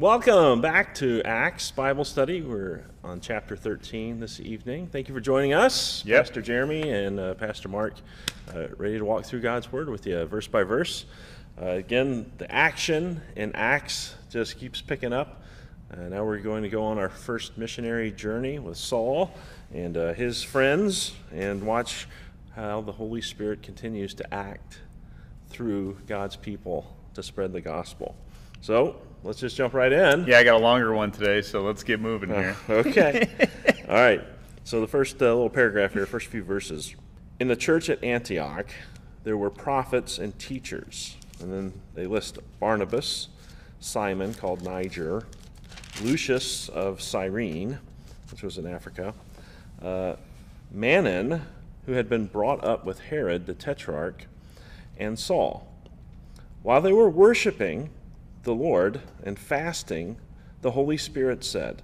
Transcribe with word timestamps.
Welcome 0.00 0.62
back 0.62 0.94
to 0.94 1.20
Acts 1.26 1.70
Bible 1.72 2.06
Study. 2.06 2.40
We're 2.40 2.86
on 3.04 3.20
chapter 3.20 3.54
13 3.54 4.18
this 4.18 4.40
evening. 4.40 4.86
Thank 4.86 5.08
you 5.08 5.14
for 5.14 5.20
joining 5.20 5.52
us, 5.52 6.02
Yep. 6.06 6.24
Pastor 6.24 6.40
Jeremy 6.40 6.88
and 6.88 7.20
uh, 7.20 7.34
Pastor 7.34 7.68
Mark, 7.68 7.92
uh, 8.48 8.68
ready 8.78 8.96
to 8.96 9.04
walk 9.04 9.26
through 9.26 9.42
God's 9.42 9.70
Word 9.70 9.90
with 9.90 10.06
you 10.06 10.24
verse 10.24 10.46
by 10.46 10.62
verse. 10.62 11.04
Uh, 11.60 11.66
again, 11.66 12.32
the 12.38 12.50
action 12.50 13.20
in 13.36 13.54
Acts 13.54 14.14
just 14.30 14.58
keeps 14.58 14.80
picking 14.80 15.12
up. 15.12 15.42
Uh, 15.92 16.08
now 16.08 16.24
we're 16.24 16.38
going 16.38 16.62
to 16.62 16.70
go 16.70 16.82
on 16.82 16.98
our 16.98 17.10
first 17.10 17.58
missionary 17.58 18.10
journey 18.10 18.58
with 18.58 18.78
Saul 18.78 19.30
and 19.74 19.98
uh, 19.98 20.14
his 20.14 20.42
friends 20.42 21.12
and 21.30 21.62
watch 21.66 22.08
how 22.56 22.80
the 22.80 22.92
Holy 22.92 23.20
Spirit 23.20 23.62
continues 23.62 24.14
to 24.14 24.34
act 24.34 24.80
through 25.50 25.98
God's 26.06 26.36
people 26.36 26.96
to 27.12 27.22
spread 27.22 27.52
the 27.52 27.60
gospel. 27.60 28.16
So 28.62 28.96
let's 29.22 29.40
just 29.40 29.56
jump 29.56 29.74
right 29.74 29.92
in. 29.92 30.26
Yeah, 30.26 30.38
I 30.38 30.44
got 30.44 30.56
a 30.56 30.62
longer 30.62 30.92
one 30.94 31.10
today, 31.10 31.42
so 31.42 31.62
let's 31.62 31.82
get 31.82 32.00
moving 32.00 32.30
here. 32.30 32.56
Okay. 32.68 33.28
All 33.88 33.94
right. 33.94 34.22
So 34.64 34.80
the 34.80 34.86
first 34.86 35.20
uh, 35.20 35.26
little 35.26 35.50
paragraph 35.50 35.92
here, 35.92 36.06
first 36.06 36.28
few 36.28 36.44
verses. 36.44 36.94
In 37.38 37.48
the 37.48 37.56
church 37.56 37.90
at 37.90 38.02
Antioch, 38.04 38.68
there 39.24 39.36
were 39.36 39.50
prophets 39.50 40.18
and 40.18 40.38
teachers. 40.38 41.16
And 41.40 41.52
then 41.52 41.72
they 41.94 42.06
list 42.06 42.38
Barnabas, 42.58 43.28
Simon, 43.80 44.34
called 44.34 44.62
Niger, 44.62 45.26
Lucius 46.02 46.68
of 46.68 47.00
Cyrene, 47.00 47.78
which 48.30 48.42
was 48.42 48.58
in 48.58 48.66
Africa, 48.66 49.14
uh, 49.82 50.14
Manaen, 50.74 51.42
who 51.86 51.92
had 51.92 52.08
been 52.08 52.26
brought 52.26 52.62
up 52.62 52.84
with 52.84 53.00
Herod 53.00 53.46
the 53.46 53.54
Tetrarch, 53.54 54.26
and 54.98 55.18
Saul. 55.18 55.66
While 56.62 56.82
they 56.82 56.92
were 56.92 57.08
worshiping 57.08 57.90
the 58.42 58.54
Lord 58.54 59.00
and 59.22 59.38
fasting, 59.38 60.16
the 60.62 60.72
Holy 60.72 60.96
Spirit 60.96 61.44
said, 61.44 61.82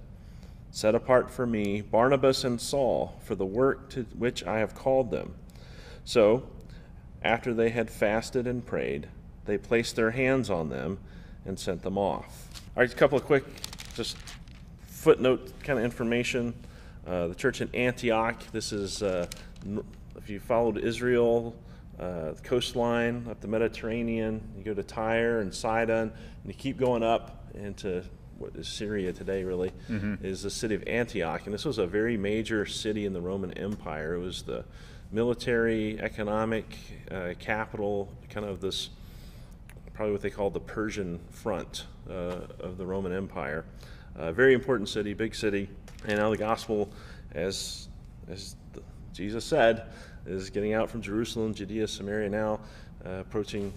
Set 0.71 0.95
apart 0.95 1.31
for 1.31 1.47
me 1.47 1.81
Barnabas 1.81 2.43
and 2.43 2.59
Saul 2.59 3.19
for 3.23 3.35
the 3.35 3.45
work 3.45 3.89
to 3.91 4.03
which 4.17 4.43
I 4.45 4.59
have 4.59 4.75
called 4.75 5.11
them. 5.11 5.35
So, 6.03 6.47
after 7.23 7.53
they 7.53 7.69
had 7.69 7.89
fasted 7.89 8.47
and 8.47 8.65
prayed, 8.65 9.07
they 9.45 9.57
placed 9.57 9.95
their 9.95 10.11
hands 10.11 10.49
on 10.49 10.69
them 10.69 10.99
and 11.45 11.57
sent 11.57 11.81
them 11.81 11.97
off. 11.97 12.47
All 12.75 12.81
right, 12.81 12.91
a 12.91 12.95
couple 12.95 13.17
of 13.17 13.25
quick, 13.25 13.45
just 13.95 14.17
footnote 14.87 15.51
kind 15.63 15.79
of 15.79 15.85
information. 15.85 16.53
Uh, 17.07 17.27
the 17.27 17.35
church 17.35 17.61
in 17.61 17.73
Antioch, 17.73 18.43
this 18.51 18.71
is, 18.71 19.01
uh, 19.01 19.25
if 20.15 20.29
you 20.29 20.39
followed 20.39 20.77
Israel, 20.77 21.55
uh, 21.99 22.31
the 22.33 22.41
coastline 22.43 23.27
up 23.29 23.41
the 23.41 23.47
Mediterranean, 23.47 24.41
you 24.57 24.63
go 24.63 24.73
to 24.73 24.83
Tyre 24.83 25.39
and 25.39 25.53
Sidon, 25.53 26.11
and 26.11 26.45
you 26.45 26.53
keep 26.53 26.77
going 26.77 27.03
up 27.03 27.45
into 27.55 28.03
what 28.37 28.55
is 28.55 28.67
Syria 28.67 29.11
today, 29.11 29.43
really, 29.43 29.71
is 30.21 30.43
the 30.43 30.49
city 30.49 30.75
of 30.75 30.83
Antioch. 30.87 31.45
And 31.45 31.53
this 31.53 31.65
was 31.65 31.79
a 31.79 31.87
very 31.87 32.17
major 32.17 32.65
city 32.67 33.05
in 33.05 33.13
the 33.13 33.21
Roman 33.21 33.51
Empire. 33.53 34.13
It 34.13 34.19
was 34.19 34.43
the 34.43 34.63
military, 35.11 35.99
economic 35.99 36.65
uh, 37.09 37.33
capital, 37.39 38.09
kind 38.29 38.45
of 38.45 38.61
this 38.61 38.89
probably 39.93 40.11
what 40.13 40.21
they 40.21 40.29
call 40.29 40.51
the 40.51 40.59
Persian 40.59 41.19
front 41.31 41.87
uh, 42.07 42.41
of 42.59 42.77
the 42.77 42.85
Roman 42.85 43.11
Empire. 43.11 43.65
Uh, 44.15 44.31
very 44.31 44.53
important 44.53 44.87
city, 44.87 45.15
big 45.15 45.33
city, 45.33 45.67
and 46.05 46.19
now 46.19 46.29
the 46.29 46.37
gospel, 46.37 46.91
as 47.31 47.87
as 48.29 48.55
the, 48.73 48.83
Jesus 49.13 49.43
said, 49.43 49.87
is 50.27 50.49
getting 50.49 50.73
out 50.73 50.89
from 50.89 51.01
Jerusalem, 51.01 51.53
Judea, 51.53 51.87
Samaria, 51.87 52.29
now 52.29 52.59
uh, 53.05 53.21
approaching 53.21 53.73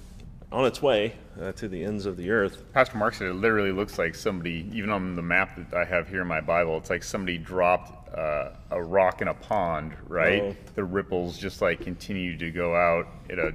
on 0.52 0.66
its 0.66 0.82
way 0.82 1.14
uh, 1.40 1.52
to 1.52 1.68
the 1.68 1.82
ends 1.84 2.06
of 2.06 2.16
the 2.16 2.30
earth. 2.30 2.64
Pastor 2.72 2.98
Mark 2.98 3.14
said 3.14 3.28
it 3.28 3.34
literally 3.34 3.72
looks 3.72 3.98
like 3.98 4.14
somebody, 4.14 4.68
even 4.72 4.90
on 4.90 5.14
the 5.14 5.22
map 5.22 5.56
that 5.56 5.76
I 5.76 5.84
have 5.84 6.08
here 6.08 6.22
in 6.22 6.26
my 6.26 6.40
Bible, 6.40 6.76
it's 6.76 6.90
like 6.90 7.04
somebody 7.04 7.38
dropped 7.38 8.12
uh, 8.16 8.50
a 8.72 8.82
rock 8.82 9.22
in 9.22 9.28
a 9.28 9.34
pond, 9.34 9.92
right? 10.08 10.42
Oh. 10.42 10.56
The 10.74 10.84
ripples 10.84 11.38
just 11.38 11.62
like 11.62 11.80
continue 11.80 12.36
to 12.36 12.50
go 12.50 12.74
out 12.74 13.06
at 13.28 13.38
a 13.38 13.54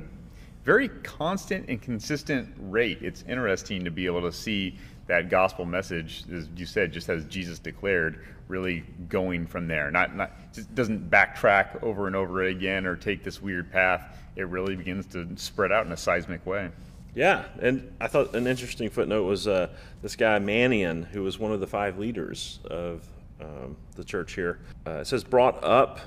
very 0.64 0.88
constant 0.88 1.68
and 1.70 1.82
consistent 1.82 2.54
rate. 2.58 3.00
It's 3.02 3.24
interesting 3.28 3.84
to 3.84 3.92
be 3.92 4.06
able 4.06 4.22
to 4.22 4.32
see 4.32 4.78
that 5.08 5.30
gospel 5.30 5.66
message, 5.66 6.24
as 6.34 6.50
you 6.56 6.66
said, 6.66 6.92
just 6.92 7.10
as 7.10 7.26
Jesus 7.26 7.60
declared, 7.60 8.26
really 8.48 8.84
going 9.10 9.46
from 9.46 9.68
there. 9.68 9.92
Not, 9.92 10.16
not 10.16 10.32
just 10.54 10.74
doesn't 10.74 11.10
backtrack 11.10 11.84
over 11.84 12.08
and 12.08 12.16
over 12.16 12.44
again 12.44 12.86
or 12.86 12.96
take 12.96 13.24
this 13.24 13.42
weird 13.42 13.72
path. 13.72 14.18
It 14.36 14.48
really 14.48 14.76
begins 14.76 15.06
to 15.08 15.28
spread 15.36 15.72
out 15.72 15.86
in 15.86 15.92
a 15.92 15.98
seismic 15.98 16.46
way. 16.46 16.70
Yeah, 17.14 17.46
and 17.62 17.94
I 18.02 18.08
thought 18.08 18.36
an 18.36 18.46
interesting 18.46 18.90
footnote 18.90 19.24
was 19.24 19.48
uh, 19.48 19.70
this 20.02 20.16
guy 20.16 20.38
Manaen, 20.40 21.06
who 21.06 21.24
was 21.24 21.40
one 21.40 21.54
of 21.54 21.62
the 21.62 21.68
five 21.68 21.98
leaders 21.98 22.60
of 22.66 23.08
um, 23.40 23.78
the 23.96 24.04
church 24.04 24.34
here. 24.34 24.60
Uh, 24.86 25.00
it 25.00 25.08
says 25.08 25.24
brought 25.24 25.64
up 25.64 26.00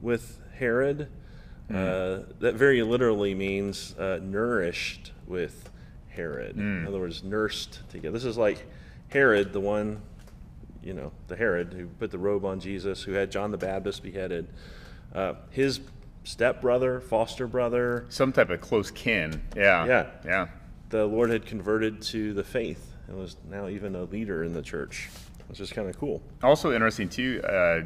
with 0.00 0.38
Herod. 0.54 1.08
Uh, 1.68 2.20
that 2.40 2.54
very 2.54 2.82
literally 2.82 3.34
means 3.34 3.94
uh, 3.98 4.18
nourished 4.22 5.12
with 5.26 5.69
Herod. 6.10 6.56
In 6.56 6.86
other 6.86 6.98
words, 6.98 7.22
nursed 7.22 7.80
together. 7.88 8.12
This 8.12 8.24
is 8.24 8.36
like 8.36 8.66
Herod, 9.08 9.52
the 9.52 9.60
one, 9.60 10.02
you 10.82 10.92
know, 10.92 11.12
the 11.28 11.36
Herod 11.36 11.72
who 11.72 11.86
put 11.86 12.10
the 12.10 12.18
robe 12.18 12.44
on 12.44 12.60
Jesus, 12.60 13.02
who 13.02 13.12
had 13.12 13.30
John 13.30 13.50
the 13.50 13.58
Baptist 13.58 14.02
beheaded. 14.02 14.48
Uh, 15.14 15.34
his 15.50 15.80
stepbrother, 16.24 17.00
foster 17.00 17.46
brother, 17.46 18.06
Some 18.08 18.32
type 18.32 18.50
of 18.50 18.60
close 18.60 18.90
kin. 18.90 19.40
Yeah. 19.56 19.86
Yeah. 19.86 20.06
Yeah. 20.24 20.48
the 20.90 21.06
Lord 21.06 21.30
had 21.30 21.46
converted 21.46 22.02
to 22.02 22.32
the 22.34 22.44
faith 22.44 22.94
and 23.08 23.16
was 23.18 23.36
now 23.48 23.68
even 23.68 23.94
a 23.96 24.02
leader 24.04 24.44
in 24.44 24.52
the 24.52 24.62
church, 24.62 25.08
which 25.48 25.60
is 25.60 25.72
kind 25.72 25.88
of 25.88 25.98
cool. 25.98 26.22
Also 26.42 26.72
interesting 26.72 27.08
too, 27.08 27.40
uh, 27.42 27.80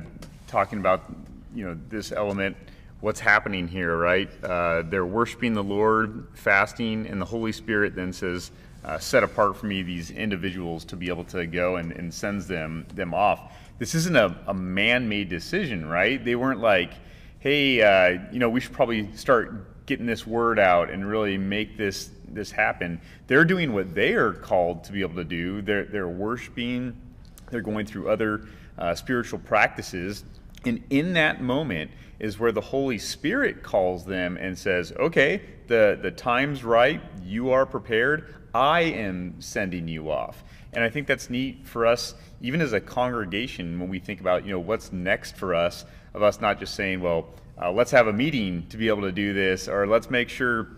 talking 0.47 0.79
about 0.79 1.05
you 1.55 1.65
know 1.65 1.77
this 1.89 2.11
element, 2.13 2.57
what's 3.05 3.21
happening 3.21 3.69
here, 3.69 3.99
right? 3.99 4.31
Uh, 4.43 4.83
they're 4.89 5.05
worshiping 5.05 5.53
the 5.53 5.63
Lord, 5.63 6.27
fasting, 6.33 7.07
and 7.07 7.21
the 7.21 7.27
Holy 7.27 7.53
Spirit 7.53 7.95
then 7.95 8.15
says, 8.15 8.51
uh, 8.83 8.99
"Set 8.99 9.23
apart 9.23 9.59
for 9.59 9.67
me 9.67 9.83
these 9.83 10.11
individuals 10.11 10.87
to 10.87 10.97
be 10.97 11.09
able 11.09 11.25
to 11.25 11.47
go," 11.47 11.77
and, 11.77 11.93
and 11.93 12.13
sends 12.13 12.47
them 12.47 12.87
them 12.95 13.13
off. 13.13 13.53
This 13.79 13.95
isn't 13.95 14.17
a, 14.17 14.35
a 14.47 14.55
man-made 14.55 15.29
decision, 15.29 15.87
right? 15.87 16.25
They 16.25 16.35
weren't 16.35 16.61
like, 16.61 16.95
"Hey, 17.41 17.83
uh, 17.83 18.23
you 18.33 18.39
know, 18.39 18.49
we 18.49 18.61
should 18.61 18.73
probably 18.73 19.15
start 19.15 19.85
getting 19.85 20.07
this 20.07 20.27
word 20.27 20.59
out 20.59 20.89
and 20.89 21.07
really 21.07 21.37
make 21.37 21.77
this 21.77 22.09
this 22.27 22.51
happen." 22.51 23.03
They're 23.27 23.45
doing 23.45 23.75
what 23.75 23.95
they 23.95 24.15
are 24.15 24.33
called 24.33 24.83
to 24.85 24.93
be 24.93 25.03
able 25.03 25.17
to 25.17 25.25
do. 25.25 25.61
They're 25.61 25.85
they're 25.85 26.09
worshiping 26.09 26.97
they're 27.51 27.61
going 27.61 27.87
through 27.87 28.09
other 28.09 28.47
uh, 28.79 28.95
spiritual 28.95 29.39
practices. 29.41 30.25
And 30.65 30.83
in 30.91 31.13
that 31.15 31.43
moment 31.43 31.91
is 32.19 32.39
where 32.39 32.53
the 32.53 32.61
Holy 32.61 32.99
Spirit 32.99 33.63
calls 33.63 34.05
them 34.05 34.37
and 34.37 34.57
says, 34.57 34.93
Okay, 34.93 35.43
the, 35.67 35.99
the 36.01 36.11
time's 36.11 36.65
right. 36.65 37.01
You 37.23 37.51
are 37.51 37.67
prepared. 37.67 38.35
I 38.55 38.83
am 38.83 39.41
sending 39.41 39.89
you 39.89 40.11
off. 40.11 40.45
And 40.73 40.83
I 40.83 40.89
think 40.89 41.07
that's 41.07 41.31
neat 41.31 41.67
for 41.67 41.87
us, 41.87 42.15
even 42.41 42.61
as 42.61 42.73
a 42.73 42.81
congregation, 42.81 43.79
when 43.79 43.89
we 43.89 43.99
think 43.99 44.21
about, 44.21 44.45
you 44.45 44.53
know, 44.53 44.59
what's 44.59 44.93
next 44.93 45.37
for 45.37 45.55
us, 45.55 45.85
of 46.15 46.23
us 46.23 46.41
not 46.41 46.59
just 46.59 46.75
saying, 46.75 47.01
well, 47.01 47.29
uh, 47.61 47.71
let's 47.71 47.91
have 47.93 48.09
a 48.09 48.13
meeting 48.13 48.67
to 48.69 48.77
be 48.77 48.89
able 48.89 49.03
to 49.03 49.13
do 49.13 49.33
this, 49.33 49.69
or 49.69 49.87
let's 49.87 50.11
make 50.11 50.29
sure 50.29 50.69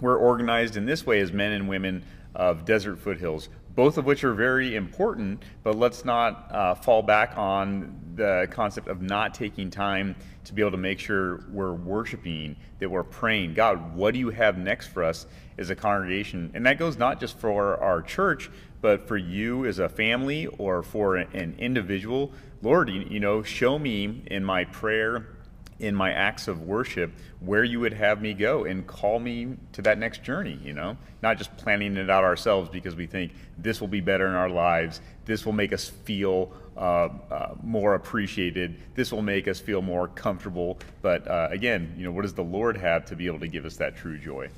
we're 0.00 0.16
organized 0.16 0.76
in 0.76 0.84
this 0.84 1.06
way 1.06 1.20
as 1.20 1.32
men 1.32 1.52
and 1.52 1.68
women 1.68 2.04
of 2.34 2.64
Desert 2.64 2.98
Foothills, 2.98 3.48
both 3.76 3.98
of 3.98 4.06
which 4.06 4.24
are 4.24 4.32
very 4.32 4.74
important, 4.74 5.42
but 5.62 5.76
let's 5.76 6.04
not 6.04 6.50
uh, 6.50 6.74
fall 6.74 7.02
back 7.02 7.36
on 7.36 8.00
the 8.14 8.48
concept 8.50 8.88
of 8.88 9.02
not 9.02 9.34
taking 9.34 9.70
time 9.70 10.16
to 10.44 10.54
be 10.54 10.62
able 10.62 10.70
to 10.70 10.78
make 10.78 10.98
sure 10.98 11.44
we're 11.50 11.74
worshiping, 11.74 12.56
that 12.78 12.90
we're 12.90 13.04
praying. 13.04 13.52
God, 13.52 13.94
what 13.94 14.14
do 14.14 14.18
you 14.18 14.30
have 14.30 14.56
next 14.56 14.86
for 14.86 15.04
us 15.04 15.26
as 15.58 15.68
a 15.68 15.76
congregation? 15.76 16.50
And 16.54 16.64
that 16.64 16.78
goes 16.78 16.96
not 16.96 17.20
just 17.20 17.38
for 17.38 17.76
our 17.76 18.00
church, 18.00 18.50
but 18.80 19.06
for 19.06 19.18
you 19.18 19.66
as 19.66 19.78
a 19.78 19.88
family 19.88 20.46
or 20.46 20.82
for 20.82 21.16
an 21.16 21.54
individual. 21.58 22.32
Lord, 22.62 22.88
you, 22.88 23.02
you 23.02 23.20
know, 23.20 23.42
show 23.42 23.78
me 23.78 24.22
in 24.26 24.42
my 24.42 24.64
prayer 24.64 25.35
in 25.78 25.94
my 25.94 26.12
acts 26.12 26.48
of 26.48 26.62
worship 26.62 27.12
where 27.40 27.64
you 27.64 27.80
would 27.80 27.92
have 27.92 28.20
me 28.20 28.32
go 28.32 28.64
and 28.64 28.86
call 28.86 29.18
me 29.18 29.56
to 29.72 29.82
that 29.82 29.98
next 29.98 30.22
journey, 30.22 30.58
you 30.62 30.72
know? 30.72 30.96
Not 31.22 31.38
just 31.38 31.54
planning 31.56 31.96
it 31.96 32.08
out 32.08 32.24
ourselves 32.24 32.70
because 32.70 32.96
we 32.96 33.06
think 33.06 33.32
this 33.58 33.80
will 33.80 33.88
be 33.88 34.00
better 34.00 34.26
in 34.26 34.34
our 34.34 34.48
lives, 34.48 35.00
this 35.24 35.44
will 35.44 35.52
make 35.52 35.72
us 35.72 35.88
feel 35.88 36.52
uh, 36.76 37.08
uh, 37.30 37.54
more 37.62 37.94
appreciated, 37.94 38.76
this 38.94 39.12
will 39.12 39.22
make 39.22 39.48
us 39.48 39.60
feel 39.60 39.82
more 39.82 40.08
comfortable. 40.08 40.78
But 41.02 41.28
uh, 41.28 41.48
again, 41.50 41.94
you 41.96 42.04
know, 42.04 42.12
what 42.12 42.22
does 42.22 42.34
the 42.34 42.44
Lord 42.44 42.76
have 42.76 43.04
to 43.06 43.16
be 43.16 43.26
able 43.26 43.40
to 43.40 43.48
give 43.48 43.64
us 43.64 43.76
that 43.76 43.96
true 43.96 44.18
joy? 44.18 44.48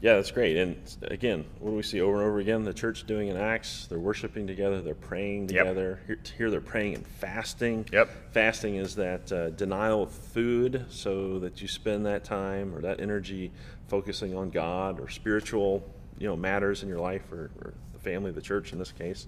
Yeah, 0.00 0.16
that's 0.16 0.30
great. 0.30 0.56
And 0.56 0.76
again, 1.02 1.46
what 1.58 1.70
do 1.70 1.76
we 1.76 1.82
see 1.82 2.00
over 2.00 2.18
and 2.18 2.26
over 2.26 2.38
again? 2.38 2.64
The 2.64 2.74
church 2.74 3.06
doing 3.06 3.28
in 3.28 3.36
Acts, 3.36 3.86
they're 3.86 3.98
worshiping 3.98 4.46
together, 4.46 4.82
they're 4.82 4.94
praying 4.94 5.48
Yep. 5.48 5.64
together. 5.64 6.00
Here, 6.06 6.18
here 6.36 6.50
they're 6.50 6.60
praying 6.60 6.96
and 6.96 7.06
fasting. 7.06 7.86
Yep. 7.92 8.32
Fasting 8.32 8.76
is 8.76 8.94
that 8.96 9.32
uh, 9.32 9.50
denial 9.50 10.02
of 10.02 10.10
food 10.10 10.84
so 10.90 11.38
that 11.38 11.62
you 11.62 11.68
spend 11.68 12.04
that 12.06 12.24
time 12.24 12.74
or 12.74 12.82
that 12.82 13.00
energy 13.00 13.52
focusing 13.88 14.36
on 14.36 14.50
God 14.50 15.00
or 15.00 15.08
spiritual 15.08 15.82
you 16.18 16.26
know, 16.26 16.36
matters 16.36 16.82
in 16.82 16.88
your 16.88 17.00
life 17.00 17.30
or, 17.32 17.50
or 17.62 17.74
the 17.92 17.98
family, 17.98 18.30
the 18.30 18.42
church 18.42 18.72
in 18.72 18.78
this 18.78 18.92
case. 18.92 19.26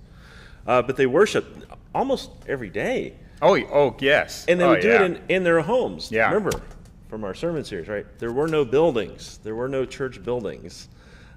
Uh, 0.67 0.83
but 0.83 0.97
they 0.97 1.07
worship 1.07 1.47
almost 1.95 2.31
every 2.47 2.69
day. 2.69 3.15
Oh, 3.41 3.57
oh 3.57 3.97
yes. 4.01 4.45
And 4.49 4.61
they 4.61 4.65
oh, 4.65 4.71
would 4.71 4.83
do 4.83 4.89
yeah. 4.89 5.03
it 5.03 5.03
in, 5.03 5.23
in 5.29 5.45
their 5.45 5.61
homes. 5.61 6.11
Yeah. 6.13 6.27
Remember 6.27 6.61
from 7.09 7.25
our 7.25 7.35
sermon 7.35 7.65
series, 7.65 7.89
right? 7.89 8.07
There 8.19 8.33
were 8.33 8.49
no 8.49 8.65
buildings, 8.65 9.39
there 9.43 9.55
were 9.55 9.69
no 9.69 9.85
church 9.85 10.23
buildings. 10.23 10.89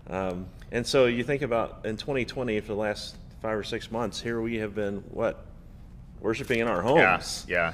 Um, 0.10 0.48
and 0.72 0.86
so 0.86 1.06
you 1.06 1.24
think 1.24 1.42
about 1.42 1.86
in 1.86 1.98
2020, 1.98 2.60
for 2.60 2.68
the 2.68 2.74
last 2.74 3.16
five 3.42 3.58
or 3.58 3.64
six 3.64 3.90
months, 3.92 4.20
here 4.22 4.42
we 4.42 4.58
have 4.58 4.76
been, 4.76 4.98
what? 5.12 5.46
Worshiping 6.20 6.60
in 6.60 6.68
our 6.68 6.82
homes. 6.82 7.46
Yeah, 7.48 7.74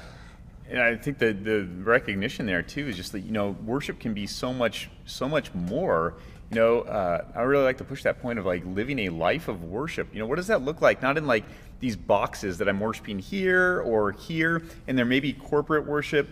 And 0.70 0.80
I 0.80 0.96
think 0.96 1.18
the 1.18 1.32
the 1.32 1.66
recognition 1.82 2.46
there 2.46 2.62
too 2.62 2.88
is 2.88 2.96
just 2.96 3.12
that 3.12 3.20
you 3.20 3.32
know 3.32 3.56
worship 3.64 3.98
can 4.00 4.14
be 4.14 4.26
so 4.26 4.52
much 4.52 4.90
so 5.06 5.28
much 5.28 5.52
more. 5.54 6.14
You 6.50 6.56
know, 6.56 6.80
uh, 6.80 7.24
I 7.34 7.42
really 7.42 7.64
like 7.64 7.78
to 7.78 7.84
push 7.84 8.02
that 8.04 8.22
point 8.22 8.38
of 8.38 8.46
like 8.46 8.64
living 8.64 8.98
a 9.00 9.08
life 9.10 9.48
of 9.48 9.64
worship. 9.64 10.08
You 10.12 10.20
know, 10.20 10.26
what 10.26 10.36
does 10.36 10.46
that 10.46 10.62
look 10.62 10.80
like? 10.80 11.02
Not 11.02 11.18
in 11.18 11.26
like 11.26 11.44
these 11.80 11.96
boxes 11.96 12.58
that 12.58 12.68
I'm 12.68 12.80
worshiping 12.80 13.18
here 13.18 13.80
or 13.82 14.12
here, 14.12 14.62
and 14.86 14.96
there 14.96 15.04
may 15.04 15.20
be 15.20 15.32
corporate 15.32 15.86
worship 15.86 16.28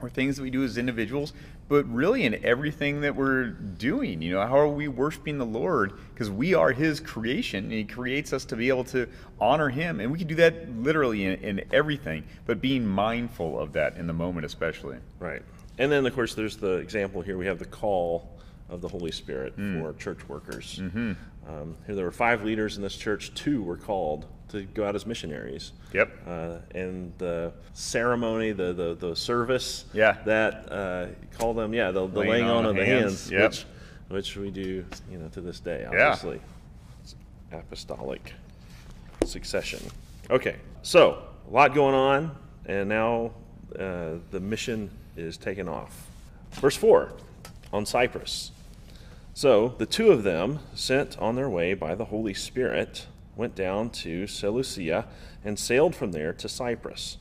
or 0.00 0.08
things 0.08 0.36
that 0.36 0.42
we 0.42 0.50
do 0.50 0.64
as 0.64 0.78
individuals, 0.78 1.32
but 1.68 1.84
really 1.92 2.24
in 2.24 2.44
everything 2.44 3.00
that 3.00 3.14
we're 3.14 3.46
doing. 3.46 4.22
You 4.22 4.34
know, 4.34 4.46
how 4.46 4.58
are 4.58 4.68
we 4.68 4.88
worshiping 4.88 5.38
the 5.38 5.46
Lord? 5.46 5.92
Because 6.14 6.30
we 6.30 6.54
are 6.54 6.72
His 6.72 7.00
creation, 7.00 7.64
and 7.64 7.72
He 7.72 7.84
creates 7.84 8.32
us 8.32 8.44
to 8.46 8.56
be 8.56 8.68
able 8.68 8.84
to 8.84 9.08
honor 9.40 9.68
Him, 9.68 10.00
and 10.00 10.12
we 10.12 10.18
can 10.18 10.28
do 10.28 10.36
that 10.36 10.70
literally 10.76 11.26
in, 11.26 11.34
in 11.40 11.64
everything. 11.72 12.24
But 12.46 12.60
being 12.60 12.86
mindful 12.86 13.58
of 13.58 13.72
that 13.72 13.96
in 13.96 14.06
the 14.06 14.12
moment, 14.12 14.46
especially. 14.46 14.98
Right. 15.18 15.42
And 15.78 15.90
then, 15.90 16.06
of 16.06 16.14
course, 16.14 16.34
there's 16.34 16.56
the 16.56 16.74
example 16.74 17.22
here. 17.22 17.36
We 17.36 17.46
have 17.46 17.58
the 17.58 17.64
call 17.64 18.38
of 18.68 18.80
the 18.80 18.88
Holy 18.88 19.12
Spirit 19.12 19.54
for 19.54 19.94
church 19.94 20.28
workers. 20.28 20.80
Um, 21.48 21.76
here, 21.86 21.94
there 21.94 22.04
were 22.04 22.12
five 22.12 22.44
leaders 22.44 22.76
in 22.76 22.82
this 22.82 22.96
church. 22.96 23.32
Two 23.34 23.62
were 23.62 23.76
called 23.76 24.26
to 24.48 24.62
go 24.64 24.86
out 24.86 24.94
as 24.94 25.04
missionaries. 25.06 25.72
Yep. 25.92 26.10
Uh, 26.26 26.54
and 26.74 27.12
the 27.18 27.52
ceremony, 27.74 28.52
the 28.52 28.72
the, 28.72 28.94
the 28.94 29.14
service, 29.16 29.84
Yeah. 29.92 30.16
that 30.24 30.72
uh, 30.72 31.06
call 31.38 31.54
them, 31.54 31.72
yeah, 31.74 31.90
the, 31.90 32.06
the 32.06 32.18
Laying 32.20 32.30
laying, 32.30 32.44
on 32.46 32.56
on 32.64 32.66
of 32.66 32.76
the 32.76 32.84
hands. 32.86 33.30
hands, 33.30 33.30
Yep. 33.30 33.50
which 33.50 33.66
which 34.08 34.36
we 34.36 34.50
do, 34.50 34.84
you 35.10 35.18
know, 35.18 35.28
to 35.28 35.40
this 35.40 35.60
day. 35.60 35.86
Yeah. 35.92 36.08
Obviously, 36.08 36.40
it's 37.02 37.14
apostolic 37.52 38.32
succession. 39.24 39.80
Okay, 40.30 40.56
so 40.82 41.22
a 41.48 41.52
lot 41.52 41.74
going 41.74 41.94
on, 41.94 42.36
and 42.66 42.88
now 42.88 43.32
uh, 43.78 44.14
the 44.30 44.40
mission 44.40 44.90
is 45.16 45.36
taken 45.36 45.68
off. 45.68 46.06
Verse 46.52 46.76
4 46.76 47.12
on 47.72 47.84
Cyprus. 47.84 48.52
So 49.34 49.74
the 49.78 49.86
two 49.86 50.10
of 50.10 50.22
them, 50.22 50.58
sent 50.74 51.18
on 51.18 51.36
their 51.36 51.48
way 51.50 51.74
by 51.74 51.94
the 51.94 52.06
Holy 52.06 52.34
Spirit, 52.34 53.06
went 53.38 53.54
down 53.54 53.88
to 53.88 54.26
Seleucia 54.26 55.06
and 55.44 55.58
sailed 55.58 55.94
from 55.94 56.12
there 56.12 56.34
to 56.34 56.48
Cyprus. 56.48 57.16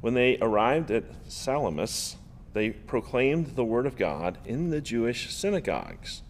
When 0.00 0.14
they 0.14 0.38
arrived 0.40 0.90
at 0.90 1.04
Salamis, 1.28 2.16
they 2.54 2.70
proclaimed 2.70 3.54
the 3.54 3.64
word 3.64 3.86
of 3.86 3.96
God 3.96 4.38
in 4.44 4.70
the 4.70 4.80
Jewish 4.80 5.32
synagogues. 5.32 6.22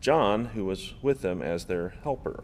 John, 0.00 0.46
who 0.46 0.64
was 0.64 0.94
with 1.02 1.20
them 1.20 1.42
as 1.42 1.66
their 1.66 1.90
helper. 2.02 2.42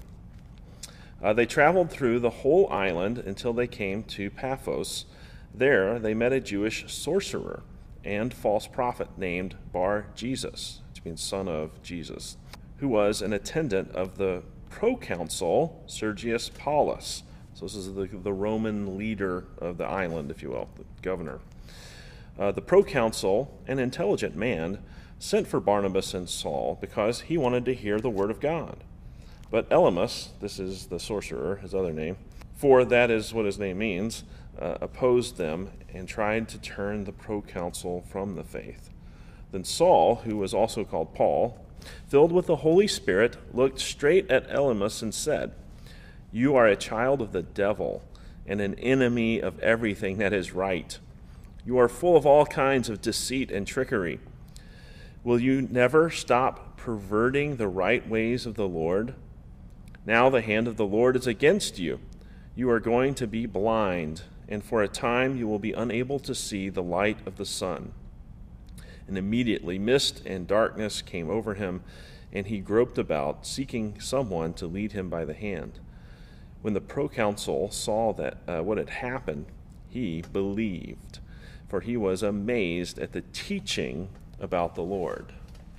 Uh, 1.20 1.32
they 1.32 1.46
traveled 1.46 1.90
through 1.90 2.20
the 2.20 2.30
whole 2.30 2.70
island 2.70 3.18
until 3.18 3.52
they 3.52 3.66
came 3.66 4.04
to 4.04 4.30
Paphos. 4.30 5.06
There 5.52 5.98
they 5.98 6.14
met 6.14 6.32
a 6.32 6.40
Jewish 6.40 6.92
sorcerer 6.92 7.62
and 8.04 8.32
false 8.32 8.68
prophet 8.68 9.08
named 9.16 9.56
Bar 9.72 10.06
Jesus, 10.14 10.82
which 10.90 11.04
means 11.04 11.20
son 11.20 11.48
of 11.48 11.82
Jesus, 11.82 12.36
who 12.76 12.86
was 12.86 13.20
an 13.22 13.32
attendant 13.32 13.90
of 13.92 14.18
the 14.18 14.42
proconsul 14.78 15.82
Sergius 15.88 16.50
Paulus. 16.50 17.24
So 17.52 17.66
this 17.66 17.74
is 17.74 17.92
the, 17.94 18.06
the 18.06 18.32
Roman 18.32 18.96
leader 18.96 19.44
of 19.58 19.76
the 19.76 19.84
island, 19.84 20.30
if 20.30 20.40
you 20.40 20.50
will, 20.50 20.68
the 20.76 20.84
governor. 21.02 21.40
Uh, 22.38 22.52
the 22.52 22.60
proconsul, 22.60 23.60
an 23.66 23.80
intelligent 23.80 24.36
man, 24.36 24.78
sent 25.18 25.48
for 25.48 25.58
Barnabas 25.58 26.14
and 26.14 26.28
Saul 26.28 26.78
because 26.80 27.22
he 27.22 27.36
wanted 27.36 27.64
to 27.64 27.74
hear 27.74 27.98
the 27.98 28.08
word 28.08 28.30
of 28.30 28.38
God. 28.38 28.84
But 29.50 29.68
Elymas, 29.68 30.28
this 30.40 30.60
is 30.60 30.86
the 30.86 31.00
sorcerer, 31.00 31.56
his 31.56 31.74
other 31.74 31.92
name, 31.92 32.16
for 32.54 32.84
that 32.84 33.10
is 33.10 33.34
what 33.34 33.46
his 33.46 33.58
name 33.58 33.78
means, 33.78 34.22
uh, 34.60 34.78
opposed 34.80 35.38
them 35.38 35.72
and 35.92 36.06
tried 36.06 36.48
to 36.50 36.58
turn 36.60 37.02
the 37.02 37.10
proconsul 37.10 38.04
from 38.08 38.36
the 38.36 38.44
faith. 38.44 38.90
Then 39.50 39.64
Saul, 39.64 40.16
who 40.24 40.36
was 40.36 40.54
also 40.54 40.84
called 40.84 41.16
Paul, 41.16 41.58
filled 42.06 42.32
with 42.32 42.46
the 42.46 42.56
Holy 42.56 42.86
Spirit, 42.86 43.36
looked 43.54 43.80
straight 43.80 44.30
at 44.30 44.48
Elymas 44.48 45.02
and 45.02 45.14
said, 45.14 45.52
You 46.32 46.56
are 46.56 46.66
a 46.66 46.76
child 46.76 47.20
of 47.20 47.32
the 47.32 47.42
devil 47.42 48.02
and 48.46 48.60
an 48.60 48.74
enemy 48.76 49.40
of 49.40 49.58
everything 49.60 50.18
that 50.18 50.32
is 50.32 50.52
right. 50.52 50.98
You 51.64 51.78
are 51.78 51.88
full 51.88 52.16
of 52.16 52.24
all 52.24 52.46
kinds 52.46 52.88
of 52.88 53.02
deceit 53.02 53.50
and 53.50 53.66
trickery. 53.66 54.20
Will 55.22 55.38
you 55.38 55.60
never 55.60 56.08
stop 56.08 56.78
perverting 56.78 57.56
the 57.56 57.68
right 57.68 58.08
ways 58.08 58.46
of 58.46 58.54
the 58.54 58.68
Lord? 58.68 59.14
Now 60.06 60.30
the 60.30 60.40
hand 60.40 60.66
of 60.66 60.78
the 60.78 60.86
Lord 60.86 61.16
is 61.16 61.26
against 61.26 61.78
you. 61.78 62.00
You 62.54 62.70
are 62.70 62.80
going 62.80 63.14
to 63.16 63.26
be 63.26 63.44
blind, 63.44 64.22
and 64.48 64.64
for 64.64 64.82
a 64.82 64.88
time 64.88 65.36
you 65.36 65.46
will 65.46 65.58
be 65.58 65.74
unable 65.74 66.18
to 66.20 66.34
see 66.34 66.70
the 66.70 66.82
light 66.82 67.18
of 67.26 67.36
the 67.36 67.44
sun. 67.44 67.92
And 69.08 69.16
immediately 69.18 69.78
mist 69.78 70.22
and 70.26 70.46
darkness 70.46 71.00
came 71.02 71.30
over 71.30 71.54
him, 71.54 71.82
and 72.32 72.46
he 72.46 72.58
groped 72.60 72.98
about, 72.98 73.46
seeking 73.46 73.98
someone 74.00 74.52
to 74.54 74.66
lead 74.66 74.92
him 74.92 75.08
by 75.08 75.24
the 75.24 75.32
hand. 75.34 75.80
When 76.60 76.74
the 76.74 76.80
proconsul 76.80 77.70
saw 77.70 78.12
that 78.14 78.38
uh, 78.46 78.60
what 78.62 78.76
had 78.78 78.90
happened, 78.90 79.46
he 79.88 80.22
believed, 80.32 81.20
for 81.68 81.80
he 81.80 81.96
was 81.96 82.22
amazed 82.22 82.98
at 82.98 83.12
the 83.12 83.22
teaching 83.32 84.10
about 84.40 84.74
the 84.74 84.82
Lord. 84.82 85.32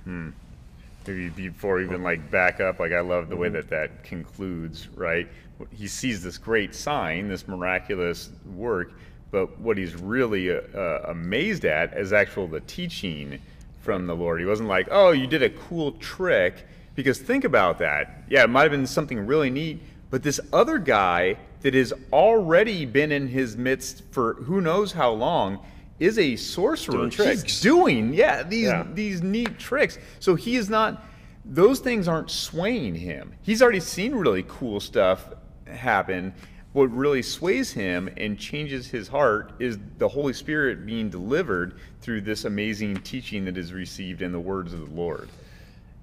maybe 0.04 1.28
before 1.28 1.80
even 1.80 2.02
like 2.02 2.30
back 2.30 2.60
up 2.60 2.78
like 2.78 2.92
i 2.92 3.00
love 3.00 3.28
the 3.28 3.36
way 3.36 3.48
Mm-hmm. 3.48 3.56
that 3.56 3.70
that 3.70 4.04
concludes 4.04 4.88
right 4.94 5.28
he 5.72 5.86
sees 5.88 6.22
this 6.22 6.36
great 6.38 6.74
sign 6.74 7.28
this 7.28 7.46
miraculous 7.48 8.30
work 8.54 8.92
but 9.30 9.60
what 9.60 9.76
he's 9.78 9.94
really 9.94 10.50
uh, 10.50 10.60
uh, 10.74 11.04
amazed 11.08 11.64
at 11.64 11.96
is 11.96 12.12
actual 12.12 12.46
the 12.48 12.60
teaching 12.60 13.40
from 13.80 14.06
the 14.06 14.14
lord 14.14 14.40
he 14.40 14.46
wasn't 14.46 14.68
like 14.68 14.88
oh 14.90 15.10
you 15.12 15.26
did 15.26 15.42
a 15.42 15.50
cool 15.50 15.92
trick 15.92 16.66
because 16.94 17.18
think 17.18 17.44
about 17.44 17.78
that 17.78 18.22
yeah 18.28 18.44
it 18.44 18.50
might 18.50 18.62
have 18.62 18.70
been 18.72 18.86
something 18.86 19.26
really 19.26 19.50
neat 19.50 19.80
but 20.10 20.22
this 20.22 20.40
other 20.52 20.78
guy 20.78 21.36
that 21.62 21.74
has 21.74 21.92
already 22.12 22.84
been 22.86 23.12
in 23.12 23.28
his 23.28 23.56
midst 23.56 24.02
for 24.10 24.34
who 24.34 24.60
knows 24.60 24.92
how 24.92 25.10
long 25.10 25.58
is 25.98 26.18
a 26.18 26.34
sorcerer 26.34 26.92
Doing 26.92 27.10
He's 27.10 27.60
doing 27.60 28.14
yeah 28.14 28.42
these 28.42 28.68
Yeah. 28.68 28.86
these 28.94 29.22
neat 29.22 29.58
tricks. 29.58 29.98
So 30.18 30.34
he 30.34 30.56
is 30.56 30.70
not; 30.70 31.04
those 31.44 31.78
things 31.80 32.08
aren't 32.08 32.30
swaying 32.30 32.94
him. 32.94 33.34
He's 33.42 33.60
already 33.60 33.80
seen 33.80 34.14
really 34.14 34.44
cool 34.48 34.80
stuff 34.80 35.28
happen. 35.66 36.32
What 36.72 36.92
really 36.92 37.22
sways 37.22 37.72
him 37.72 38.08
and 38.16 38.38
changes 38.38 38.86
his 38.86 39.08
heart 39.08 39.52
is 39.58 39.78
the 39.98 40.08
Holy 40.08 40.32
Spirit 40.32 40.86
being 40.86 41.10
delivered 41.10 41.74
through 42.00 42.20
this 42.20 42.44
amazing 42.44 42.98
teaching 42.98 43.44
that 43.46 43.58
is 43.58 43.72
received 43.72 44.22
in 44.22 44.30
the 44.30 44.38
words 44.38 44.72
of 44.72 44.88
the 44.88 44.94
Lord. 44.94 45.28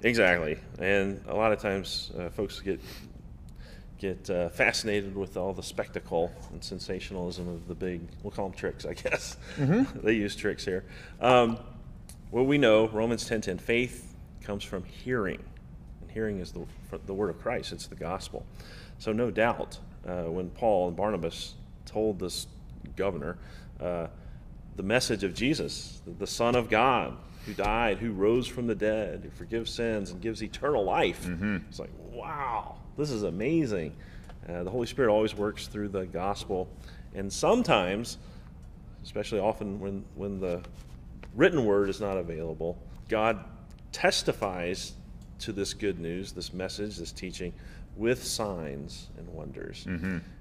Exactly, 0.03 0.59
and 0.77 1.21
a 1.27 1.33
lot 1.33 1.53
of 1.53 1.59
times 1.59 2.12
uh, 2.19 2.29
folks 2.29 2.59
get 2.59 2.81
get 3.97 4.29
uh, 4.29 4.50
fascinated 4.50 5.15
with 5.15 5.38
all 5.38 5.53
the 5.53 5.63
spectacle 5.63 6.31
and 6.51 6.63
sensationalism 6.63 7.47
of 7.47 7.67
the 7.67 7.74
big. 7.74 8.01
We'll 8.21 8.31
call 8.31 8.50
them 8.50 8.57
tricks, 8.57 8.86
I 8.86 8.93
guess. 8.93 9.38
they 9.57 10.13
use 10.13 10.36
tricks 10.36 10.65
here. 10.65 10.83
Um, 11.19 11.57
well, 12.29 12.45
we 12.45 12.57
know 12.57 12.89
Romans 12.89 13.25
ten 13.25 13.39
ten. 13.41 13.57
Faith 13.57 14.15
comes 14.41 14.63
from 14.63 14.83
hearing, 14.83 15.43
and 16.01 16.12
hearing 16.12 16.39
is 16.39 16.51
the 16.51 16.65
the 17.05 17.13
word 17.13 17.29
of 17.29 17.39
Christ. 17.41 17.71
It's 17.71 17.88
the 17.88 17.95
gospel. 17.95 18.45
So 19.00 19.13
no 19.13 19.31
doubt, 19.31 19.79
uh, 20.07 20.23
when 20.23 20.49
Paul 20.49 20.87
and 20.87 20.97
Barnabas 20.97 21.55
told 21.85 22.19
this 22.19 22.47
governor 22.95 23.37
uh, 23.79 24.07
the 24.75 24.83
message 24.83 25.23
of 25.23 25.33
Jesus, 25.33 26.01
the 26.19 26.27
Son 26.27 26.55
of 26.55 26.69
God, 26.69 27.17
who 27.45 27.53
died, 27.53 27.97
who 27.97 28.11
rose 28.11 28.45
from 28.47 28.67
the 28.67 28.75
dead, 28.75 29.21
who 29.23 29.29
forgives 29.31 29.71
sins 29.71 30.11
and 30.11 30.21
gives 30.21 30.43
eternal 30.43 30.83
life. 30.83 31.25
It's 31.69 31.79
like, 31.79 31.91
wow, 32.11 32.75
this 32.97 33.09
is 33.09 33.23
amazing. 33.23 33.95
Uh, 34.47 34.63
the 34.63 34.69
Holy 34.69 34.87
Spirit 34.87 35.11
always 35.11 35.35
works 35.35 35.67
through 35.67 35.89
the 35.89 36.05
gospel, 36.05 36.69
and 37.15 37.31
sometimes, 37.31 38.17
especially 39.03 39.39
often 39.39 39.79
when 39.79 40.05
when 40.15 40.39
the 40.39 40.61
written 41.35 41.65
word 41.65 41.89
is 41.89 41.99
not 41.99 42.17
available, 42.17 42.77
God 43.09 43.43
testifies 43.91 44.93
to 45.39 45.51
this 45.51 45.73
good 45.73 45.99
news, 45.99 46.31
this 46.31 46.53
message, 46.53 46.97
this 46.97 47.11
teaching, 47.11 47.53
with 47.98 48.24
signs 48.24 49.08
and 49.18 49.27
wonders. 49.34 49.86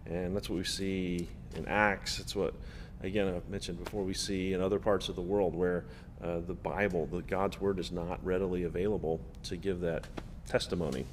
And 0.06 0.36
that's 0.36 0.48
what 0.48 0.56
we 0.58 0.64
see 0.64 1.28
in 1.56 1.66
Acts. 1.66 2.20
It's 2.20 2.36
what, 2.36 2.54
again, 3.02 3.28
I've 3.34 3.48
mentioned 3.48 3.82
before, 3.82 4.04
we 4.04 4.14
see 4.14 4.52
in 4.52 4.60
other 4.60 4.78
parts 4.78 5.08
of 5.08 5.16
the 5.16 5.22
world 5.22 5.54
where 5.54 5.84
uh, 6.22 6.40
the 6.46 6.54
Bible, 6.54 7.06
the 7.06 7.22
God's 7.22 7.60
Word, 7.60 7.78
is 7.78 7.90
not 7.92 8.24
readily 8.24 8.64
available 8.64 9.20
to 9.44 9.56
give 9.56 9.80
that 9.80 10.06
testimony. 10.46 11.04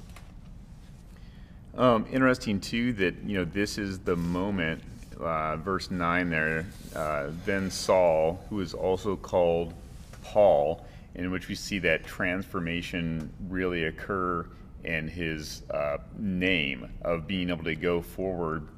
Um, 1.76 2.06
interesting 2.12 2.60
too 2.60 2.92
that 2.94 3.16
you 3.24 3.36
know 3.36 3.44
this 3.44 3.78
is 3.78 3.98
the 3.98 4.14
moment, 4.14 4.82
uh, 5.20 5.56
verse 5.56 5.90
nine 5.90 6.30
there. 6.30 6.66
Uh, 6.94 7.30
then 7.44 7.70
Saul, 7.70 8.44
who 8.48 8.60
is 8.60 8.74
also 8.74 9.16
called 9.16 9.74
Paul, 10.22 10.86
in 11.16 11.32
which 11.32 11.48
we 11.48 11.56
see 11.56 11.80
that 11.80 12.04
transformation 12.04 13.32
really 13.48 13.84
occur 13.84 14.46
in 14.84 15.08
his 15.08 15.62
uh, 15.70 15.98
name 16.18 16.92
of 17.02 17.26
being 17.26 17.50
able 17.50 17.64
to 17.64 17.74
go 17.74 18.00
forward. 18.00 18.68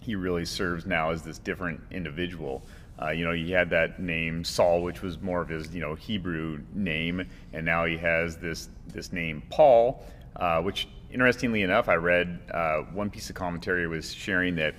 He 0.00 0.14
really 0.14 0.44
serves 0.44 0.86
now 0.86 1.10
as 1.10 1.22
this 1.22 1.38
different 1.38 1.80
individual. 1.90 2.62
Uh, 3.00 3.10
you 3.10 3.24
know, 3.24 3.32
he 3.32 3.50
had 3.50 3.70
that 3.70 4.00
name 4.00 4.44
Saul, 4.44 4.82
which 4.82 5.02
was 5.02 5.20
more 5.20 5.40
of 5.40 5.48
his, 5.48 5.74
you 5.74 5.80
know, 5.80 5.94
Hebrew 5.94 6.60
name, 6.74 7.26
and 7.52 7.64
now 7.64 7.84
he 7.84 7.96
has 7.96 8.36
this 8.36 8.68
this 8.88 9.12
name 9.12 9.42
Paul, 9.50 10.04
uh, 10.36 10.60
which, 10.60 10.88
interestingly 11.10 11.62
enough, 11.62 11.88
I 11.88 11.94
read 11.94 12.40
uh, 12.52 12.78
one 12.92 13.10
piece 13.10 13.30
of 13.30 13.36
commentary 13.36 13.86
was 13.86 14.12
sharing 14.12 14.56
that 14.56 14.74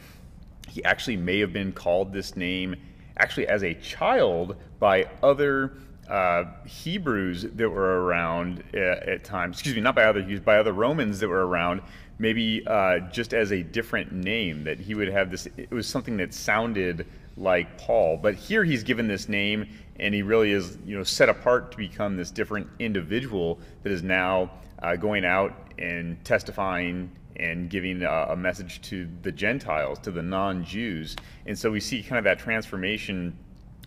he 0.70 0.84
actually 0.84 1.18
may 1.18 1.40
have 1.40 1.54
been 1.54 1.72
called 1.72 2.14
this 2.14 2.36
name 2.36 2.76
actually 3.18 3.48
as 3.48 3.64
a 3.64 3.74
child 3.76 4.56
by 4.80 5.10
other 5.22 5.74
uh, 6.10 6.46
Hebrews 6.66 7.44
that 7.56 7.70
were 7.70 8.04
around 8.04 8.64
at, 8.74 9.08
at, 9.08 9.24
times. 9.24 9.58
Excuse 9.58 9.76
me, 9.76 9.82
not 9.82 9.96
by 9.96 10.04
other 10.04 10.20
Hebrews, 10.20 10.42
by 10.42 10.58
other 10.58 10.74
Romans 10.74 11.20
that 11.20 11.30
were 11.30 11.48
around. 11.48 11.82
Maybe 12.20 12.66
uh, 12.68 13.00
just 13.12 13.34
as 13.34 13.52
a 13.52 13.64
different 13.64 14.12
name 14.12 14.64
that 14.66 14.80
he 14.80 14.96
would 14.96 15.08
have 15.08 15.32
this. 15.32 15.48
It 15.58 15.72
was 15.72 15.88
something 15.88 16.18
that 16.18 16.34
sounded 16.34 17.08
like 17.36 17.78
Paul, 17.78 18.18
but 18.18 18.36
here 18.36 18.64
he's 18.64 18.84
given 18.84 19.08
this 19.08 19.28
name, 19.28 19.68
and 20.00 20.14
he 20.14 20.22
really 20.22 20.52
is, 20.52 20.78
you 20.86 20.96
know, 20.96 21.04
set 21.04 21.30
apart 21.30 21.72
to 21.72 21.78
become 21.78 22.16
this 22.16 22.30
different 22.30 22.68
individual 22.80 23.60
that 23.82 23.92
is 23.92 24.04
now 24.04 24.52
uh, 24.84 24.96
going 24.96 25.26
out 25.26 25.72
and 25.80 26.24
testifying 26.24 27.12
and 27.38 27.70
giving 27.70 28.04
a, 28.04 28.28
a 28.30 28.36
message 28.36 28.82
to 28.84 29.10
the 29.24 29.32
Gentiles, 29.32 29.98
to 30.00 30.12
the 30.12 30.22
non-Jews, 30.22 31.16
and 31.48 31.58
so 31.58 31.72
we 31.72 31.80
see 31.80 32.04
kind 32.04 32.20
of 32.20 32.24
that 32.26 32.38
transformation 32.38 33.36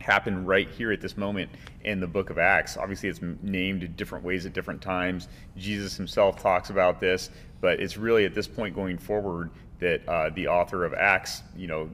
happen 0.06 0.46
right 0.46 0.70
here 0.70 0.92
at 0.92 1.00
this 1.00 1.16
moment 1.16 1.50
in 1.82 1.98
the 1.98 2.06
book 2.06 2.30
of 2.30 2.38
Acts. 2.38 2.76
Obviously, 2.76 3.08
it's 3.08 3.20
named 3.42 3.96
different 3.96 4.24
ways 4.24 4.46
at 4.46 4.52
different 4.52 4.80
times. 4.80 5.26
Jesus 5.56 5.96
himself 5.96 6.40
talks 6.40 6.70
about 6.70 7.00
this, 7.00 7.30
but 7.60 7.80
it's 7.80 7.96
really 7.96 8.24
at 8.24 8.32
this 8.32 8.46
point 8.46 8.72
going 8.72 8.98
forward 8.98 9.50
that 9.80 10.08
uh, 10.08 10.30
the 10.30 10.46
author 10.46 10.84
of 10.84 10.94
Acts, 10.94 11.42
you 11.56 11.66
know, 11.66 11.90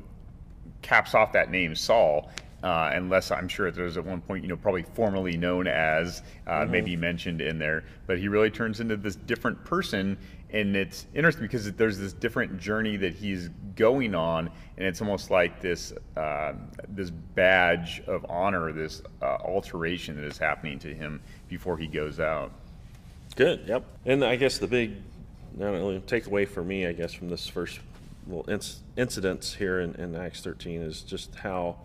caps 0.83 1.14
off 1.14 1.33
that 1.33 1.50
name 1.50 1.75
Saul. 1.75 2.31
Uh, 2.62 2.92
unless 2.95 3.33
I'm 3.33 3.49
sure 3.49 3.73
there's 3.73 3.97
at 3.97 4.04
one 4.04 4.21
point, 4.21 4.45
you 4.45 4.49
know, 4.49 4.57
probably 4.57 4.85
formerly 4.95 5.37
known 5.37 5.66
as, 5.66 6.23
uh, 6.47 6.61
mm-hmm. 6.61 6.71
maybe 6.71 6.97
mentioned 6.97 7.40
in 7.40 7.59
there. 7.59 7.83
But 8.07 8.21
he 8.21 8.28
really 8.28 8.50
turns 8.50 8.78
into 8.78 8.97
this 8.97 9.16
different 9.16 9.64
person, 9.64 10.16
and 10.52 10.76
it's 10.76 11.06
interesting 11.14 11.44
because 11.44 11.73
there's 11.73 11.99
this 11.99 12.12
different 12.12 12.61
journey 12.61 12.97
that 12.99 13.14
he's 13.14 13.49
going 13.75 14.14
on, 14.14 14.50
and 14.76 14.87
it's 14.87 15.00
almost 15.00 15.30
like 15.30 15.61
this 15.61 15.92
uh, 16.16 16.52
this 16.88 17.11
badge 17.11 18.02
of 18.06 18.26
honor, 18.28 18.71
this 18.73 19.02
uh, 19.23 19.38
alteration 19.44 20.16
that 20.16 20.25
is 20.25 20.37
happening 20.37 20.78
to 20.80 20.94
him 20.94 21.23
before 21.49 21.78
he 21.78 21.87
goes 21.87 22.21
out. 22.21 22.52
Good. 23.35 23.64
Yep. 23.66 23.85
And 24.04 24.25
I 24.25 24.37
guess 24.37 24.59
the 24.59 24.66
big 24.66 24.97
not 25.56 25.75
only 25.75 26.00
takeaway 26.00 26.47
for 26.47 26.62
me, 26.62 26.87
I 26.87 26.92
guess, 26.92 27.12
from 27.14 27.30
this 27.30 27.47
first 27.47 27.80
little 28.26 28.44
inc- 28.44 28.78
incidents 28.97 29.54
here 29.54 29.80
in, 29.80 29.94
in 29.97 30.14
Acts 30.14 30.42
13 30.42 30.82
is 30.82 31.00
just 31.00 31.35
how 31.35 31.78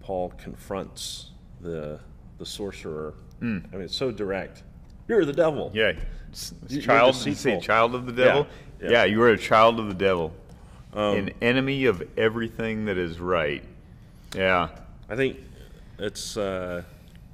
Paul 0.00 0.32
confronts 0.38 1.30
the 1.60 2.00
the 2.38 2.46
sorcerer. 2.46 3.14
Mm. 3.42 3.66
I 3.72 3.76
mean, 3.76 3.84
it's 3.84 3.96
so 3.96 4.10
direct. 4.10 4.62
You're 5.08 5.24
the 5.24 5.32
devil. 5.32 5.70
Yeah, 5.74 5.92
you, 6.68 6.82
child. 6.82 7.16
You 7.26 7.34
say 7.34 7.58
child 7.60 7.94
of 7.94 8.06
the 8.06 8.12
devil? 8.12 8.46
Yeah, 8.80 8.84
yeah. 8.84 8.90
yeah 8.90 9.04
you 9.04 9.22
are 9.22 9.30
a 9.30 9.38
child 9.38 9.80
of 9.80 9.88
the 9.88 9.94
devil, 9.94 10.32
um, 10.92 11.16
an 11.16 11.30
enemy 11.40 11.86
of 11.86 12.06
everything 12.16 12.84
that 12.84 12.98
is 12.98 13.18
right. 13.18 13.64
Yeah, 14.36 14.68
I 15.08 15.16
think 15.16 15.38
it's 15.98 16.36
uh, 16.36 16.82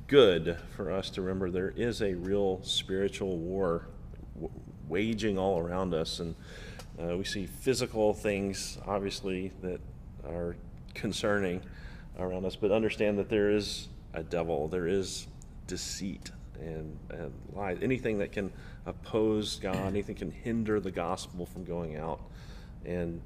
good 0.06 0.56
for 0.76 0.92
us 0.92 1.10
to 1.10 1.22
remember 1.22 1.50
there 1.50 1.74
is 1.76 2.00
a 2.00 2.14
real 2.14 2.60
spiritual 2.62 3.36
war 3.38 3.88
w- 4.34 4.52
waging 4.88 5.36
all 5.36 5.58
around 5.58 5.92
us, 5.94 6.20
and 6.20 6.36
uh, 7.02 7.16
we 7.16 7.24
see 7.24 7.46
physical 7.46 8.14
things, 8.14 8.78
obviously, 8.86 9.50
that 9.62 9.80
are 10.24 10.54
concerning 10.94 11.60
around 12.20 12.44
us, 12.44 12.54
but 12.54 12.70
understand 12.70 13.18
that 13.18 13.28
there 13.28 13.50
is 13.50 13.88
a 14.12 14.22
devil, 14.22 14.68
there 14.68 14.86
is 14.86 15.26
deceit 15.66 16.30
and, 16.60 16.98
and 17.10 17.32
lies, 17.54 17.78
anything 17.82 18.18
that 18.18 18.32
can 18.32 18.52
oppose 18.86 19.56
God, 19.56 19.76
anything 19.76 20.16
can 20.16 20.30
hinder 20.30 20.80
the 20.80 20.90
gospel 20.90 21.46
from 21.46 21.64
going 21.64 21.96
out. 21.96 22.20
And 22.84 23.20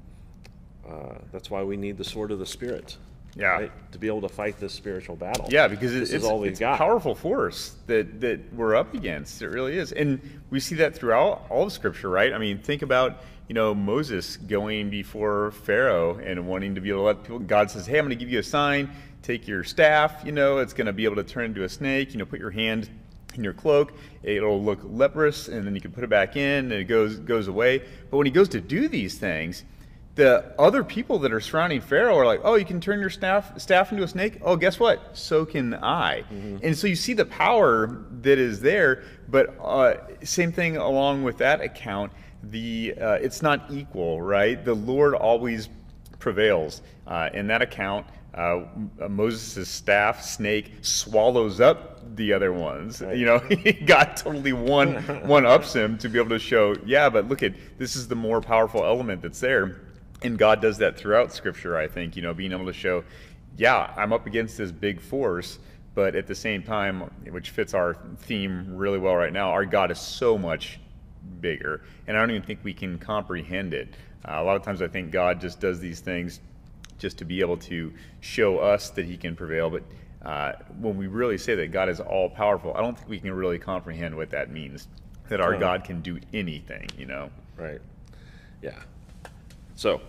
uh, 0.87 1.15
that's 1.31 1.49
why 1.49 1.63
we 1.63 1.77
need 1.77 1.97
the 1.97 2.03
sword 2.03 2.31
of 2.31 2.39
the 2.39 2.45
Spirit. 2.45 2.97
Yeah. 3.35 3.47
Right, 3.47 3.91
to 3.91 3.99
be 3.99 4.07
able 4.07 4.21
to 4.21 4.29
fight 4.29 4.59
this 4.59 4.73
spiritual 4.73 5.15
battle. 5.15 5.47
Yeah, 5.49 5.67
because 5.67 5.95
it's, 5.95 6.11
it's, 6.11 6.25
all 6.25 6.39
we've 6.39 6.51
it's 6.51 6.59
got. 6.59 6.79
powerful 6.79 7.13
force 7.13 7.75
that, 7.85 8.19
that 8.21 8.53
we're 8.53 8.75
up 8.75 8.95
against. 8.95 9.43
It 9.43 9.49
really 9.49 9.77
is. 9.77 9.91
And 9.91 10.19
we 10.49 10.59
see 10.59 10.75
that 10.75 10.95
throughout 10.95 11.45
all 11.49 11.67
of 11.67 11.71
Scripture, 11.71 12.09
right? 12.09 12.33
I 12.33 12.39
mean, 12.39 12.57
think 12.57 12.81
about 12.81 13.21
you 13.49 13.55
know, 13.55 13.73
Moses 13.73 14.37
going 14.37 14.91
before 14.91 15.51
Pharaoh 15.51 16.19
and 16.23 16.47
wanting 16.47 16.75
to 16.75 16.81
be 16.81 16.89
able 16.89 16.99
to 16.99 17.03
let 17.05 17.23
people, 17.23 17.39
God 17.39 17.69
says, 17.71 17.87
hey, 17.87 17.97
I'm 17.97 18.05
going 18.05 18.11
to 18.11 18.15
give 18.15 18.31
you 18.31 18.39
a 18.39 18.43
sign. 18.43 18.91
Take 19.23 19.47
your 19.47 19.63
staff, 19.63 20.21
you 20.23 20.31
know, 20.31 20.59
it's 20.59 20.71
going 20.71 20.85
to 20.87 20.93
be 20.93 21.03
able 21.03 21.17
to 21.17 21.23
turn 21.23 21.45
into 21.45 21.63
a 21.63 21.69
snake. 21.69 22.13
You 22.13 22.19
know, 22.19 22.25
put 22.25 22.39
your 22.39 22.51
hand 22.51 22.89
in 23.35 23.43
your 23.43 23.53
cloak. 23.53 23.93
It'll 24.23 24.61
look 24.61 24.79
leprous, 24.83 25.47
and 25.47 25.65
then 25.65 25.75
you 25.75 25.81
can 25.81 25.91
put 25.91 26.03
it 26.03 26.09
back 26.09 26.35
in, 26.35 26.65
and 26.65 26.73
it 26.73 26.85
goes, 26.85 27.17
goes 27.17 27.47
away. 27.47 27.83
But 28.09 28.17
when 28.17 28.25
he 28.25 28.31
goes 28.31 28.49
to 28.49 28.61
do 28.61 28.87
these 28.87 29.17
things, 29.17 29.63
the 30.15 30.53
other 30.59 30.83
people 30.83 31.19
that 31.19 31.31
are 31.31 31.39
surrounding 31.39 31.79
Pharaoh 31.79 32.17
are 32.17 32.25
like, 32.25 32.41
oh, 32.43 32.55
you 32.55 32.65
can 32.65 32.81
turn 32.81 32.99
your 32.99 33.09
staff, 33.09 33.59
staff 33.59 33.91
into 33.91 34.03
a 34.03 34.07
snake? 34.07 34.39
Oh, 34.41 34.55
guess 34.55 34.79
what? 34.79 35.17
So 35.17 35.45
can 35.45 35.75
I. 35.75 36.21
Mm-hmm. 36.23 36.57
And 36.63 36.77
so 36.77 36.87
you 36.87 36.95
see 36.95 37.13
the 37.13 37.25
power 37.25 38.05
that 38.21 38.37
is 38.37 38.59
there, 38.59 39.03
but 39.29 39.57
uh, 39.63 39.95
same 40.23 40.51
thing 40.51 40.77
along 40.77 41.23
with 41.23 41.37
that 41.37 41.61
account 41.61 42.11
the 42.43 42.95
uh, 42.99 43.13
it's 43.15 43.41
not 43.41 43.65
equal, 43.69 44.21
right? 44.21 44.63
The 44.63 44.73
Lord 44.73 45.13
always 45.13 45.69
prevails. 46.19 46.81
Uh, 47.07 47.29
in 47.33 47.47
that 47.47 47.61
account, 47.61 48.05
uh, 48.33 48.61
Moses' 49.09 49.67
staff 49.67 50.21
snake 50.21 50.71
swallows 50.81 51.59
up 51.59 52.15
the 52.15 52.31
other 52.33 52.53
ones. 52.53 53.01
Right. 53.01 53.17
You 53.17 53.25
know, 53.25 53.39
God 53.85 54.15
totally 54.15 54.53
one 54.53 54.95
one 55.27 55.45
ups 55.45 55.73
him 55.73 55.97
to 55.99 56.09
be 56.09 56.19
able 56.19 56.29
to 56.29 56.39
show, 56.39 56.75
yeah, 56.85 57.09
but 57.09 57.27
look 57.27 57.43
at 57.43 57.53
this 57.77 57.95
is 57.95 58.07
the 58.07 58.15
more 58.15 58.41
powerful 58.41 58.83
element 58.83 59.21
that's 59.21 59.39
there, 59.39 59.81
and 60.21 60.37
God 60.37 60.61
does 60.61 60.77
that 60.77 60.97
throughout 60.97 61.33
Scripture. 61.33 61.77
I 61.77 61.87
think 61.87 62.15
you 62.15 62.21
know, 62.21 62.33
being 62.33 62.51
able 62.51 62.65
to 62.65 62.73
show, 62.73 63.03
yeah, 63.57 63.93
I'm 63.97 64.13
up 64.13 64.27
against 64.27 64.57
this 64.57 64.71
big 64.71 65.01
force. 65.01 65.59
But 65.95 66.15
at 66.15 66.27
the 66.27 66.35
same 66.35 66.63
time, 66.63 67.01
which 67.29 67.49
fits 67.49 67.73
our 67.73 67.97
theme 68.19 68.77
really 68.77 68.99
well 68.99 69.15
right 69.15 69.33
now, 69.33 69.49
our 69.49 69.65
God 69.65 69.91
is 69.91 69.99
so 69.99 70.37
much 70.37 70.79
bigger. 71.41 71.81
And 72.07 72.15
I 72.15 72.19
don't 72.21 72.31
even 72.31 72.43
think 72.43 72.59
we 72.63 72.73
can 72.73 72.97
comprehend 72.97 73.73
it. 73.73 73.89
Uh, 74.25 74.35
a 74.37 74.43
lot 74.43 74.55
of 74.55 74.63
times 74.63 74.81
I 74.81 74.87
think 74.87 75.11
God 75.11 75.39
just 75.39 75.59
does 75.59 75.79
these 75.79 75.99
things 75.99 76.39
just 76.97 77.17
to 77.19 77.25
be 77.25 77.39
able 77.39 77.57
to 77.57 77.93
show 78.19 78.59
us 78.59 78.89
that 78.91 79.05
He 79.05 79.17
can 79.17 79.35
prevail. 79.35 79.69
But 79.69 79.83
uh, 80.21 80.53
when 80.79 80.97
we 80.97 81.07
really 81.07 81.37
say 81.37 81.55
that 81.55 81.71
God 81.71 81.89
is 81.89 81.99
all 81.99 82.29
powerful, 82.29 82.73
I 82.75 82.81
don't 82.81 82.97
think 82.97 83.09
we 83.09 83.19
can 83.19 83.33
really 83.33 83.59
comprehend 83.59 84.15
what 84.15 84.29
that 84.31 84.51
means. 84.51 84.87
That 85.29 85.41
our 85.41 85.55
God 85.57 85.83
can 85.83 86.01
do 86.01 86.19
anything, 86.33 86.89
you 86.97 87.05
know? 87.05 87.29
Right. 87.55 87.79
Yeah. 88.63 88.79
So, 89.75 90.01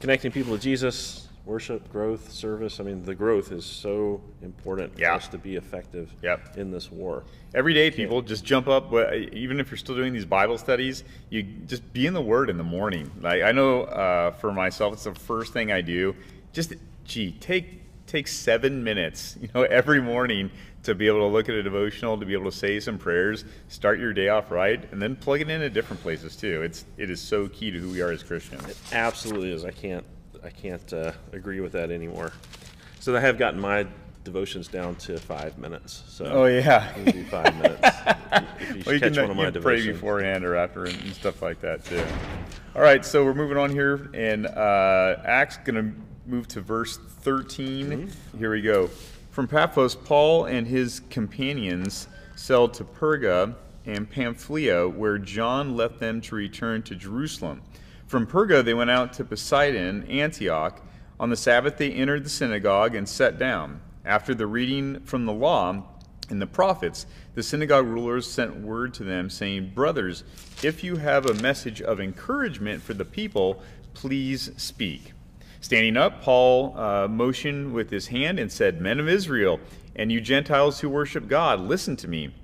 connecting 0.00 0.32
people 0.32 0.56
to 0.56 0.62
Jesus, 0.62 1.28
worship, 1.44 1.90
growth, 1.90 2.30
service. 2.30 2.78
I 2.78 2.84
mean, 2.84 3.04
the 3.04 3.14
growth 3.14 3.52
is 3.52 3.64
so 3.64 4.20
important 4.42 4.92
yeah. 4.96 5.10
for 5.10 5.14
us 5.16 5.28
to 5.28 5.38
be 5.38 5.56
effective 5.56 6.12
yep. 6.22 6.56
in 6.56 6.70
this 6.70 6.90
war. 6.90 7.24
Every 7.54 7.74
day, 7.74 7.90
people 7.90 8.22
just 8.22 8.44
jump 8.44 8.68
up. 8.68 8.92
Even 9.32 9.60
if 9.60 9.70
you're 9.70 9.78
still 9.78 9.96
doing 9.96 10.12
these 10.12 10.24
Bible 10.24 10.58
studies, 10.58 11.04
you 11.30 11.42
just 11.42 11.92
be 11.92 12.06
in 12.06 12.14
the 12.14 12.22
Word 12.22 12.48
in 12.48 12.56
the 12.56 12.64
morning. 12.64 13.10
Like 13.20 13.42
I 13.42 13.52
know 13.52 13.82
uh, 13.82 14.30
for 14.32 14.52
myself, 14.52 14.94
it's 14.94 15.04
the 15.04 15.14
first 15.14 15.52
thing 15.52 15.72
I 15.72 15.80
do. 15.80 16.14
Just 16.52 16.74
gee, 17.04 17.32
take 17.32 17.80
take 18.06 18.28
seven 18.28 18.84
minutes, 18.84 19.36
you 19.40 19.48
know, 19.54 19.62
every 19.62 20.00
morning 20.00 20.50
to 20.84 20.94
be 20.94 21.06
able 21.06 21.20
to 21.20 21.26
look 21.26 21.48
at 21.48 21.54
a 21.54 21.62
devotional, 21.62 22.18
to 22.18 22.26
be 22.26 22.32
able 22.32 22.50
to 22.50 22.56
say 22.56 22.80
some 22.80 22.98
prayers, 22.98 23.44
start 23.68 24.00
your 24.00 24.12
day 24.12 24.28
off 24.28 24.50
right, 24.50 24.90
and 24.90 25.00
then 25.00 25.14
plug 25.14 25.40
it 25.40 25.48
in 25.48 25.62
at 25.62 25.72
different 25.72 26.02
places 26.02 26.36
too. 26.36 26.62
It's 26.62 26.84
it 26.96 27.10
is 27.10 27.20
so 27.20 27.48
key 27.48 27.70
to 27.70 27.78
who 27.78 27.90
we 27.90 28.00
are 28.00 28.10
as 28.10 28.22
Christians. 28.22 28.68
It 28.68 28.76
absolutely 28.92 29.52
is. 29.52 29.64
I 29.64 29.70
can't 29.70 30.04
I 30.44 30.50
can't 30.50 30.92
uh, 30.92 31.12
agree 31.32 31.60
with 31.60 31.72
that 31.72 31.90
anymore. 31.90 32.32
So 33.00 33.16
I 33.16 33.20
have 33.20 33.38
gotten 33.38 33.60
my 33.60 33.86
devotions 34.24 34.68
down 34.68 34.94
to 34.96 35.18
five 35.18 35.58
minutes. 35.58 36.04
So 36.08 36.24
oh 36.26 36.46
yeah, 36.46 36.92
do 37.04 37.24
five 37.24 37.54
minutes. 37.56 37.80
if 38.60 38.76
you, 38.76 38.82
well, 38.86 38.94
you 38.94 39.00
catch 39.00 39.14
can, 39.14 39.22
one 39.22 39.30
of 39.30 39.36
my 39.36 39.50
can 39.50 39.62
pray 39.62 39.86
beforehand 39.86 40.44
or 40.44 40.56
after 40.56 40.84
and, 40.84 41.00
and, 41.00 41.12
stuff 41.14 41.42
like 41.42 41.60
that 41.60 41.84
too. 41.84 42.04
All 42.74 42.82
right, 42.82 43.04
so 43.04 43.24
we're 43.24 43.34
moving 43.34 43.58
on 43.58 43.70
here, 43.70 44.10
and 44.14 44.46
uh, 44.46 45.16
Acts 45.24 45.58
going 45.58 45.74
to 45.74 45.92
move 46.26 46.48
to 46.48 46.60
verse 46.60 46.96
13. 46.96 47.86
Mm-hmm. 47.86 48.38
Here 48.38 48.50
we 48.50 48.62
go. 48.62 48.88
From 49.30 49.48
Paphos, 49.48 49.94
Paul 49.94 50.46
and 50.46 50.66
his 50.66 51.00
companions 51.10 52.08
sailed 52.36 52.74
to 52.74 52.84
Perga 52.84 53.54
and 53.86 54.08
Pamphylia, 54.08 54.88
where 54.88 55.18
John 55.18 55.76
left 55.76 55.98
them 55.98 56.20
to 56.22 56.34
return 56.34 56.82
to 56.82 56.94
Jerusalem. 56.94 57.62
From 58.12 58.26
Perga 58.26 58.62
they 58.62 58.74
went 58.74 58.90
out 58.90 59.14
to 59.14 59.24
Pisidian, 59.24 60.06
Antioch. 60.06 60.82
On 61.18 61.30
the 61.30 61.34
Sabbath 61.34 61.78
they 61.78 61.90
entered 61.90 62.26
the 62.26 62.28
synagogue 62.28 62.94
and 62.94 63.08
sat 63.08 63.38
down. 63.38 63.80
After 64.04 64.34
the 64.34 64.46
reading 64.46 65.00
from 65.00 65.24
the 65.24 65.32
law 65.32 65.82
and 66.28 66.38
the 66.38 66.46
prophets, 66.46 67.06
the 67.34 67.42
synagogue 67.42 67.86
rulers 67.86 68.30
sent 68.30 68.60
word 68.60 68.92
to 68.92 69.02
them, 69.04 69.30
saying, 69.30 69.72
Brothers, 69.74 70.24
if 70.62 70.84
you 70.84 70.96
have 70.96 71.24
a 71.24 71.40
message 71.40 71.80
of 71.80 72.00
encouragement 72.00 72.82
for 72.82 72.92
the 72.92 73.06
people, 73.06 73.62
please 73.94 74.50
speak. 74.58 75.14
Standing 75.62 75.96
up, 75.96 76.20
Paul 76.20 76.76
uh, 76.76 77.08
motioned 77.08 77.72
with 77.72 77.88
his 77.88 78.08
hand 78.08 78.38
and 78.38 78.52
said, 78.52 78.78
Men 78.78 79.00
of 79.00 79.08
Israel, 79.08 79.58
and 79.96 80.12
you 80.12 80.20
Gentiles 80.20 80.80
who 80.80 80.90
worship 80.90 81.28
God, 81.28 81.60
listen 81.60 81.96
to 81.96 82.08
me. 82.08 82.34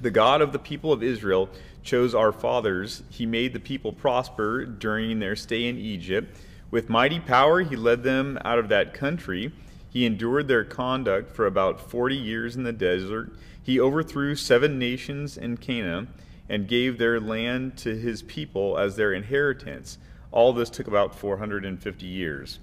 The 0.00 0.10
God 0.10 0.40
of 0.40 0.52
the 0.52 0.58
people 0.58 0.94
of 0.94 1.02
Israel 1.02 1.50
chose 1.82 2.14
our 2.14 2.32
fathers. 2.32 3.02
He 3.10 3.26
made 3.26 3.52
the 3.52 3.60
people 3.60 3.92
prosper 3.92 4.64
during 4.64 5.18
their 5.18 5.36
stay 5.36 5.66
in 5.66 5.78
Egypt. 5.78 6.36
With 6.70 6.88
mighty 6.88 7.20
power, 7.20 7.60
he 7.60 7.76
led 7.76 8.02
them 8.02 8.38
out 8.44 8.58
of 8.58 8.68
that 8.68 8.94
country. 8.94 9.52
He 9.88 10.06
endured 10.06 10.46
their 10.46 10.64
conduct 10.64 11.34
for 11.34 11.46
about 11.46 11.80
40 11.90 12.16
years 12.16 12.54
in 12.54 12.62
the 12.62 12.72
desert. 12.72 13.32
He 13.62 13.80
overthrew 13.80 14.36
seven 14.36 14.78
nations 14.78 15.36
in 15.36 15.56
Canaan 15.56 16.08
and 16.48 16.68
gave 16.68 16.98
their 16.98 17.20
land 17.20 17.76
to 17.78 17.96
his 17.96 18.22
people 18.22 18.78
as 18.78 18.96
their 18.96 19.12
inheritance. 19.12 19.98
All 20.32 20.52
this 20.52 20.70
took 20.70 20.86
about 20.86 21.14
450 21.14 22.06
years. 22.06 22.60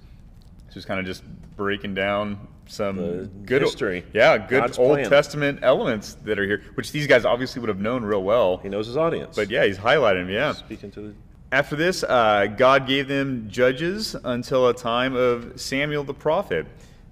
So 0.70 0.80
kind 0.82 1.00
of 1.00 1.06
just 1.06 1.22
breaking 1.56 1.94
down 1.94 2.38
some 2.66 2.96
The 2.96 3.30
good 3.46 3.62
history. 3.62 4.04
yeah, 4.12 4.36
good 4.36 4.60
God's 4.60 4.78
Old 4.78 4.96
plan. 4.96 5.08
Testament 5.08 5.60
elements 5.62 6.14
that 6.24 6.38
are 6.38 6.44
here, 6.44 6.62
which 6.74 6.92
these 6.92 7.06
guys 7.06 7.24
obviously 7.24 7.60
would 7.60 7.68
have 7.68 7.80
known 7.80 8.04
real 8.04 8.22
well. 8.22 8.58
He 8.58 8.68
knows 8.68 8.86
his 8.86 8.96
audience. 8.96 9.34
But 9.34 9.50
yeah, 9.50 9.64
he's 9.64 9.78
highlighting 9.78 10.26
them. 10.26 10.30
Yeah. 10.30 10.52
Speaking 10.52 10.90
to 10.92 11.00
the 11.00 11.14
After 11.50 11.76
this, 11.76 12.04
uh, 12.04 12.46
God 12.56 12.86
gave 12.86 13.08
them 13.08 13.48
judges 13.48 14.14
until 14.22 14.68
a 14.68 14.74
time 14.74 15.14
of 15.14 15.58
Samuel 15.58 16.04
the 16.04 16.14
prophet. 16.14 16.66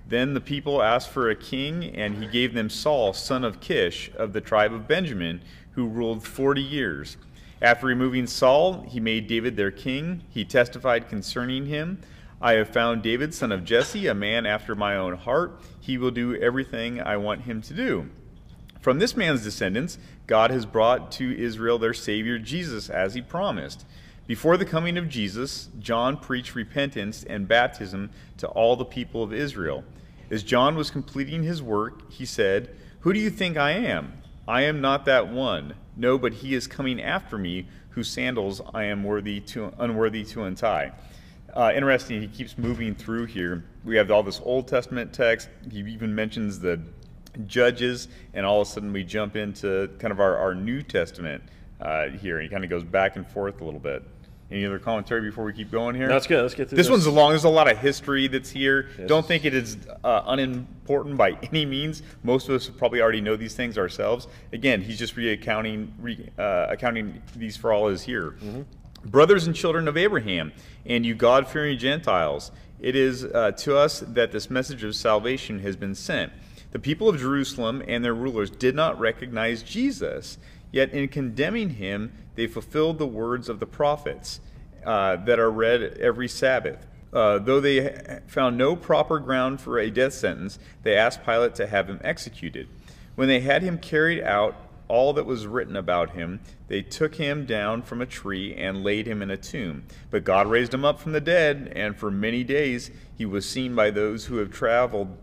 Then 0.08 0.34
the 0.34 0.40
people 0.40 0.82
asked 0.82 1.08
for 1.08 1.30
a 1.30 1.34
king, 1.34 1.84
and 1.96 2.22
he 2.22 2.28
gave 2.28 2.54
them 2.54 2.70
Saul, 2.70 3.12
son 3.12 3.42
of 3.42 3.60
Kish, 3.60 4.10
of 4.16 4.32
the 4.32 4.40
tribe 4.40 4.72
of 4.72 4.86
Benjamin, 4.86 5.40
who 5.72 5.86
ruled 5.88 6.22
forty 6.22 6.62
years. 6.62 7.16
After 7.62 7.86
removing 7.86 8.26
Saul, 8.26 8.82
he 8.82 9.00
made 9.00 9.26
David 9.26 9.56
their 9.56 9.70
king. 9.70 10.22
He 10.28 10.44
testified 10.44 11.08
concerning 11.08 11.66
him 11.66 11.98
I 12.40 12.52
have 12.54 12.68
found 12.68 13.02
David, 13.02 13.32
son 13.32 13.50
of 13.50 13.64
Jesse, 13.64 14.06
a 14.06 14.14
man 14.14 14.44
after 14.44 14.74
my 14.74 14.96
own 14.96 15.14
heart. 15.16 15.58
He 15.80 15.96
will 15.96 16.10
do 16.10 16.36
everything 16.36 17.00
I 17.00 17.16
want 17.16 17.42
him 17.42 17.62
to 17.62 17.74
do. 17.74 18.10
From 18.80 18.98
this 18.98 19.16
man's 19.16 19.42
descendants, 19.42 19.98
God 20.26 20.50
has 20.50 20.66
brought 20.66 21.10
to 21.12 21.36
Israel 21.36 21.78
their 21.78 21.94
Savior 21.94 22.38
Jesus, 22.38 22.90
as 22.90 23.14
he 23.14 23.22
promised. 23.22 23.86
Before 24.26 24.56
the 24.56 24.64
coming 24.64 24.98
of 24.98 25.08
Jesus, 25.08 25.68
John 25.78 26.16
preached 26.16 26.54
repentance 26.54 27.24
and 27.24 27.48
baptism 27.48 28.10
to 28.38 28.48
all 28.48 28.76
the 28.76 28.84
people 28.84 29.22
of 29.22 29.32
Israel. 29.32 29.84
As 30.30 30.42
John 30.42 30.76
was 30.76 30.90
completing 30.90 31.42
his 31.42 31.62
work, 31.62 32.10
he 32.10 32.26
said, 32.26 32.76
Who 33.00 33.12
do 33.12 33.20
you 33.20 33.30
think 33.30 33.56
I 33.56 33.70
am? 33.70 34.12
I 34.46 34.62
am 34.62 34.80
not 34.80 35.04
that 35.06 35.28
one. 35.28 35.74
No, 35.96 36.18
but 36.18 36.34
he 36.34 36.54
is 36.54 36.66
coming 36.66 37.00
after 37.00 37.38
me, 37.38 37.68
whose 37.90 38.08
sandals 38.08 38.60
I 38.74 38.84
am 38.84 39.04
worthy 39.04 39.40
to, 39.40 39.72
unworthy 39.78 40.24
to 40.24 40.42
untie. 40.42 40.92
Uh, 41.56 41.72
interesting, 41.74 42.20
he 42.20 42.28
keeps 42.28 42.58
moving 42.58 42.94
through 42.94 43.24
here. 43.24 43.64
We 43.82 43.96
have 43.96 44.10
all 44.10 44.22
this 44.22 44.42
Old 44.44 44.68
Testament 44.68 45.12
text. 45.14 45.48
He 45.70 45.78
even 45.78 46.14
mentions 46.14 46.60
the 46.60 46.78
Judges, 47.46 48.08
and 48.34 48.44
all 48.44 48.60
of 48.60 48.68
a 48.68 48.70
sudden 48.70 48.92
we 48.92 49.04
jump 49.04 49.36
into 49.36 49.90
kind 49.98 50.12
of 50.12 50.20
our, 50.20 50.36
our 50.36 50.54
New 50.54 50.82
Testament 50.82 51.42
uh, 51.80 52.08
here. 52.08 52.40
He 52.40 52.48
kind 52.48 52.62
of 52.62 52.70
goes 52.70 52.84
back 52.84 53.16
and 53.16 53.26
forth 53.26 53.60
a 53.60 53.64
little 53.64 53.80
bit. 53.80 54.02
Any 54.50 54.64
other 54.64 54.78
commentary 54.78 55.22
before 55.22 55.44
we 55.44 55.52
keep 55.52 55.70
going 55.70 55.94
here? 55.96 56.08
That's 56.08 56.26
good. 56.26 56.40
Let's 56.40 56.54
get 56.54 56.68
through 56.68 56.76
This 56.76 56.86
this. 56.86 56.90
one's 56.90 57.06
long. 57.08 57.30
There's 57.30 57.44
a 57.44 57.48
lot 57.48 57.70
of 57.70 57.78
history 57.78 58.28
that's 58.28 58.48
here. 58.48 58.90
Yes. 58.98 59.08
Don't 59.08 59.26
think 59.26 59.44
it 59.44 59.54
is 59.54 59.76
uh, 60.04 60.22
unimportant 60.26 61.16
by 61.16 61.32
any 61.52 61.66
means. 61.66 62.02
Most 62.22 62.48
of 62.48 62.54
us 62.54 62.68
probably 62.68 63.00
already 63.00 63.20
know 63.20 63.34
these 63.36 63.54
things 63.54 63.76
ourselves. 63.76 64.28
Again, 64.52 64.80
he's 64.82 64.98
just 64.98 65.16
reaccounting, 65.16 65.88
re, 65.98 66.30
uh, 66.38 66.66
accounting 66.68 67.20
these 67.34 67.56
for 67.56 67.72
all 67.72 67.88
is 67.88 68.02
here. 68.02 68.36
Mm-hmm. 68.42 68.62
Brothers 69.10 69.46
and 69.46 69.54
children 69.54 69.86
of 69.86 69.96
Abraham, 69.96 70.52
and 70.84 71.06
you 71.06 71.14
God 71.14 71.46
fearing 71.46 71.78
Gentiles, 71.78 72.50
it 72.80 72.96
is 72.96 73.24
uh, 73.24 73.52
to 73.52 73.76
us 73.76 74.00
that 74.00 74.32
this 74.32 74.50
message 74.50 74.82
of 74.82 74.96
salvation 74.96 75.60
has 75.60 75.76
been 75.76 75.94
sent. 75.94 76.32
The 76.72 76.80
people 76.80 77.08
of 77.08 77.18
Jerusalem 77.18 77.84
and 77.86 78.04
their 78.04 78.14
rulers 78.14 78.50
did 78.50 78.74
not 78.74 78.98
recognize 78.98 79.62
Jesus, 79.62 80.38
yet 80.72 80.90
in 80.90 81.06
condemning 81.08 81.70
him, 81.70 82.12
they 82.34 82.48
fulfilled 82.48 82.98
the 82.98 83.06
words 83.06 83.48
of 83.48 83.60
the 83.60 83.66
prophets 83.66 84.40
uh, 84.84 85.16
that 85.24 85.38
are 85.38 85.50
read 85.50 85.98
every 86.00 86.28
Sabbath. 86.28 86.84
Uh, 87.12 87.38
though 87.38 87.60
they 87.60 88.20
found 88.26 88.58
no 88.58 88.74
proper 88.74 89.20
ground 89.20 89.60
for 89.60 89.78
a 89.78 89.88
death 89.88 90.14
sentence, 90.14 90.58
they 90.82 90.96
asked 90.96 91.24
Pilate 91.24 91.54
to 91.54 91.66
have 91.68 91.88
him 91.88 92.00
executed. 92.02 92.68
When 93.14 93.28
they 93.28 93.40
had 93.40 93.62
him 93.62 93.78
carried 93.78 94.22
out, 94.22 94.56
all 94.88 95.12
that 95.14 95.26
was 95.26 95.46
written 95.46 95.76
about 95.76 96.10
him, 96.10 96.40
they 96.68 96.82
took 96.82 97.16
him 97.16 97.44
down 97.44 97.82
from 97.82 98.00
a 98.00 98.06
tree 98.06 98.54
and 98.54 98.84
laid 98.84 99.06
him 99.06 99.22
in 99.22 99.30
a 99.30 99.36
tomb. 99.36 99.84
But 100.10 100.24
God 100.24 100.46
raised 100.46 100.74
him 100.74 100.84
up 100.84 101.00
from 101.00 101.12
the 101.12 101.20
dead, 101.20 101.72
and 101.74 101.96
for 101.96 102.10
many 102.10 102.44
days 102.44 102.90
he 103.16 103.24
was 103.24 103.48
seen 103.48 103.74
by 103.74 103.90
those 103.90 104.26
who 104.26 104.36
have 104.36 104.50
traveled 104.50 105.16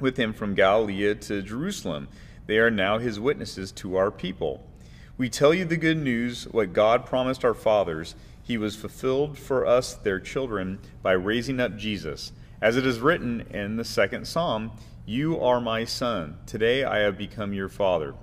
with 0.00 0.16
him 0.16 0.32
from 0.32 0.54
Galilee 0.54 1.14
to 1.14 1.42
Jerusalem. 1.42 2.08
They 2.46 2.58
are 2.58 2.70
now 2.70 2.98
his 2.98 3.20
witnesses 3.20 3.70
to 3.72 3.96
our 3.96 4.10
people. 4.10 4.66
We 5.18 5.28
tell 5.28 5.52
you 5.52 5.64
the 5.64 5.76
good 5.76 5.98
news, 5.98 6.44
what 6.44 6.72
God 6.72 7.04
promised 7.04 7.44
our 7.44 7.54
fathers. 7.54 8.14
He 8.42 8.56
was 8.56 8.74
fulfilled 8.74 9.38
for 9.38 9.66
us, 9.66 9.94
their 9.94 10.18
children, 10.18 10.78
by 11.02 11.12
raising 11.12 11.60
up 11.60 11.76
Jesus. 11.76 12.32
As 12.62 12.76
it 12.76 12.86
is 12.86 13.00
written 13.00 13.42
in 13.50 13.76
the 13.76 13.84
second 13.84 14.26
psalm, 14.26 14.72
You 15.04 15.38
are 15.40 15.60
my 15.60 15.84
son. 15.84 16.38
Today 16.46 16.84
I 16.84 16.98
have 16.98 17.18
become 17.18 17.52
your 17.52 17.68
father. 17.68 18.14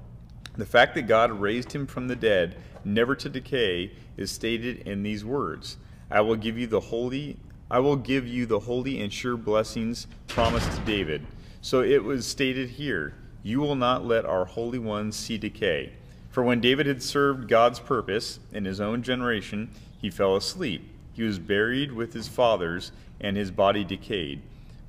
The 0.57 0.65
fact 0.65 0.95
that 0.95 1.03
God 1.03 1.31
raised 1.31 1.71
him 1.71 1.85
from 1.85 2.07
the 2.07 2.15
dead, 2.15 2.55
never 2.83 3.15
to 3.15 3.29
decay, 3.29 3.91
is 4.17 4.31
stated 4.31 4.79
in 4.87 5.03
these 5.03 5.23
words 5.23 5.77
I 6.09 6.21
will 6.21 6.35
give 6.35 6.57
you 6.57 6.67
the 6.67 6.79
holy 6.79 7.37
I 7.69 7.79
will 7.79 7.97
give 7.97 8.25
you 8.25 8.45
the 8.45 8.59
holy 8.59 9.01
and 9.01 9.11
sure 9.11 9.35
blessings 9.35 10.07
promised 10.27 10.71
to 10.71 10.79
David. 10.85 11.25
So 11.61 11.81
it 11.81 12.01
was 12.01 12.25
stated 12.25 12.69
here, 12.69 13.13
You 13.43 13.59
will 13.59 13.75
not 13.75 14.05
let 14.05 14.25
our 14.25 14.45
Holy 14.45 14.79
One 14.79 15.11
see 15.11 15.37
decay. 15.37 15.91
For 16.29 16.43
when 16.43 16.61
David 16.61 16.85
had 16.85 17.03
served 17.03 17.49
God's 17.49 17.79
purpose 17.79 18.39
in 18.53 18.63
his 18.63 18.79
own 18.79 19.03
generation, 19.03 19.69
he 19.99 20.09
fell 20.09 20.37
asleep. 20.37 20.89
He 21.11 21.23
was 21.23 21.39
buried 21.39 21.91
with 21.91 22.13
his 22.13 22.29
fathers, 22.29 22.93
and 23.19 23.35
his 23.35 23.51
body 23.51 23.83
decayed. 23.83 24.41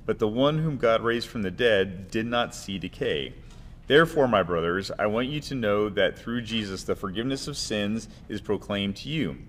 But 0.05 0.19
the 0.19 0.27
one 0.27 0.59
whom 0.59 0.77
God 0.77 1.01
raised 1.01 1.27
from 1.27 1.41
the 1.41 1.51
dead 1.51 2.09
did 2.09 2.27
not 2.27 2.55
see 2.55 2.79
decay. 2.79 3.33
Therefore, 3.89 4.27
my 4.27 4.43
brothers, 4.43 4.91
I 4.99 5.07
want 5.07 5.29
you 5.29 5.39
to 5.41 5.55
know 5.55 5.89
that 5.89 6.15
through 6.15 6.43
Jesus 6.43 6.83
the 6.83 6.95
forgiveness 6.95 7.47
of 7.47 7.57
sins 7.57 8.07
is 8.27 8.39
proclaimed 8.39 8.95
to 8.97 9.09
you. 9.09 9.39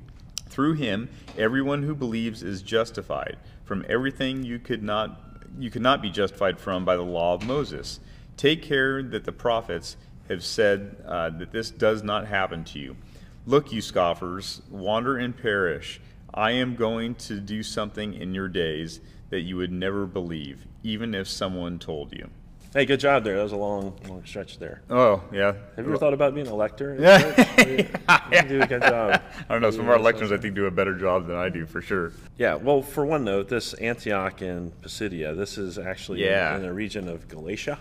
Through 0.49 0.77
him, 0.77 1.11
everyone 1.37 1.83
who 1.83 1.95
believes 1.95 2.43
is 2.43 2.63
justified 2.63 3.37
from 3.65 3.85
everything 3.87 4.43
you 4.43 4.59
could 4.59 4.83
not 4.83 5.21
you 5.59 5.71
could 5.71 5.83
not 5.83 6.01
be 6.01 6.09
justified 6.09 6.59
from 6.59 6.87
by 6.87 6.97
the 6.97 7.03
law 7.03 7.35
of 7.35 7.47
Moses. 7.47 8.01
Take 8.39 8.63
care 8.63 9.03
that 9.03 9.27
the 9.27 9.33
prophets 9.33 9.99
have 10.31 10.43
said 10.43 10.97
uh, 11.07 11.29
that 11.29 11.53
this 11.53 11.71
does 11.71 12.03
not 12.03 12.27
happen 12.27 12.65
to 12.65 12.79
you. 12.79 12.97
Look, 13.45 13.73
you 13.73 13.83
scoffers, 13.83 14.63
wander 14.71 15.19
and 15.19 15.37
perish. 15.37 16.01
I 16.33 16.53
am 16.53 16.77
going 16.77 17.17
to 17.17 17.41
do 17.41 17.63
something 17.63 18.15
in 18.15 18.33
your 18.33 18.49
days 18.49 19.01
that 19.29 19.41
you 19.41 19.57
would 19.57 19.73
never 19.73 20.07
believe, 20.07 20.67
even 20.83 21.15
if 21.15 21.29
someone 21.29 21.79
told 21.79 22.15
you. 22.15 22.31
Hey, 22.73 22.87
good 22.87 23.01
job 23.01 23.25
there. 23.25 23.37
That 23.37 23.43
was 23.43 23.51
a 23.53 23.57
long, 23.57 23.99
long 24.09 24.25
stretch 24.25 24.61
there. 24.61 24.83
Oh, 24.89 25.25
yeah. 25.33 25.47
Have 25.75 25.79
you 25.79 25.85
ever 25.87 25.97
thought 25.97 26.15
about 26.15 26.35
being 26.37 26.47
a 26.47 26.55
lector? 26.55 26.95
in 26.95 27.03
Yeah. 27.03 27.67
You 27.67 27.89
you 28.33 28.49
do 28.49 28.63
a 28.63 28.67
good 28.67 28.83
job. 28.83 29.21
I 29.49 29.53
don't 29.53 29.61
know. 29.61 29.73
Some 29.73 29.81
of 29.81 29.89
our 29.89 29.99
lecturers, 29.99 30.31
I 30.31 30.37
think, 30.37 30.55
do 30.55 30.67
a 30.67 30.71
better 30.71 30.95
job 30.95 31.27
than 31.27 31.35
I 31.35 31.49
do, 31.49 31.67
for 31.67 31.83
sure. 31.83 32.13
Yeah, 32.39 32.55
well, 32.55 32.81
for 32.81 33.05
one 33.05 33.25
note, 33.25 33.49
this 33.49 33.75
Antioch 33.75 34.41
and 34.43 34.71
Pisidia, 34.83 35.35
this 35.35 35.59
is 35.59 35.79
actually 35.81 36.23
in- 36.23 36.29
Yeah. 36.31 36.55
in, 36.57 36.63
the 36.63 36.73
region 36.73 37.09
of 37.09 37.27
Galatia. 37.27 37.77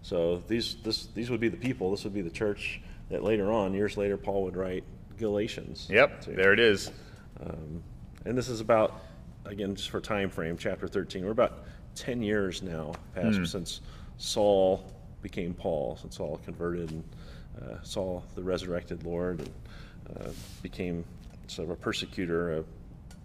So 0.00 0.42
these 0.48 0.76
this 0.82 1.06
these 1.06 1.30
would 1.30 1.40
be 1.40 1.48
the 1.48 1.56
people. 1.58 1.90
This 1.90 2.04
would 2.04 2.14
be 2.14 2.22
the 2.22 2.30
church 2.30 2.80
that 3.10 3.22
later 3.22 3.52
on, 3.52 3.74
years 3.74 3.98
later, 3.98 4.16
Paul 4.16 4.44
would 4.44 4.56
write 4.56 4.84
Galatians. 5.18 5.86
Yep, 5.90 6.22
to. 6.22 6.30
there 6.32 6.54
it 6.54 6.60
is. 6.60 6.90
Um, 7.40 7.82
and 8.24 8.36
this 8.38 8.48
is 8.48 8.60
about, 8.62 9.02
again, 9.44 9.74
just 9.74 9.90
for 9.90 10.00
time 10.00 10.30
frame, 10.30 10.56
chapter 10.56 10.88
13. 10.88 11.24
We're 11.26 11.30
about 11.30 11.64
10 11.94 12.22
years 12.22 12.62
now 12.62 12.94
past 13.14 13.36
Hmm. 13.36 13.44
since 13.44 13.80
Saul 14.18 14.84
became 15.22 15.54
Paul, 15.54 15.98
since 16.00 16.16
Saul 16.16 16.40
converted 16.44 16.90
and 16.90 17.04
uh, 17.62 17.82
saw 17.82 18.22
the 18.34 18.42
resurrected 18.42 19.04
Lord 19.04 19.40
and 19.40 19.50
uh, 20.20 20.30
became 20.62 21.04
sort 21.46 21.68
of 21.68 21.70
a 21.72 21.76
persecutor, 21.76 22.58
a 22.58 22.64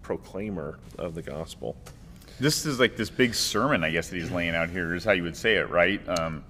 proclaimer 0.02 0.78
of 0.98 1.14
the 1.14 1.22
gospel. 1.22 1.76
This 2.38 2.64
is 2.64 2.80
like 2.80 2.96
this 2.96 3.10
big 3.10 3.34
sermon, 3.34 3.84
I 3.84 3.90
guess, 3.90 4.08
that 4.08 4.16
he's 4.16 4.30
laying 4.30 4.54
out 4.54 4.70
here, 4.70 4.94
is 4.94 5.04
how 5.04 5.12
you 5.12 5.22
would 5.24 5.36
say 5.36 5.56
it, 5.56 5.68
right? 5.68 6.00
Um, 6.08 6.42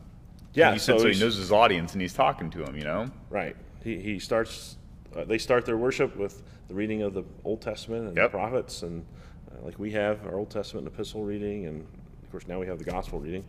Yeah, 0.55 0.73
he 0.73 0.79
said 0.79 0.97
so 0.99 1.03
so 1.05 1.09
he 1.09 1.19
knows 1.19 1.37
his 1.37 1.51
audience 1.53 1.93
and 1.93 2.01
he's 2.03 2.15
talking 2.15 2.51
to 2.51 2.65
him, 2.65 2.77
you 2.77 2.85
know? 2.85 3.11
Right. 3.29 3.57
He, 3.83 3.99
he 3.99 4.19
starts 4.19 4.77
uh, 5.17 5.25
they 5.25 5.39
start 5.39 5.67
their 5.67 5.77
worship 5.77 6.17
with 6.17 6.43
the 6.69 6.75
reading 6.75 7.03
of 7.03 7.15
the 7.15 7.25
Old 7.45 7.61
Testament 7.61 8.07
and 8.07 8.17
Yep. 8.17 8.31
the 8.31 8.39
prophets, 8.39 8.83
and 8.83 9.05
uh, 9.51 9.65
like 9.65 9.77
we 9.79 9.91
have 9.91 10.25
our 10.27 10.37
Old 10.37 10.51
Testament 10.51 10.87
and 10.87 10.95
epistle 10.95 11.25
reading, 11.25 11.67
and 11.67 11.85
of 12.23 12.31
course 12.31 12.47
now 12.47 12.61
we 12.61 12.67
have 12.69 12.79
the 12.79 12.85
gospel 12.85 13.19
reading. 13.19 13.45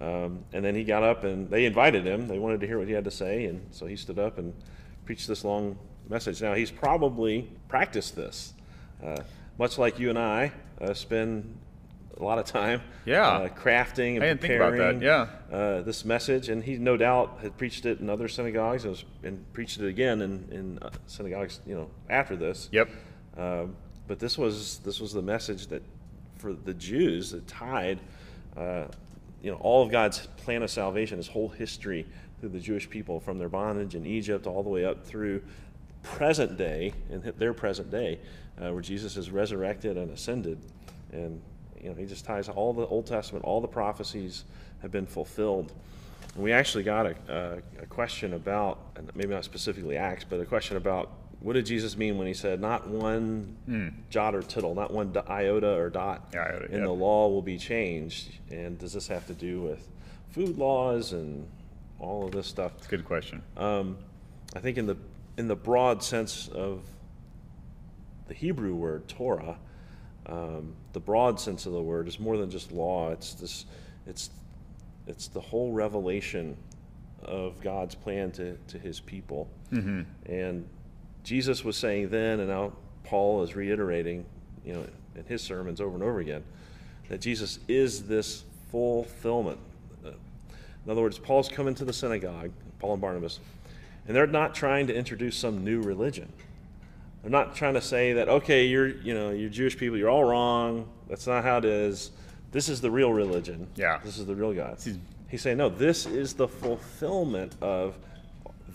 Um, 0.00 0.44
and 0.52 0.64
then 0.64 0.74
he 0.74 0.84
got 0.84 1.02
up 1.02 1.24
and 1.24 1.50
they 1.50 1.66
invited 1.66 2.06
him. 2.06 2.26
They 2.26 2.38
wanted 2.38 2.60
to 2.60 2.66
hear 2.66 2.78
what 2.78 2.88
he 2.88 2.94
had 2.94 3.04
to 3.04 3.10
say, 3.10 3.44
and 3.44 3.66
so 3.70 3.86
he 3.86 3.96
stood 3.96 4.18
up 4.18 4.38
and 4.38 4.54
preached 5.04 5.28
this 5.28 5.44
long 5.44 5.78
message. 6.08 6.40
Now 6.40 6.54
he's 6.54 6.70
probably 6.70 7.50
practiced 7.68 8.16
this, 8.16 8.54
uh, 9.04 9.22
much 9.58 9.76
like 9.78 9.98
you 9.98 10.08
and 10.08 10.18
I 10.18 10.52
uh, 10.80 10.94
spend 10.94 11.56
a 12.18 12.22
lot 12.24 12.38
of 12.38 12.44
time 12.44 12.82
Yeah. 13.06 13.26
uh, 13.28 13.48
crafting 13.48 14.16
and 14.16 14.24
I 14.24 14.28
didn't 14.28 14.40
think 14.42 14.54
about 14.54 14.72
preparing 14.72 15.00
that, 15.00 15.28
yeah. 15.50 15.56
uh, 15.56 15.82
this 15.82 16.04
message, 16.04 16.48
and 16.48 16.62
he 16.62 16.76
no 16.76 16.96
doubt 16.96 17.38
had 17.42 17.56
preached 17.56 17.86
it 17.86 18.00
in 18.00 18.10
other 18.10 18.28
synagogues 18.28 18.84
and, 18.84 18.90
was, 18.92 19.04
and 19.22 19.52
preached 19.52 19.80
it 19.80 19.86
again 19.86 20.20
in, 20.22 20.48
in 20.50 20.78
uh, 20.82 20.90
synagogues, 21.06 21.60
you 21.66 21.74
know, 21.74 21.90
after 22.08 22.36
this. 22.36 22.68
Yep. 22.72 22.90
Um, 23.36 23.76
but 24.06 24.18
this 24.18 24.36
was 24.36 24.78
this 24.78 24.98
was 25.00 25.12
the 25.12 25.22
message 25.22 25.68
that 25.68 25.82
for 26.36 26.52
the 26.52 26.74
Jews 26.74 27.30
that 27.30 27.46
tied, 27.46 28.00
uh, 28.56 28.86
you 29.42 29.50
know, 29.50 29.56
all 29.58 29.82
of 29.82 29.90
God's 29.90 30.26
plan 30.38 30.62
of 30.62 30.70
salvation, 30.70 31.16
His 31.16 31.28
whole 31.28 31.48
history 31.48 32.06
through 32.40 32.50
the 32.50 32.60
Jewish 32.60 32.88
people 32.88 33.20
from 33.20 33.38
their 33.38 33.48
bondage 33.48 33.94
in 33.94 34.06
Egypt 34.06 34.46
all 34.46 34.62
the 34.62 34.68
way 34.68 34.84
up 34.84 35.04
through 35.04 35.42
present 36.02 36.56
day 36.56 36.92
and 37.10 37.22
their 37.22 37.52
present 37.52 37.90
day, 37.90 38.18
uh, 38.60 38.70
where 38.72 38.82
Jesus 38.82 39.16
is 39.16 39.30
resurrected 39.30 39.96
and 39.96 40.10
ascended, 40.10 40.58
and 41.12 41.40
you 41.80 41.90
know, 41.90 41.94
He 41.94 42.06
just 42.06 42.24
ties 42.24 42.48
all 42.48 42.72
the 42.72 42.86
Old 42.86 43.06
Testament, 43.06 43.44
all 43.44 43.60
the 43.60 43.68
prophecies 43.68 44.44
have 44.82 44.90
been 44.90 45.06
fulfilled. 45.06 45.72
And 46.34 46.42
we 46.44 46.52
actually 46.52 46.84
got 46.84 47.06
a, 47.06 47.14
a, 47.28 47.82
a 47.82 47.86
question 47.86 48.34
about, 48.34 48.78
and 48.96 49.10
maybe 49.14 49.34
not 49.34 49.44
specifically 49.44 49.96
Acts, 49.96 50.24
but 50.24 50.40
a 50.40 50.44
question 50.44 50.76
about 50.76 51.10
what 51.40 51.54
did 51.54 51.64
Jesus 51.66 51.96
mean 51.96 52.18
when 52.18 52.26
he 52.26 52.34
said, 52.34 52.60
not 52.60 52.86
one 52.86 53.56
jot 54.10 54.34
or 54.34 54.42
tittle, 54.42 54.74
not 54.74 54.92
one 54.92 55.16
iota 55.28 55.74
or 55.74 55.88
dot 55.88 56.34
Iota, 56.34 56.66
in 56.66 56.78
yep. 56.78 56.82
the 56.82 56.92
law 56.92 57.28
will 57.28 57.42
be 57.42 57.56
changed? 57.56 58.30
And 58.50 58.78
does 58.78 58.92
this 58.92 59.08
have 59.08 59.26
to 59.26 59.34
do 59.34 59.62
with 59.62 59.88
food 60.30 60.58
laws 60.58 61.12
and 61.12 61.48
all 61.98 62.26
of 62.26 62.32
this 62.32 62.46
stuff? 62.46 62.72
It's 62.76 62.86
a 62.86 62.90
Good 62.90 63.06
question. 63.06 63.42
Um, 63.56 63.96
I 64.54 64.58
think 64.58 64.76
in 64.76 64.86
the 64.86 64.96
in 65.38 65.48
the 65.48 65.56
broad 65.56 66.02
sense 66.02 66.48
of 66.48 66.82
the 68.28 68.34
Hebrew 68.34 68.74
word 68.74 69.08
Torah, 69.08 69.56
um, 70.26 70.74
the 70.92 71.00
broad 71.00 71.40
sense 71.40 71.64
of 71.64 71.72
the 71.72 71.80
word 71.82 72.06
is 72.06 72.20
more 72.20 72.36
than 72.36 72.50
just 72.50 72.70
law. 72.70 73.12
It's 73.12 73.32
this, 73.34 73.64
it's 74.06 74.30
it's 75.06 75.28
the 75.28 75.40
whole 75.40 75.72
revelation 75.72 76.56
of 77.22 77.60
God's 77.62 77.94
plan 77.94 78.30
to 78.32 78.58
to 78.68 78.78
His 78.78 79.00
people. 79.00 79.48
And 80.26 80.68
Jesus 81.24 81.64
was 81.64 81.76
saying 81.76 82.08
then, 82.10 82.40
and 82.40 82.48
now 82.48 82.72
Paul 83.04 83.42
is 83.42 83.54
reiterating, 83.54 84.24
you 84.64 84.72
know, 84.72 84.86
in 85.14 85.24
his 85.24 85.42
sermons 85.42 85.80
over 85.80 85.94
and 85.94 86.02
over 86.02 86.20
again, 86.20 86.42
that 87.08 87.20
Jesus 87.20 87.58
is 87.68 88.04
this 88.04 88.44
fulfillment. 88.70 89.58
In 90.04 90.90
other 90.90 91.02
words, 91.02 91.18
Paul's 91.18 91.48
coming 91.48 91.74
to 91.74 91.84
the 91.84 91.92
synagogue, 91.92 92.50
Paul 92.78 92.94
and 92.94 93.02
Barnabas, 93.02 93.38
and 94.06 94.16
they're 94.16 94.26
not 94.26 94.54
trying 94.54 94.86
to 94.86 94.94
introduce 94.94 95.36
some 95.36 95.62
new 95.62 95.82
religion. 95.82 96.32
They're 97.22 97.30
not 97.30 97.54
trying 97.54 97.74
to 97.74 97.82
say 97.82 98.14
that, 98.14 98.28
okay, 98.30 98.64
you're, 98.64 98.88
you 98.88 99.12
know, 99.12 99.30
you're 99.30 99.50
Jewish 99.50 99.76
people, 99.76 99.98
you're 99.98 100.08
all 100.08 100.24
wrong. 100.24 100.88
That's 101.08 101.26
not 101.26 101.44
how 101.44 101.58
it 101.58 101.66
is. 101.66 102.12
This 102.50 102.70
is 102.70 102.80
the 102.80 102.90
real 102.90 103.12
religion. 103.12 103.66
Yeah. 103.76 104.00
This 104.02 104.16
is 104.18 104.24
the 104.26 104.34
real 104.34 104.54
God. 104.54 104.78
He's- 104.82 104.96
He's 105.28 105.42
saying, 105.42 105.58
no, 105.58 105.68
this 105.68 106.06
is 106.06 106.34
the 106.34 106.48
fulfillment 106.48 107.54
of 107.60 107.96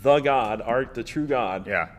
the 0.01 0.19
God, 0.21 0.61
our, 0.61 0.85
the 0.85 1.03
true 1.03 1.25
God, 1.27 1.67
Yeah. 1.67 1.89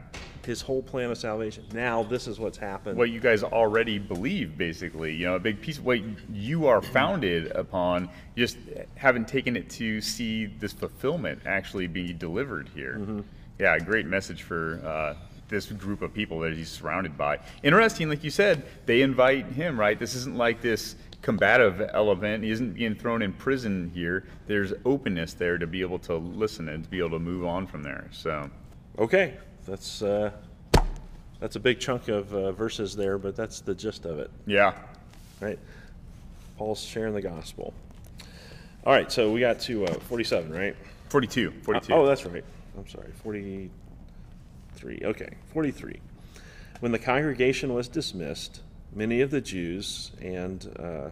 His 0.47 0.63
whole 0.63 0.83
plan 0.83 1.11
of 1.11 1.19
salvation. 1.19 1.65
Now 1.75 2.03
this 2.03 2.27
is 2.27 2.39
what's 2.39 2.57
happened. 2.57 2.97
What 2.97 3.11
you 3.11 3.21
guys 3.21 3.43
already 3.43 3.99
believe, 3.99 4.57
basically. 4.57 5.15
You 5.15 5.27
know, 5.27 5.35
a 5.35 5.41
big 5.41 5.61
piece 5.61 5.79
of 5.79 5.85
what 5.85 6.01
you 6.33 6.67
are 6.67 6.81
founded 6.81 7.51
upon, 7.53 8.09
you 8.35 8.47
just 8.47 8.57
haven't 8.95 9.29
taken 9.29 9.57
it 9.57 9.69
to 9.71 10.01
see 10.01 10.47
this 10.47 10.73
fulfillment 10.73 11.41
actually 11.45 11.87
be 11.87 12.13
delivered 12.13 12.71
here. 12.75 13.25
Yeah, 13.59 13.79
great 13.79 14.07
message 14.07 14.43
for 14.43 14.81
uh, 14.85 15.15
this 15.49 15.67
group 15.67 16.03
of 16.03 16.13
people 16.15 16.41
that 16.41 16.53
he's 16.53 16.69
surrounded 16.71 17.17
by. 17.19 17.39
Interesting, 17.63 18.09
like 18.09 18.23
you 18.23 18.31
said, 18.31 18.65
they 18.87 19.03
invite 19.03 19.47
him, 19.47 19.79
right? 19.79 19.99
This 19.99 20.15
isn't 20.15 20.37
like 20.37 20.61
this 20.61 20.97
combative 21.23 21.91
element. 21.93 22.45
He 22.45 22.51
isn't 22.51 22.75
being 22.75 22.95
thrown 22.95 23.23
in 23.23 23.33
prison 23.33 23.91
here. 23.95 24.25
There's 24.47 24.73
openness 24.85 25.35
there 25.35 25.59
to 25.59 25.67
be 25.67 25.81
able 25.81 25.99
to 26.01 26.17
listen 26.17 26.69
and 26.69 26.85
to 26.85 26.91
be 26.91 26.99
able 26.99 27.11
to 27.11 27.19
move 27.19 27.45
on 27.45 27.67
from 27.67 27.83
there. 27.83 28.09
So, 28.13 28.51
Okay, 28.99 29.35
that's 29.67 30.03
uh, 30.03 30.31
that's 31.41 31.57
a 31.57 31.61
big 31.61 31.81
chunk 31.81 32.09
of 32.09 32.33
uh, 32.33 32.53
verses 32.53 32.97
there, 32.97 33.19
but 33.19 33.37
that's 33.37 33.61
the 33.61 33.75
gist 33.75 34.07
of 34.07 34.19
it, 34.19 34.31
yeah. 34.47 34.73
right? 35.41 35.59
Paul's 36.57 36.81
sharing 36.81 37.13
the 37.13 37.21
gospel. 37.21 37.75
All 38.85 38.93
right, 38.93 39.11
so 39.11 39.31
we 39.33 39.41
got 39.41 39.61
to 39.61 39.85
uh, 39.85 39.95
47, 39.95 40.53
right? 40.53 40.77
42. 41.09 41.51
42. 41.63 41.93
Oh, 41.93 42.07
that's 42.07 42.25
right. 42.25 42.45
I'm 42.79 42.87
sorry, 42.89 43.11
43. 43.23 45.01
Okay, 45.05 45.31
43. 45.53 46.01
When 46.81 46.93
the 46.93 46.99
congregation 46.99 47.75
was 47.75 47.89
dismissed, 47.89 48.61
many 48.95 49.21
of 49.21 49.31
the 49.31 49.41
Jews 49.41 50.13
and 50.23 50.75
uh, 50.79 51.11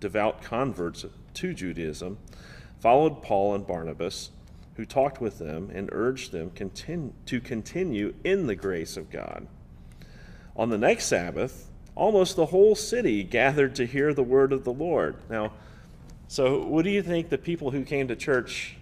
devout 0.00 0.42
converts 0.42 1.04
to 1.34 1.54
Judaism 1.54 2.18
followed 2.80 3.22
Paul 3.22 3.54
and 3.54 3.66
Barnabas, 3.66 4.30
who 4.78 4.84
talked 4.86 5.20
with 5.20 5.38
them 5.40 5.70
and 5.74 5.88
urged 5.90 6.30
them 6.30 6.52
to 7.26 7.40
continue 7.40 8.14
in 8.22 8.46
the 8.46 8.54
grace 8.54 8.96
of 8.96 9.10
God. 9.10 9.44
On 10.54 10.70
the 10.70 10.78
next 10.78 11.06
Sabbath, 11.06 11.68
almost 11.96 12.36
the 12.36 12.46
whole 12.46 12.76
city 12.76 13.24
gathered 13.24 13.74
to 13.74 13.84
hear 13.84 14.14
the 14.14 14.22
word 14.22 14.52
of 14.52 14.62
the 14.62 14.72
Lord. 14.72 15.16
Now, 15.28 15.52
so 16.28 16.64
what 16.64 16.84
do 16.84 16.90
you 16.90 17.02
think 17.02 17.28
the 17.28 17.38
people 17.38 17.72
who 17.72 17.82
came 17.82 18.06
to 18.06 18.14
church 18.14 18.76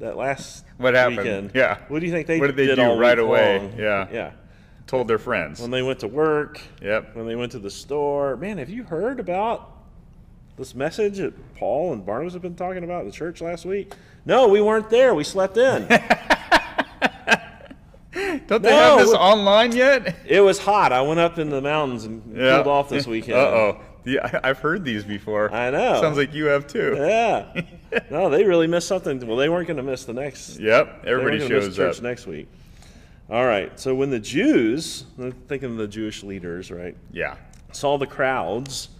that 0.00 0.16
last 0.16 0.64
What 0.78 0.94
happened? 0.94 1.18
weekend? 1.18 1.50
Yeah. 1.54 1.76
What 1.88 2.00
do 2.00 2.06
you 2.06 2.12
think 2.12 2.26
they 2.26 2.40
What 2.40 2.46
did 2.46 2.56
they 2.56 2.74
do 2.74 2.80
all 2.80 2.98
right 2.98 3.18
away? 3.18 3.58
long? 3.58 3.74
Yeah. 3.78 4.08
Yeah. 4.10 4.30
Told 4.86 5.08
their 5.08 5.18
friends. 5.18 5.60
When 5.60 5.70
they 5.70 5.82
went 5.82 6.00
to 6.00 6.08
work, 6.08 6.58
Yep. 6.80 7.14
when 7.16 7.26
they 7.26 7.36
went 7.36 7.52
to 7.52 7.58
the 7.58 7.70
store, 7.70 8.38
man, 8.38 8.56
have 8.56 8.70
you 8.70 8.82
heard 8.84 9.20
about 9.20 9.73
this 10.56 10.74
message 10.74 11.18
that 11.18 11.34
Paul 11.56 11.92
and 11.92 12.04
Barnabas 12.06 12.32
have 12.34 12.42
been 12.42 12.54
talking 12.54 12.84
about 12.84 13.00
in 13.00 13.06
the 13.06 13.12
church 13.12 13.40
last 13.40 13.64
week? 13.64 13.92
No, 14.24 14.48
we 14.48 14.60
weren't 14.60 14.88
there. 14.90 15.14
We 15.14 15.24
slept 15.24 15.56
in. 15.56 15.86
Don't 18.46 18.62
they 18.62 18.70
No, 18.70 18.96
have 18.96 18.98
this 19.00 19.12
online 19.14 19.72
yet? 19.74 20.14
it 20.26 20.40
was 20.40 20.58
hot. 20.58 20.92
I 20.92 21.02
went 21.02 21.18
up 21.18 21.38
in 21.38 21.50
the 21.50 21.60
mountains 21.60 22.04
and 22.04 22.22
cooled 22.34 22.66
off 22.68 22.88
this 22.88 23.06
weekend. 23.08 23.36
Uh 23.38 23.40
oh. 23.40 23.80
Yeah, 24.04 24.38
I- 24.42 24.50
I've 24.50 24.58
heard 24.58 24.84
these 24.84 25.02
before. 25.02 25.52
I 25.52 25.70
know. 25.70 26.00
Sounds 26.00 26.16
like 26.18 26.32
you 26.34 26.44
have 26.46 26.66
too. 26.66 26.94
Yeah. 26.96 27.62
no, 28.10 28.28
they 28.30 28.44
really 28.44 28.66
missed 28.66 28.86
something. 28.86 29.26
Well, 29.26 29.36
they 29.38 29.48
weren't 29.48 29.66
going 29.66 29.78
to 29.78 29.82
miss 29.82 30.04
the 30.04 30.12
next. 30.12 30.58
Yep. 30.60 31.04
Everybody 31.06 31.38
gonna 31.38 31.54
miss 31.54 31.64
shows 31.64 31.76
church 31.76 31.96
up. 31.98 32.02
next 32.02 32.26
week. 32.26 32.46
All 33.30 33.46
right. 33.46 33.78
So 33.80 33.94
when 33.94 34.10
the 34.10 34.20
Jews, 34.20 35.04
I'm 35.18 35.32
thinking 35.32 35.70
of 35.70 35.76
the 35.78 35.88
Jewish 35.88 36.22
leaders, 36.22 36.70
right, 36.70 36.94
Yeah. 37.10 37.36
saw 37.72 37.96
the 37.96 38.06
crowds, 38.06 38.90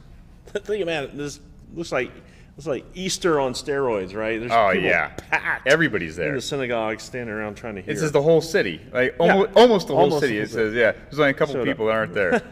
think 0.47 0.83
about 0.83 1.05
it. 1.05 1.17
This 1.17 1.41
looks 1.75 1.93
like 1.93 2.11
looks 2.57 2.67
like 2.67 2.85
Easter 2.95 3.41
on 3.41 3.53
steroids, 3.53 4.15
right? 4.15 4.39
There's 4.39 4.53
Oh 4.53 4.71
yeah. 4.71 5.09
packed 5.31 5.67
Everybody's 5.67 6.17
there 6.17 6.29
in 6.29 6.35
the 6.37 6.41
synagogue, 6.41 7.01
standing 7.01 7.35
around 7.35 7.57
trying 7.57 7.75
to 7.77 7.83
hear. 7.83 7.93
It 7.93 7.99
says 7.99 8.13
the 8.13 8.23
whole 8.23 8.41
city, 8.41 8.81
like 8.93 9.17
almost, 9.19 9.51
almost 9.57 9.87
the 9.89 9.95
whole 9.95 10.05
Almost 10.05 10.21
city. 10.21 10.35
the 10.37 10.43
It 10.43 10.49
whole 10.49 10.55
says, 10.55 10.75
yeah. 10.75 10.93
There's 10.93 11.19
only 11.19 11.31
a 11.31 11.35
couple 11.35 11.55
Showed 11.55 11.61
up. 11.63 11.67
people 11.67 11.87
that 11.87 11.93
aren't 11.93 12.15
there. 12.15 12.43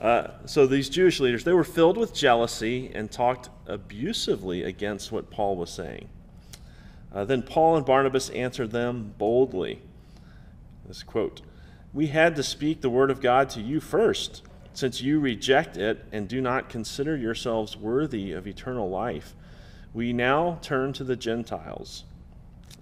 so 0.46 0.66
these 0.66 0.88
Jewish 0.88 1.20
leaders, 1.20 1.44
they 1.44 1.52
were 1.52 1.64
filled 1.64 1.98
with 1.98 2.14
jealousy 2.14 2.90
and 2.94 3.10
talked 3.10 3.50
abusively 3.66 4.62
against 4.62 5.12
what 5.12 5.30
Paul 5.30 5.56
was 5.56 5.70
saying. 5.70 6.08
Uh, 7.12 7.24
then 7.24 7.42
Paul 7.42 7.76
and 7.76 7.84
Barnabas 7.84 8.30
answered 8.30 8.70
them 8.70 9.14
boldly. 9.18 9.82
This 10.86 11.02
quote 11.02 11.42
We 11.92 12.06
had 12.06 12.36
to 12.36 12.42
speak 12.42 12.80
the 12.80 12.88
word 12.90 13.10
of 13.10 13.20
God 13.20 13.50
to 13.50 13.60
you 13.60 13.80
first, 13.80 14.42
since 14.72 15.00
you 15.00 15.20
reject 15.20 15.76
it 15.76 16.04
and 16.12 16.28
do 16.28 16.40
not 16.40 16.68
consider 16.68 17.16
yourselves 17.16 17.76
worthy 17.76 18.32
of 18.32 18.46
eternal 18.46 18.88
life. 18.88 19.34
We 19.92 20.12
now 20.12 20.58
turn 20.62 20.92
to 20.94 21.04
the 21.04 21.16
Gentiles. 21.16 22.04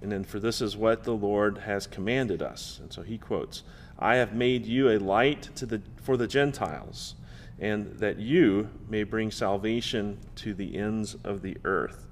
And 0.01 0.12
then, 0.12 0.24
for 0.24 0.38
this 0.38 0.61
is 0.61 0.77
what 0.77 1.05
the 1.05 1.16
Lord 1.16 1.59
has 1.59 1.87
commanded 1.87 2.42
us. 2.42 2.79
And 2.81 2.92
so 2.92 3.03
he 3.03 3.18
quotes, 3.18 3.64
I 3.98 4.16
have 4.16 4.33
made 4.33 4.64
you 4.64 4.90
a 4.90 4.98
light 4.98 5.48
to 5.57 5.66
the, 5.66 5.83
for 6.03 6.16
the 6.16 6.29
Gentiles, 6.29 7.16
and 7.59 7.98
that 7.98 8.18
you 8.18 8.68
may 8.88 9.03
bring 9.03 9.33
salvation 9.33 10.18
to 10.37 10.55
the 10.55 10.77
ends 10.77 11.16
of 11.24 11.42
the 11.42 11.57
earth. 11.64 12.07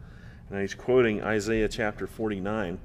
And 0.50 0.60
he's 0.60 0.74
quoting 0.74 1.22
Isaiah 1.22 1.68
chapter 1.68 2.06
49. 2.08 2.80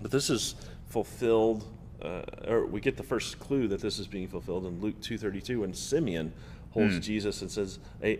But 0.00 0.10
this 0.10 0.30
is 0.30 0.54
fulfilled, 0.88 1.66
uh, 2.06 2.22
or 2.48 2.66
we 2.66 2.80
get 2.80 2.96
the 2.96 3.02
first 3.02 3.38
clue 3.38 3.68
that 3.68 3.80
this 3.80 3.98
is 3.98 4.06
being 4.06 4.28
fulfilled 4.28 4.64
in 4.66 4.80
Luke 4.80 5.00
2.32 5.00 5.60
when 5.60 5.74
Simeon 5.74 6.32
holds 6.70 6.94
Jesus 7.00 7.42
and 7.42 7.50
says 7.50 7.78
a, 8.02 8.18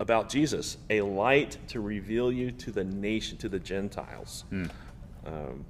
about 0.00 0.28
Jesus, 0.28 0.76
a 0.90 1.00
light 1.02 1.56
to 1.68 1.80
reveal 1.80 2.32
you 2.32 2.50
to 2.50 2.72
the 2.72 2.84
nation, 2.84 3.38
to 3.38 3.48
the 3.48 3.58
Gentiles. 3.58 4.44
Um, 5.26 5.64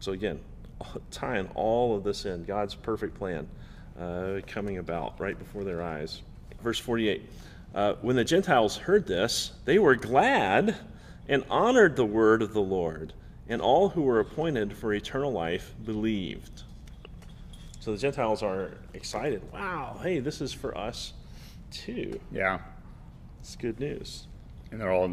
so 0.00 0.12
again, 0.12 0.40
tying 1.10 1.48
all 1.54 1.96
of 1.96 2.04
this 2.04 2.24
in, 2.26 2.44
God's 2.44 2.74
perfect 2.74 3.16
plan 3.16 3.48
uh, 3.98 4.40
coming 4.46 4.78
about 4.78 5.18
right 5.20 5.38
before 5.38 5.64
their 5.64 5.82
eyes. 5.82 6.22
Verse 6.62 6.78
48 6.78 7.22
uh, 7.74 7.94
When 8.02 8.16
the 8.16 8.24
Gentiles 8.24 8.76
heard 8.76 9.06
this, 9.06 9.52
they 9.64 9.78
were 9.78 9.96
glad 9.96 10.76
and 11.28 11.44
honored 11.50 11.96
the 11.96 12.06
word 12.06 12.42
of 12.42 12.54
the 12.54 12.60
Lord, 12.60 13.12
and 13.48 13.60
all 13.60 13.90
who 13.90 14.02
were 14.02 14.20
appointed 14.20 14.72
for 14.72 14.92
eternal 14.92 15.30
life 15.30 15.74
believed. 15.84 16.64
So 17.80 17.92
the 17.92 17.98
Gentiles 17.98 18.42
are 18.42 18.72
excited. 18.94 19.42
Wow, 19.52 20.00
hey, 20.02 20.18
this 20.20 20.40
is 20.40 20.52
for 20.52 20.76
us 20.76 21.12
too. 21.70 22.20
Yeah. 22.32 22.58
It's 23.40 23.56
good 23.56 23.78
news. 23.78 24.26
And 24.70 24.80
they're 24.80 24.92
all 24.92 25.10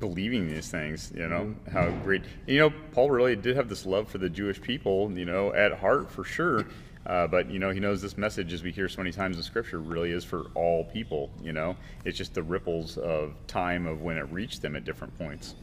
believing 0.00 0.48
these 0.48 0.70
things, 0.70 1.12
you 1.14 1.28
know, 1.28 1.54
mm-hmm. 1.54 1.70
how 1.70 1.90
great. 2.02 2.22
You 2.46 2.58
know, 2.58 2.72
Paul 2.92 3.10
really 3.10 3.36
did 3.36 3.56
have 3.56 3.68
this 3.68 3.86
love 3.86 4.08
for 4.08 4.18
the 4.18 4.28
Jewish 4.28 4.60
people, 4.60 5.10
you 5.12 5.24
know, 5.24 5.52
at 5.54 5.72
heart 5.72 6.10
for 6.10 6.24
sure. 6.24 6.66
Uh, 7.06 7.26
but 7.26 7.50
you 7.50 7.58
know, 7.58 7.70
he 7.70 7.80
knows 7.80 8.02
this 8.02 8.18
message, 8.18 8.52
as 8.52 8.62
we 8.62 8.70
hear 8.70 8.88
so 8.88 8.98
many 8.98 9.12
times 9.12 9.36
in 9.36 9.42
Scripture, 9.42 9.78
really 9.78 10.10
is 10.10 10.24
for 10.24 10.46
all 10.54 10.84
people. 10.84 11.30
You 11.42 11.52
know, 11.52 11.76
it's 12.04 12.18
just 12.18 12.34
the 12.34 12.42
ripples 12.42 12.98
of 12.98 13.34
time 13.46 13.86
of 13.86 14.02
when 14.02 14.18
it 14.18 14.26
reached 14.30 14.60
them 14.62 14.76
at 14.76 14.84
different 14.84 15.16
points. 15.18 15.54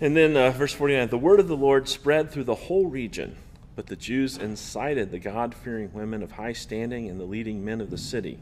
And 0.00 0.16
then 0.16 0.36
uh, 0.36 0.50
verse 0.50 0.72
49 0.72 1.08
the 1.08 1.18
word 1.18 1.38
of 1.38 1.48
the 1.48 1.56
Lord 1.56 1.88
spread 1.88 2.30
through 2.30 2.44
the 2.44 2.54
whole 2.54 2.86
region, 2.86 3.36
but 3.74 3.86
the 3.86 3.96
Jews 3.96 4.36
incited 4.36 5.10
the 5.10 5.18
God 5.18 5.54
fearing 5.54 5.90
women 5.92 6.22
of 6.22 6.32
high 6.32 6.52
standing 6.52 7.08
and 7.08 7.18
the 7.18 7.24
leading 7.24 7.64
men 7.64 7.80
of 7.80 7.90
the 7.90 7.98
city. 7.98 8.38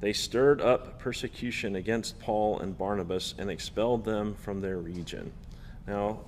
They 0.00 0.12
stirred 0.12 0.60
up 0.60 0.98
persecution 0.98 1.76
against 1.76 2.18
Paul 2.18 2.58
and 2.60 2.76
Barnabas 2.76 3.34
and 3.38 3.50
expelled 3.50 4.04
them 4.04 4.34
from 4.34 4.60
their 4.60 4.78
region. 4.78 5.32
Now, 5.86 6.20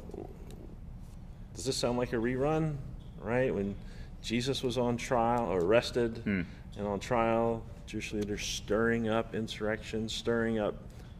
does 1.54 1.64
this 1.64 1.76
sound 1.76 1.98
like 1.98 2.12
a 2.12 2.16
rerun? 2.16 2.76
Right? 3.20 3.52
When 3.52 3.74
Jesus 4.22 4.62
was 4.62 4.78
on 4.78 4.96
trial 4.96 5.46
or 5.46 5.61
arrested 5.61 6.18
hmm. 6.18 6.42
and 6.76 6.87
on 6.87 7.00
trial, 7.00 7.62
Jewish 7.87 8.12
leaders 8.12 8.44
stirring 8.44 9.09
up 9.09 9.35
insurrection, 9.35 10.09
stirring 10.09 10.59
up 10.59 10.74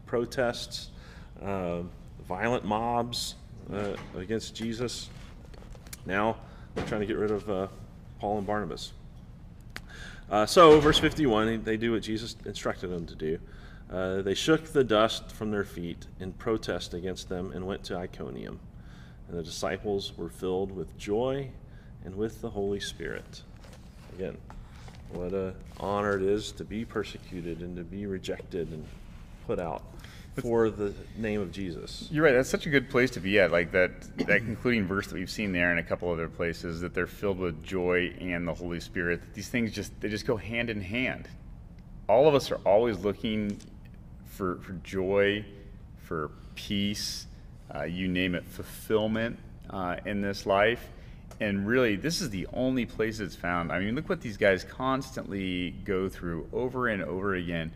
protests, 0.07 0.91
uh, 1.43 1.81
violent 2.29 2.65
mobs 2.65 3.35
uh, 3.73 3.95
against 4.17 4.55
Jesus. 4.55 5.09
Now 6.07 6.37
they're 6.75 6.87
trying 6.87 7.01
to 7.01 7.07
get 7.07 7.17
rid 7.17 7.31
of 7.31 7.49
uh, 7.49 7.69
Paul 8.19 8.39
and 8.39 8.47
Barnabas. 8.47 8.93
Uh, 10.31 10.47
so, 10.47 10.81
verse 10.81 10.99
51, 10.99 11.65
they 11.65 11.77
do 11.77 11.93
what 11.93 12.03
Jesus 12.03 12.37
instructed 12.45 12.89
them 12.89 13.07
to 13.07 13.15
do. 13.15 13.39
Uh, 13.91 14.23
they 14.23 14.35
shook 14.35 14.73
the 14.73 14.83
dust 14.83 15.31
from 15.31 15.51
their 15.51 15.65
feet 15.65 16.07
in 16.19 16.33
protest 16.33 16.95
against 16.95 17.29
them 17.29 17.53
and 17.53 17.67
went 17.67 17.85
to 17.85 17.97
Iconium. 17.97 18.59
And 19.29 19.39
the 19.39 19.43
disciples 19.43 20.17
were 20.17 20.31
filled 20.31 20.73
with 20.73 20.97
joy 20.97 21.51
and 22.05 22.15
with 22.15 22.41
the 22.41 22.51
Holy 22.51 22.81
Spirit. 22.81 23.43
Again, 24.15 24.37
what 25.11 25.33
an 25.33 25.55
honor 25.79 26.17
it 26.17 26.23
is 26.23 26.53
to 26.53 26.65
be 26.65 26.85
persecuted 26.85 27.61
and 27.61 27.77
to 27.77 27.85
be 27.85 28.07
rejected 28.07 28.73
and 28.73 28.87
put 29.47 29.59
out 29.59 29.83
for 30.37 30.71
the 30.71 30.95
name 31.17 31.41
of 31.41 31.53
Jesus. 31.53 32.09
You're 32.11 32.25
right. 32.25 32.33
That's 32.33 32.49
such 32.49 32.67
a 32.67 32.71
good 32.71 32.91
place 32.91 33.11
to 33.13 33.21
be 33.21 33.39
at. 33.39 33.51
Like 33.51 33.73
that, 33.73 34.17
that 34.27 34.41
concluding 34.41 34.87
verse 34.87 35.07
that 35.09 35.15
we've 35.15 35.31
seen 35.31 35.53
there 35.53 35.71
and 35.71 35.79
a 35.79 35.83
couple 35.83 36.11
other 36.11 36.29
places 36.29 36.81
that 36.81 36.95
they're 36.95 37.07
filled 37.07 37.39
with 37.39 37.63
joy 37.63 38.15
and 38.21 38.47
the 38.47 38.55
Holy 38.55 38.81
Spirit. 38.81 39.35
These 39.35 39.49
things 39.49 39.73
just 39.73 39.99
they 40.01 40.09
just 40.09 40.27
go 40.27 40.37
hand 40.37 40.71
in 40.71 40.81
hand. 40.81 41.29
All 42.09 42.29
of 42.29 42.35
us 42.35 42.51
are 42.51 42.61
always 42.65 42.99
looking 42.99 43.59
for 44.27 44.57
for 44.57 44.73
joy, 44.83 45.45
for 46.03 46.31
peace, 46.55 47.27
uh, 47.75 47.85
you 47.85 48.09
name 48.09 48.35
it, 48.35 48.45
fulfillment 48.45 49.39
uh, 49.71 49.97
in 50.05 50.21
this 50.21 50.47
life 50.47 50.89
and 51.41 51.67
really 51.67 51.97
this 51.97 52.21
is 52.21 52.31
the 52.31 52.47
only 52.53 52.87
place 52.87 53.21
it's 53.21 53.35
found 53.35 53.73
i 53.73 53.79
mean 53.79 53.95
look 53.95 54.09
what 54.09 54.21
these 54.21 54.37
guys 54.37 54.65
constantly 54.65 55.71
go 55.85 56.09
through 56.09 56.49
over 56.53 56.89
and 56.89 57.03
over 57.03 57.35
again 57.35 57.73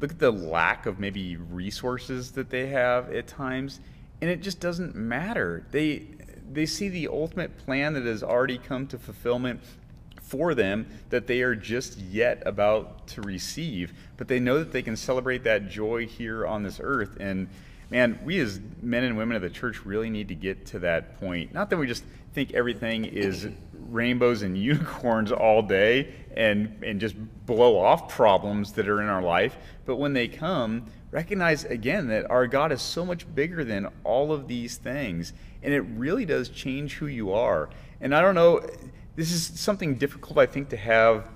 look 0.00 0.10
at 0.12 0.18
the 0.18 0.30
lack 0.30 0.86
of 0.86 0.98
maybe 0.98 1.36
resources 1.36 2.32
that 2.32 2.50
they 2.50 2.68
have 2.68 3.10
at 3.12 3.26
times 3.26 3.80
and 4.20 4.30
it 4.30 4.42
just 4.42 4.60
doesn't 4.60 4.94
matter. 4.94 5.64
They 5.70 6.02
they 6.50 6.66
see 6.66 6.88
the 6.88 7.08
ultimate 7.08 7.58
plan 7.58 7.92
that 7.92 8.04
has 8.04 8.22
already 8.22 8.56
come 8.56 8.86
to 8.88 8.98
fulfillment 8.98 9.60
for 10.22 10.54
them 10.54 10.86
that 11.10 11.26
they 11.26 11.42
are 11.42 11.54
just 11.54 11.98
yet 11.98 12.42
about 12.46 13.06
to 13.06 13.22
receive 13.22 13.92
but 14.16 14.28
they 14.28 14.40
know 14.40 14.58
that 14.58 14.72
they 14.72 14.82
can 14.82 14.96
celebrate 14.96 15.44
that 15.44 15.68
joy 15.68 16.06
here 16.06 16.46
on 16.46 16.62
this 16.62 16.80
earth. 16.82 17.16
And 17.20 17.48
man 17.90 18.18
we 18.24 18.38
as 18.40 18.60
men 18.82 19.04
and 19.04 19.16
women 19.16 19.36
of 19.36 19.42
the 19.42 19.50
church 19.50 19.84
really 19.84 20.10
need 20.10 20.28
to 20.28 20.34
get 20.34 20.66
to 20.66 20.78
that 20.80 21.18
point. 21.20 21.52
Not 21.52 21.70
that 21.70 21.76
we 21.76 21.86
just 21.86 22.04
think 22.32 22.54
everything 22.54 23.04
is 23.04 23.48
rainbows 23.88 24.42
and 24.42 24.56
unicorns 24.72 25.32
all 25.32 25.62
day 25.62 26.14
and, 26.38 26.82
and 26.84 27.00
just 27.00 27.16
blow 27.46 27.78
off 27.78 28.08
problems 28.08 28.72
that 28.72 28.88
are 28.88 29.02
in 29.02 29.08
our 29.08 29.20
life. 29.20 29.56
But 29.84 29.96
when 29.96 30.12
they 30.12 30.28
come, 30.28 30.86
recognize 31.10 31.64
again 31.64 32.06
that 32.08 32.30
our 32.30 32.46
God 32.46 32.70
is 32.70 32.80
so 32.80 33.04
much 33.04 33.26
bigger 33.34 33.64
than 33.64 33.88
all 34.04 34.32
of 34.32 34.46
these 34.46 34.76
things. 34.76 35.32
And 35.62 35.74
it 35.74 35.80
really 35.80 36.24
does 36.24 36.48
change 36.48 36.94
who 36.94 37.08
you 37.08 37.32
are. 37.32 37.68
And 38.00 38.14
I 38.14 38.20
don't 38.20 38.36
know, 38.36 38.60
this 39.16 39.32
is 39.32 39.42
something 39.60 39.96
difficult, 39.96 40.38
I 40.38 40.46
think, 40.46 40.68
to 40.68 40.76
have 40.76 41.26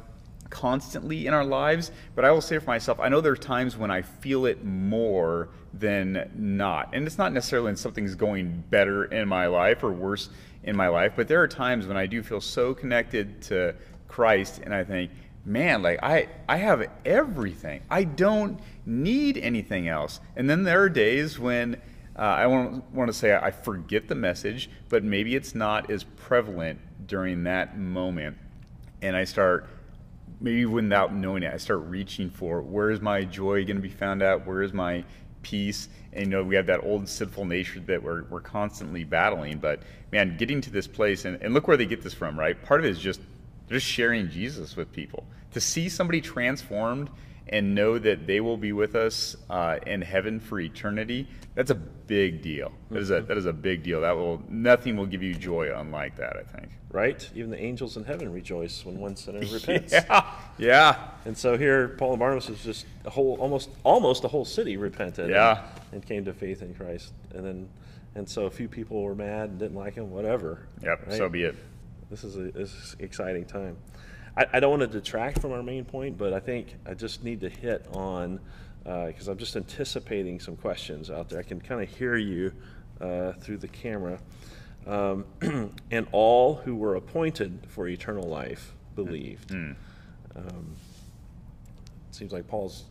constantly 0.50 1.26
in 1.26 1.34
our 1.34 1.44
lives, 1.44 1.90
but 2.14 2.26
I 2.26 2.30
will 2.30 2.42
say 2.42 2.58
for 2.58 2.66
myself, 2.66 3.00
I 3.00 3.08
know 3.08 3.22
there 3.22 3.32
are 3.32 3.36
times 3.36 3.76
when 3.76 3.90
I 3.90 4.02
feel 4.02 4.44
it 4.44 4.62
more 4.62 5.48
than 5.72 6.30
not. 6.36 6.90
And 6.92 7.06
it's 7.06 7.16
not 7.16 7.32
necessarily 7.32 7.68
when 7.68 7.76
something's 7.76 8.14
going 8.14 8.62
better 8.68 9.06
in 9.06 9.26
my 9.26 9.46
life 9.46 9.82
or 9.82 9.90
worse 9.90 10.28
in 10.62 10.76
my 10.76 10.88
life, 10.88 11.14
but 11.16 11.26
there 11.26 11.40
are 11.42 11.48
times 11.48 11.86
when 11.86 11.96
I 11.96 12.06
do 12.06 12.22
feel 12.22 12.40
so 12.42 12.74
connected 12.74 13.40
to 13.42 13.74
Christ 14.12 14.60
and 14.62 14.74
I 14.74 14.84
think, 14.84 15.10
man, 15.44 15.82
like 15.82 15.98
I, 16.02 16.28
I 16.48 16.58
have 16.58 16.86
everything. 17.04 17.80
I 17.90 18.04
don't 18.04 18.60
need 18.84 19.38
anything 19.38 19.88
else. 19.88 20.20
And 20.36 20.48
then 20.48 20.64
there 20.64 20.82
are 20.82 20.90
days 20.90 21.38
when 21.38 21.76
uh, 22.16 22.20
I 22.22 22.46
want, 22.46 22.92
want 22.92 23.08
to 23.08 23.14
say 23.14 23.34
I 23.34 23.50
forget 23.50 24.08
the 24.08 24.14
message, 24.14 24.68
but 24.90 25.02
maybe 25.02 25.34
it's 25.34 25.54
not 25.54 25.90
as 25.90 26.04
prevalent 26.04 26.78
during 27.06 27.44
that 27.44 27.78
moment. 27.78 28.36
And 29.00 29.16
I 29.16 29.24
start, 29.24 29.66
maybe 30.40 30.66
without 30.66 31.14
knowing 31.14 31.42
it, 31.42 31.52
I 31.52 31.56
start 31.56 31.80
reaching 31.80 32.28
for 32.28 32.60
where 32.60 32.90
is 32.90 33.00
my 33.00 33.24
joy 33.24 33.64
going 33.64 33.76
to 33.76 33.82
be 33.82 33.88
found 33.88 34.22
out? 34.22 34.46
Where 34.46 34.62
is 34.62 34.74
my 34.74 35.04
peace? 35.40 35.88
And 36.12 36.26
you 36.26 36.30
know, 36.30 36.44
we 36.44 36.54
have 36.54 36.66
that 36.66 36.84
old 36.84 37.08
sinful 37.08 37.46
nature 37.46 37.80
that 37.80 38.02
we're, 38.02 38.24
we're 38.24 38.40
constantly 38.42 39.04
battling. 39.04 39.56
But 39.56 39.80
man, 40.12 40.36
getting 40.36 40.60
to 40.60 40.70
this 40.70 40.86
place, 40.86 41.24
and, 41.24 41.40
and 41.42 41.54
look 41.54 41.66
where 41.66 41.78
they 41.78 41.86
get 41.86 42.02
this 42.02 42.12
from, 42.12 42.38
right? 42.38 42.62
Part 42.62 42.80
of 42.80 42.86
it 42.86 42.90
is 42.90 42.98
just 42.98 43.22
just 43.72 43.86
sharing 43.86 44.28
Jesus 44.28 44.76
with 44.76 44.92
people. 44.92 45.24
To 45.52 45.60
see 45.60 45.88
somebody 45.88 46.20
transformed 46.20 47.10
and 47.48 47.74
know 47.74 47.98
that 47.98 48.26
they 48.26 48.40
will 48.40 48.56
be 48.56 48.72
with 48.72 48.94
us 48.94 49.36
uh, 49.50 49.78
in 49.86 50.00
heaven 50.00 50.40
for 50.40 50.60
eternity, 50.60 51.28
that's 51.54 51.70
a 51.70 51.74
big 51.74 52.40
deal. 52.42 52.72
That 52.90 53.00
is 53.00 53.10
a 53.10 53.16
mm-hmm. 53.16 53.26
that 53.26 53.36
is 53.36 53.46
a 53.46 53.52
big 53.52 53.82
deal. 53.82 54.00
That 54.00 54.16
will 54.16 54.42
nothing 54.48 54.96
will 54.96 55.06
give 55.06 55.22
you 55.22 55.34
joy 55.34 55.70
unlike 55.74 56.16
that. 56.16 56.36
I 56.36 56.42
think. 56.42 56.70
Right. 56.90 57.28
Even 57.34 57.50
the 57.50 57.62
angels 57.62 57.96
in 57.96 58.04
heaven 58.04 58.32
rejoice 58.32 58.84
when 58.84 58.98
one 58.98 59.16
sinner 59.16 59.40
repents. 59.52 59.92
yeah. 59.92 60.30
Yeah. 60.58 61.08
And 61.24 61.36
so 61.36 61.56
here, 61.56 61.88
Paul 61.88 62.10
and 62.10 62.18
Barnabas 62.18 62.50
is 62.50 62.62
just 62.62 62.86
a 63.04 63.10
whole, 63.10 63.36
almost 63.40 63.70
almost 63.82 64.24
a 64.24 64.28
whole 64.28 64.44
city 64.44 64.76
repented. 64.76 65.30
Yeah. 65.30 65.62
And, 65.62 65.94
and 65.94 66.06
came 66.06 66.24
to 66.26 66.32
faith 66.32 66.62
in 66.62 66.74
Christ, 66.74 67.12
and 67.34 67.44
then, 67.44 67.68
and 68.14 68.28
so 68.28 68.44
a 68.44 68.50
few 68.50 68.68
people 68.68 69.02
were 69.02 69.14
mad 69.14 69.50
and 69.50 69.58
didn't 69.58 69.76
like 69.76 69.94
him. 69.94 70.10
Whatever. 70.10 70.66
Yep. 70.82 71.06
Right? 71.06 71.16
So 71.16 71.28
be 71.28 71.44
it. 71.44 71.56
This 72.12 72.24
is 72.24 72.36
a 72.36 72.52
this 72.52 72.74
is 72.74 72.96
exciting 72.98 73.46
time. 73.46 73.78
I, 74.36 74.44
I, 74.52 74.60
don't 74.60 74.78
want 74.78 74.82
to 74.82 74.86
detract 75.00 75.40
from 75.40 75.52
our 75.52 75.62
main 75.62 75.86
point, 75.86 76.18
but 76.18 76.34
I 76.34 76.40
think 76.40 76.76
I 76.84 76.92
just 76.92 77.24
need 77.24 77.40
to 77.40 77.48
hit 77.48 77.86
on 77.90 78.38
because 78.84 79.28
uh, 79.28 79.32
I'm 79.32 79.38
just 79.38 79.56
anticipating 79.56 80.38
some 80.38 80.54
questions 80.56 81.10
out 81.10 81.30
there. 81.30 81.38
I 81.38 81.42
can 81.42 81.58
kind 81.58 81.82
of 81.82 81.88
hear 81.88 82.16
you 82.16 82.52
uh, 83.00 83.32
through 83.32 83.56
the 83.56 83.68
camera. 83.68 84.18
Um, 84.86 85.24
and 85.90 86.06
all 86.12 86.56
who 86.56 86.76
were 86.76 86.96
appointed 86.96 87.60
for 87.68 87.88
eternal 87.88 88.28
life 88.28 88.74
believed. 88.94 89.48
Mm. 89.48 89.74
Um, 90.36 90.74
it 92.10 92.14
seems 92.14 92.32
like 92.32 92.46
Paul's, 92.46 92.84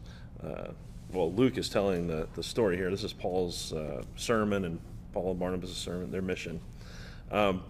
uh, 0.44 0.70
well, 1.12 1.32
Luke 1.32 1.60
is 1.60 1.70
telling 1.70 2.08
the, 2.08 2.28
the 2.34 2.42
story 2.42 2.76
here. 2.76 2.90
This 2.90 3.04
is 3.04 3.14
Paul's 3.14 3.72
uh, 3.74 4.02
sermon 4.16 4.66
and 4.66 4.80
Paul 5.14 5.32
and 5.32 5.40
Barnabas' 5.40 5.76
sermon, 5.76 6.10
their 6.10 6.24
mission. 6.24 6.60
Um, 7.30 7.64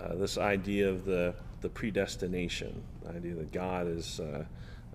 uh, 0.00 0.14
this 0.14 0.38
idea 0.38 0.88
of 0.88 1.04
the, 1.04 1.34
the 1.60 1.68
predestination, 1.68 2.82
the 3.02 3.10
idea 3.10 3.34
that 3.34 3.52
God 3.52 3.86
has 3.86 4.20
uh, 4.20 4.44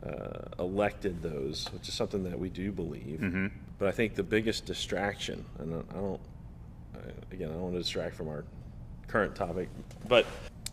uh, 0.06 0.64
elected 0.64 1.22
those, 1.22 1.68
which 1.74 1.88
is 1.88 1.94
something 1.94 2.24
that 2.24 2.40
we 2.40 2.50
do 2.50 2.72
believe. 2.72 3.20
Mm-hmm. 3.20 3.48
But 3.80 3.88
I 3.88 3.92
think 3.92 4.16
the 4.16 4.24
biggest 4.24 4.66
distraction, 4.66 5.46
and 5.60 5.84
I 5.92 5.94
don't, 5.94 6.22
again, 7.32 7.50
I 7.50 7.54
don't 7.54 7.62
want 7.62 7.74
to 7.76 7.80
distract 7.80 8.16
from 8.16 8.28
our 8.28 8.44
current 9.08 9.36
topic, 9.36 9.70
but 10.08 10.26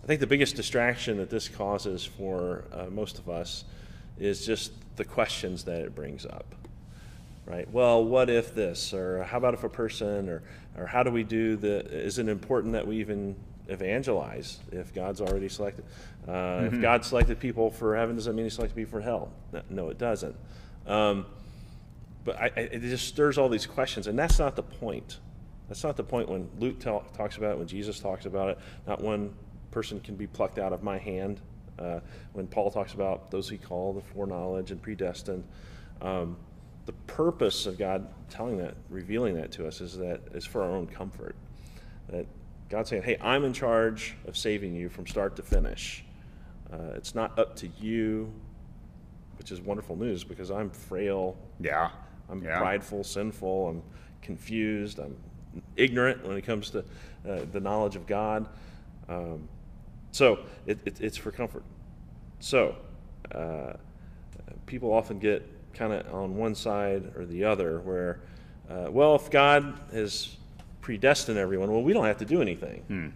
I 0.02 0.06
think 0.06 0.20
the 0.20 0.26
biggest 0.26 0.56
distraction 0.56 1.18
that 1.18 1.30
this 1.30 1.48
causes 1.48 2.04
for 2.04 2.64
uh, 2.72 2.86
most 2.90 3.18
of 3.18 3.28
us 3.28 3.64
is 4.18 4.46
just 4.46 4.72
the 4.96 5.04
questions 5.04 5.64
that 5.64 5.80
it 5.80 5.94
brings 5.94 6.24
up. 6.26 6.54
Right? 7.46 7.70
Well, 7.72 8.04
what 8.04 8.28
if 8.28 8.54
this? 8.54 8.92
Or 8.92 9.22
how 9.24 9.38
about 9.38 9.54
if 9.54 9.64
a 9.64 9.70
person? 9.70 10.28
Or, 10.28 10.42
or 10.76 10.86
how 10.86 11.02
do 11.02 11.10
we 11.10 11.24
do 11.24 11.56
the? 11.56 11.78
Is 11.78 12.18
it 12.18 12.28
important 12.28 12.74
that 12.74 12.86
we 12.86 12.98
even 12.98 13.36
evangelize 13.68 14.60
if 14.72 14.94
God's 14.94 15.20
already 15.20 15.48
selected. 15.48 15.84
Uh, 16.26 16.68
If 16.72 16.80
God 16.80 17.04
selected 17.04 17.38
people 17.38 17.70
for 17.70 17.96
heaven, 17.96 18.16
does 18.16 18.24
that 18.24 18.34
mean 18.34 18.46
He 18.46 18.50
selected 18.50 18.74
people 18.74 18.98
for 18.98 19.00
hell? 19.00 19.30
No, 19.52 19.62
no, 19.70 19.88
it 19.88 19.98
doesn't. 19.98 20.34
Um, 20.86 21.26
but 22.24 22.36
I, 22.36 22.50
I, 22.56 22.60
it 22.60 22.80
just 22.80 23.06
stirs 23.06 23.38
all 23.38 23.48
these 23.48 23.66
questions, 23.66 24.06
and 24.06 24.18
that's 24.18 24.38
not 24.38 24.56
the 24.56 24.62
point. 24.62 25.18
That's 25.68 25.84
not 25.84 25.96
the 25.96 26.04
point 26.04 26.28
when 26.28 26.48
Luke 26.58 26.78
tell, 26.80 27.04
talks 27.16 27.36
about 27.36 27.52
it, 27.52 27.58
when 27.58 27.68
Jesus 27.68 28.00
talks 28.00 28.26
about 28.26 28.50
it, 28.50 28.58
not 28.86 29.02
one 29.02 29.34
person 29.70 30.00
can 30.00 30.16
be 30.16 30.26
plucked 30.26 30.58
out 30.58 30.72
of 30.72 30.82
my 30.82 30.98
hand. 30.98 31.40
Uh, 31.78 32.00
when 32.32 32.46
Paul 32.46 32.70
talks 32.70 32.94
about 32.94 33.30
those 33.30 33.48
he 33.48 33.58
called, 33.58 33.96
the 33.98 34.00
foreknowledge 34.00 34.70
and 34.70 34.82
predestined. 34.82 35.44
Um, 36.00 36.36
the 36.86 36.92
purpose 37.06 37.66
of 37.66 37.78
God 37.78 38.08
telling 38.30 38.56
that, 38.58 38.74
revealing 38.88 39.34
that 39.36 39.52
to 39.52 39.66
us, 39.66 39.80
is 39.80 39.96
that 39.98 40.20
is 40.34 40.44
for 40.44 40.62
our 40.62 40.70
own 40.70 40.86
comfort. 40.86 41.36
That 42.08 42.26
God's 42.68 42.90
saying, 42.90 43.02
"Hey, 43.02 43.16
I'm 43.20 43.44
in 43.44 43.52
charge 43.52 44.14
of 44.26 44.36
saving 44.36 44.74
you 44.74 44.88
from 44.88 45.06
start 45.06 45.36
to 45.36 45.42
finish. 45.42 46.04
Uh, 46.72 46.92
it's 46.94 47.14
not 47.14 47.38
up 47.38 47.56
to 47.56 47.68
you," 47.80 48.32
which 49.38 49.50
is 49.50 49.60
wonderful 49.60 49.96
news 49.96 50.24
because 50.24 50.50
I'm 50.50 50.70
frail, 50.70 51.36
Yeah. 51.60 51.90
I'm 52.28 52.42
yeah. 52.42 52.58
prideful, 52.58 53.04
sinful, 53.04 53.68
I'm 53.68 53.82
confused, 54.20 54.98
I'm 54.98 55.16
ignorant 55.76 56.26
when 56.26 56.36
it 56.36 56.42
comes 56.42 56.70
to 56.70 56.80
uh, 57.26 57.40
the 57.52 57.60
knowledge 57.60 57.96
of 57.96 58.06
God. 58.06 58.48
Um, 59.08 59.48
so 60.10 60.40
it, 60.66 60.78
it, 60.84 61.00
it's 61.00 61.16
for 61.16 61.30
comfort. 61.30 61.62
So 62.40 62.76
uh, 63.32 63.74
people 64.66 64.92
often 64.92 65.18
get 65.18 65.46
kind 65.72 65.92
of 65.92 66.12
on 66.12 66.36
one 66.36 66.54
side 66.54 67.12
or 67.16 67.24
the 67.24 67.44
other 67.44 67.80
where, 67.80 68.20
uh, 68.68 68.88
well, 68.90 69.14
if 69.14 69.30
God 69.30 69.80
has 69.92 70.36
predestined 70.88 71.36
everyone, 71.36 71.70
well, 71.70 71.82
we 71.82 71.92
don't 71.92 72.06
have 72.06 72.16
to 72.16 72.24
do 72.24 72.40
anything. 72.40 73.12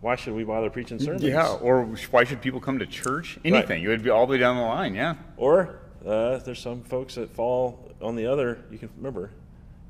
Why 0.00 0.16
should 0.16 0.34
we 0.34 0.42
bother 0.42 0.68
preaching 0.68 0.98
sermons? 0.98 1.22
Hmm. 1.22 1.28
Yeah, 1.28 1.52
or 1.52 1.84
why 2.10 2.24
should 2.24 2.42
people 2.42 2.58
come 2.58 2.80
to 2.80 2.86
church? 2.86 3.38
Anything. 3.44 3.82
You 3.82 3.90
would 3.90 4.02
be 4.02 4.10
all 4.10 4.26
the 4.26 4.32
way 4.32 4.38
down 4.38 4.56
the 4.56 4.62
line, 4.62 4.96
yeah. 4.96 5.14
Or 5.36 5.78
uh, 6.04 6.38
there's 6.38 6.58
some 6.58 6.82
folks 6.82 7.14
that 7.14 7.30
fall 7.30 7.88
on 8.02 8.16
the 8.16 8.26
other. 8.26 8.64
You 8.68 8.78
can 8.78 8.90
remember, 8.96 9.30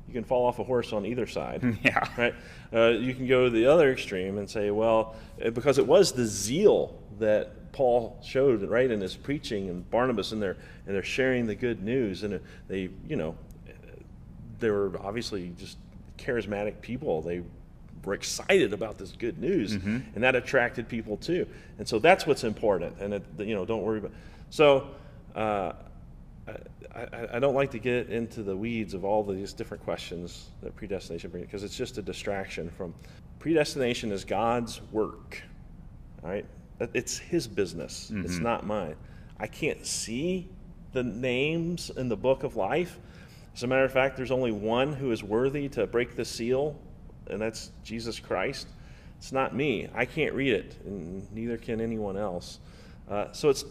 you 0.07 0.13
can 0.13 0.23
fall 0.23 0.45
off 0.45 0.59
a 0.59 0.63
horse 0.63 0.93
on 0.93 1.03
either 1.03 1.25
side. 1.25 1.63
Yeah. 1.83 2.07
Right. 2.15 2.35
Uh, 2.71 2.89
you 2.89 3.15
can 3.15 3.25
go 3.25 3.45
to 3.45 3.49
the 3.49 3.65
other 3.65 3.91
extreme 3.91 4.37
and 4.37 4.47
say, 4.47 4.69
well, 4.69 5.15
uh, 5.43 5.49
because 5.49 5.79
it 5.79 5.87
was 5.87 6.11
the 6.11 6.27
zeal 6.27 6.95
that 7.17 7.71
Paul 7.71 8.19
showed, 8.23 8.61
right, 8.69 8.91
in 8.91 9.01
his 9.01 9.15
preaching, 9.15 9.67
and 9.67 9.89
Barnabas, 9.89 10.31
and 10.31 10.39
they're 10.39 10.57
and 10.85 10.93
they're 10.93 11.01
sharing 11.01 11.47
the 11.47 11.55
good 11.55 11.81
news, 11.81 12.21
and 12.21 12.35
uh, 12.35 12.37
they, 12.67 12.89
you 13.09 13.15
know, 13.15 13.35
uh, 13.67 13.71
they 14.59 14.69
were 14.69 14.91
obviously 15.01 15.51
just 15.57 15.79
charismatic 16.17 16.81
people. 16.81 17.21
They 17.21 17.41
were 18.03 18.13
excited 18.13 18.73
about 18.73 18.97
this 18.97 19.11
good 19.11 19.39
news, 19.39 19.73
and 20.15 20.23
that 20.23 20.35
attracted 20.35 20.87
people 20.87 21.17
too. 21.17 21.47
And 21.79 21.87
so 21.87 21.99
that's 21.99 22.25
what's 22.27 22.43
important. 22.43 22.97
And 22.99 23.15
it, 23.15 23.23
you 23.39 23.55
know, 23.55 23.65
don't 23.65 23.83
worry 23.83 23.99
about. 23.99 24.11
So. 24.49 24.87
Uh, 25.35 25.73
I, 26.47 26.99
I, 26.99 27.27
I 27.33 27.39
don't 27.39 27.55
like 27.55 27.71
to 27.71 27.79
get 27.79 28.09
into 28.09 28.43
the 28.43 28.55
weeds 28.55 28.93
of 28.93 29.03
all 29.03 29.23
these 29.23 29.51
different 29.51 29.83
questions 29.83 30.49
that 30.61 30.75
predestination 30.75 31.31
brings 31.31 31.47
because 31.47 31.63
it's 31.63 31.75
just 31.75 31.97
a 31.97 32.01
distraction 32.01 32.69
from 32.69 32.93
predestination 33.39 34.11
is 34.11 34.23
God's 34.23 34.81
work. 34.91 35.41
All 36.23 36.29
right, 36.29 36.45
it's 36.93 37.17
His 37.17 37.47
business. 37.47 38.11
It's 38.23 38.37
not 38.37 38.65
mine. 38.65 38.95
I 39.39 39.47
can't 39.47 39.85
see 39.85 40.49
the 40.93 41.03
names 41.03 41.89
in 41.89 42.09
the 42.09 42.15
book 42.15 42.43
of 42.43 42.55
life. 42.55 42.99
As 43.55 43.63
a 43.63 43.67
matter 43.67 43.85
of 43.85 43.93
fact, 43.93 44.17
there's 44.17 44.31
only 44.31 44.51
one 44.51 44.91
who 44.91 45.11
is 45.11 45.23
worthy 45.23 45.69
to 45.69 45.87
break 45.87 46.17
the 46.17 46.25
seal, 46.25 46.75
and 47.27 47.41
that's 47.41 47.71
Jesus 47.85 48.19
Christ. 48.19 48.67
It's 49.17 49.31
not 49.31 49.55
me. 49.55 49.87
I 49.95 50.03
can't 50.03 50.33
read 50.33 50.51
it, 50.51 50.75
and 50.85 51.25
neither 51.33 51.55
can 51.55 51.79
anyone 51.79 52.17
else. 52.17 52.59
Uh, 53.09 53.31
so 53.31 53.47
it's 53.49 53.63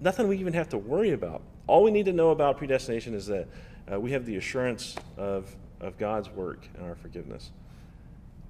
nothing 0.00 0.28
we 0.28 0.38
even 0.38 0.54
have 0.54 0.70
to 0.70 0.78
worry 0.78 1.10
about. 1.10 1.42
All 1.66 1.82
we 1.82 1.90
need 1.90 2.06
to 2.06 2.12
know 2.14 2.30
about 2.30 2.56
predestination 2.56 3.12
is 3.12 3.26
that 3.26 3.46
uh, 3.92 4.00
we 4.00 4.12
have 4.12 4.24
the 4.24 4.36
assurance 4.36 4.96
of, 5.18 5.54
of 5.80 5.98
God's 5.98 6.30
work 6.30 6.66
and 6.74 6.86
our 6.86 6.94
forgiveness. 6.94 7.50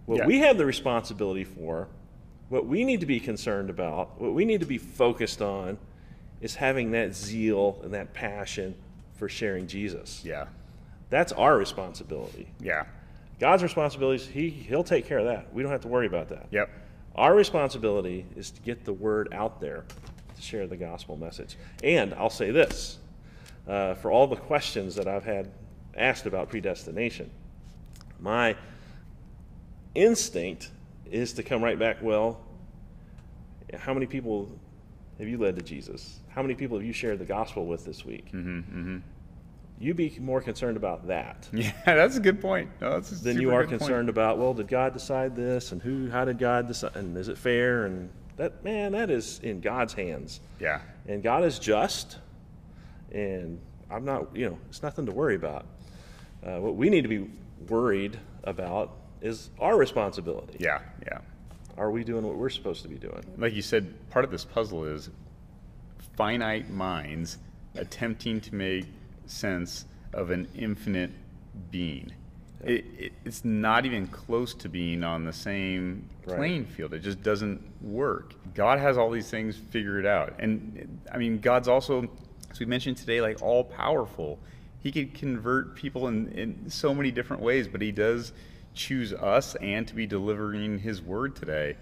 What 0.07 0.19
Yeah. 0.19 0.27
we 0.27 0.39
have 0.39 0.59
the 0.59 0.67
responsibility 0.67 1.43
for, 1.43 1.89
what 2.51 2.67
we 2.67 2.85
need 2.85 3.01
to 3.01 3.07
be 3.07 3.19
concerned 3.19 3.69
about, 3.69 4.21
what 4.21 4.33
we 4.33 4.45
need 4.45 4.61
to 4.61 4.67
be 4.67 4.79
focused 4.79 5.43
on, 5.43 5.77
is 6.41 6.55
having 6.55 6.93
that 6.93 7.17
zeal 7.17 7.81
and 7.83 7.93
that 7.95 8.15
passion 8.15 8.77
for 9.17 9.29
sharing 9.29 9.67
Jesus. 9.67 10.23
Yeah. 10.25 10.47
That's 11.11 11.33
our 11.33 11.57
responsibility. 11.57 12.51
Yeah. 12.61 12.85
God's 13.41 13.63
responsibility 13.63 14.23
is 14.23 14.29
he, 14.29 14.51
He'll 14.51 14.85
take 14.85 15.07
care 15.07 15.19
of 15.19 15.27
that. 15.27 15.53
We 15.53 15.63
don't 15.63 15.73
have 15.73 15.83
to 15.83 15.89
worry 15.89 16.07
about 16.07 16.29
that. 16.29 16.47
Yep. 16.51 16.71
Our 17.15 17.35
responsibility 17.35 18.27
is 18.37 18.51
to 18.51 18.61
get 18.63 18.85
the 18.85 18.93
word 18.93 19.29
out 19.33 19.61
there, 19.61 19.85
to 20.37 20.43
share 20.43 20.67
the 20.67 20.77
gospel 20.77 21.17
message. 21.17 21.57
And 21.83 22.15
I'll 22.15 22.31
say 22.31 22.51
this 22.51 22.99
uh, 23.67 23.95
for 23.95 24.11
all 24.11 24.27
the 24.27 24.37
questions 24.37 24.95
that 24.97 25.09
I've 25.09 25.25
had 25.25 25.51
asked 25.97 26.27
about 26.27 26.49
predestination, 26.49 27.31
my 28.21 28.57
instinct 29.95 30.71
is 31.11 31.33
to 31.35 31.43
come 31.43 31.63
right 31.63 31.79
back, 31.79 31.99
well, 32.03 32.41
how 33.77 33.95
many 33.95 34.07
people 34.07 34.51
have 35.19 35.29
you 35.29 35.39
led 35.39 35.57
to 35.57 35.63
Jesus? 35.63 36.21
How 36.29 36.43
many 36.43 36.55
people 36.55 36.77
have 36.77 36.87
you 36.87 36.93
shared 36.93 37.19
the 37.19 37.25
gospel 37.25 37.67
with 37.67 37.85
this 37.85 38.05
week? 38.05 38.31
Mm-hmm, 38.33 38.99
You 39.81 39.95
be 39.95 40.17
more 40.21 40.41
concerned 40.41 40.77
about 40.77 41.07
that 41.07 41.49
Yeah, 41.53 41.73
that's 41.85 42.17
a 42.17 42.21
good 42.21 42.41
point. 42.41 42.69
No, 42.81 42.91
that's 42.91 43.13
a 43.13 43.15
than 43.15 43.41
you 43.41 43.53
are 43.53 43.63
good 43.63 43.71
point. 43.71 43.81
concerned 43.81 44.09
about 44.09 44.39
well 44.39 44.55
did 44.55 44.69
god 44.69 44.93
decide 44.93 45.37
this 45.37 45.73
and 45.73 45.81
who 45.83 46.11
how 46.11 46.25
did 46.25 46.39
god 46.39 46.67
decide 46.67 46.97
and 46.97 47.17
is 47.17 47.29
it 47.29 47.39
fair 47.39 47.87
and 47.87 48.11
that 48.37 48.63
man 48.65 48.93
that 48.93 49.11
is 49.11 49.39
in 49.43 49.61
god's 49.61 49.93
hands 49.95 50.41
Yeah. 50.61 50.81
and 51.07 51.23
god 51.23 51.45
is 51.45 51.59
just 51.59 52.19
and 53.13 53.61
i'm 53.91 54.05
not 54.05 54.35
you 54.37 54.49
know 54.49 54.59
it's 54.69 54.83
nothing 54.83 55.07
to 55.07 55.13
worry 55.13 55.35
about 55.37 55.67
uh, 56.45 56.59
what 56.59 56.77
we 56.77 56.89
need 56.91 57.03
to 57.03 57.09
be 57.09 57.29
worried 57.69 58.19
about 58.45 58.93
is 59.21 59.51
our 59.59 59.77
responsibility 59.77 60.57
Yeah. 60.61 60.81
Yeah. 61.07 61.19
are 61.77 61.91
we 61.91 62.05
doing 62.05 62.25
what 62.27 62.37
we're 62.37 62.49
supposed 62.51 62.83
to 62.83 62.89
be 62.89 62.97
doing 62.97 63.23
Like 63.37 63.55
you 63.55 63.63
said, 63.63 63.93
part 64.11 64.25
of 64.25 64.31
this 64.31 64.45
puzzle 64.45 64.85
is 64.85 65.11
finite 66.17 66.71
minds 66.71 67.39
attempting 67.75 68.41
to 68.43 68.55
make 68.55 68.87
sense 69.31 69.87
of 70.13 70.31
an 70.31 70.49
infinite 70.55 71.11
being. 71.71 72.13
It, 72.65 72.85
it, 72.99 73.13
it's 73.25 73.45
not 73.45 73.87
even 73.87 74.09
close 74.09 74.53
to 74.55 74.69
being 74.69 75.05
on 75.05 75.25
the 75.25 75.33
same 75.33 76.09
Right. 76.27 76.37
playing 76.37 76.67
field. 76.67 76.93
It 76.93 76.99
just 76.99 77.23
doesn't 77.23 77.63
work. 77.81 78.35
God 78.55 78.79
has 78.79 78.99
all 78.99 79.11
these 79.11 79.31
things 79.31 79.57
figured 79.57 80.05
out. 80.05 80.35
And 80.39 81.01
I 81.11 81.17
mean, 81.17 81.39
God's 81.39 81.69
also, 81.69 82.07
as 82.51 82.61
we 82.61 82.67
mentioned 82.67 82.99
today, 82.99 83.23
like 83.23 83.41
all 83.43 83.65
powerful. 83.65 84.39
He 84.81 84.93
could 84.93 85.15
convert 85.15 85.75
people 85.75 86.09
in, 86.09 86.29
in 86.33 86.71
so 86.71 86.95
many 86.95 87.11
different 87.11 87.43
ways, 87.43 87.67
but 87.67 87.81
He 87.81 87.93
does 87.93 88.33
choose 88.75 89.13
us 89.15 89.55
and 89.57 89.89
to 89.89 89.95
be 89.95 90.07
delivering 90.07 90.79
His 90.79 91.01
word 91.01 91.35
today. 91.35 91.77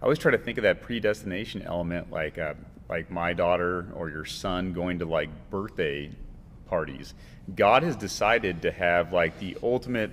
I 0.00 0.04
always 0.04 0.18
try 0.18 0.32
to 0.32 0.38
think 0.38 0.58
of 0.58 0.62
that 0.62 0.82
predestination 0.82 1.62
element 1.62 2.10
like 2.10 2.36
uh, 2.38 2.54
like 2.88 3.08
my 3.10 3.32
daughter 3.32 3.86
or 3.94 4.10
your 4.10 4.24
son 4.24 4.72
going 4.72 4.98
to 4.98 5.04
like 5.04 5.30
birthday 5.48 6.10
parties. 6.72 7.12
God 7.54 7.82
has 7.82 7.96
decided 7.96 8.62
to 8.62 8.72
have 8.72 9.12
like 9.12 9.38
the 9.38 9.58
ultimate 9.62 10.10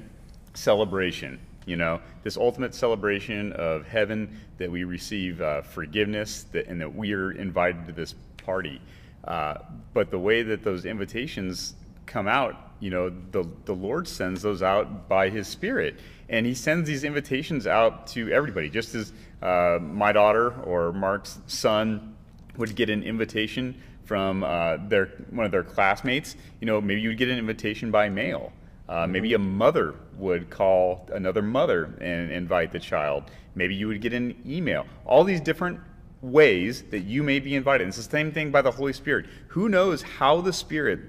celebration, 0.53 1.39
you 1.65 1.77
know, 1.77 2.01
this 2.23 2.35
ultimate 2.35 2.75
celebration 2.75 3.53
of 3.53 3.87
heaven 3.87 4.37
that 4.57 4.69
we 4.69 4.83
receive 4.83 5.39
uh, 5.39 5.61
forgiveness 5.61 6.47
that, 6.51 6.67
and 6.67 6.81
that 6.81 6.93
we 6.93 7.13
are 7.13 7.31
invited 7.31 7.85
to 7.87 7.93
this 7.93 8.13
party. 8.43 8.81
Uh, 9.23 9.59
but 9.93 10.11
the 10.11 10.19
way 10.19 10.43
that 10.43 10.61
those 10.61 10.83
invitations 10.83 11.75
come 12.05 12.27
out, 12.27 12.55
you 12.81 12.89
know, 12.89 13.09
the, 13.31 13.47
the 13.63 13.73
Lord 13.73 14.05
sends 14.05 14.41
those 14.41 14.61
out 14.61 15.07
by 15.07 15.29
His 15.29 15.47
Spirit. 15.47 15.97
And 16.27 16.45
He 16.45 16.53
sends 16.53 16.89
these 16.89 17.05
invitations 17.05 17.67
out 17.67 18.05
to 18.07 18.29
everybody, 18.33 18.69
just 18.69 18.95
as 18.95 19.13
uh, 19.41 19.79
my 19.81 20.11
daughter 20.11 20.51
or 20.63 20.91
Mark's 20.91 21.39
son 21.47 22.17
would 22.57 22.75
get 22.75 22.89
an 22.89 23.01
invitation 23.01 23.81
from 24.09 24.43
uh, 24.43 24.77
their 24.87 25.05
one 25.29 25.45
of 25.45 25.51
their 25.51 25.63
classmates. 25.63 26.35
You 26.59 26.65
know, 26.65 26.81
maybe 26.81 26.99
you 26.99 27.09
would 27.09 27.19
get 27.19 27.29
an 27.29 27.37
invitation 27.37 27.91
by 27.91 28.09
mail. 28.09 28.51
Uh, 28.89 29.05
maybe 29.05 29.35
a 29.35 29.37
mother 29.37 29.93
would 30.17 30.49
call 30.49 31.07
another 31.13 31.43
mother 31.43 31.93
and 32.01 32.31
invite 32.31 32.71
the 32.71 32.79
child. 32.79 33.25
Maybe 33.53 33.75
you 33.75 33.87
would 33.87 34.01
get 34.01 34.13
an 34.13 34.35
email. 34.47 34.87
All 35.05 35.23
these 35.23 35.39
different 35.39 35.79
ways 36.23 36.81
that 36.89 37.01
you 37.01 37.21
may 37.21 37.39
be 37.39 37.53
invited. 37.53 37.87
It's 37.87 37.97
the 37.97 38.03
same 38.03 38.31
thing 38.31 38.49
by 38.49 38.63
the 38.63 38.71
Holy 38.71 38.93
Spirit. 38.93 39.27
Who 39.49 39.69
knows 39.69 40.01
how 40.01 40.41
the 40.41 40.53
Spirit 40.53 41.01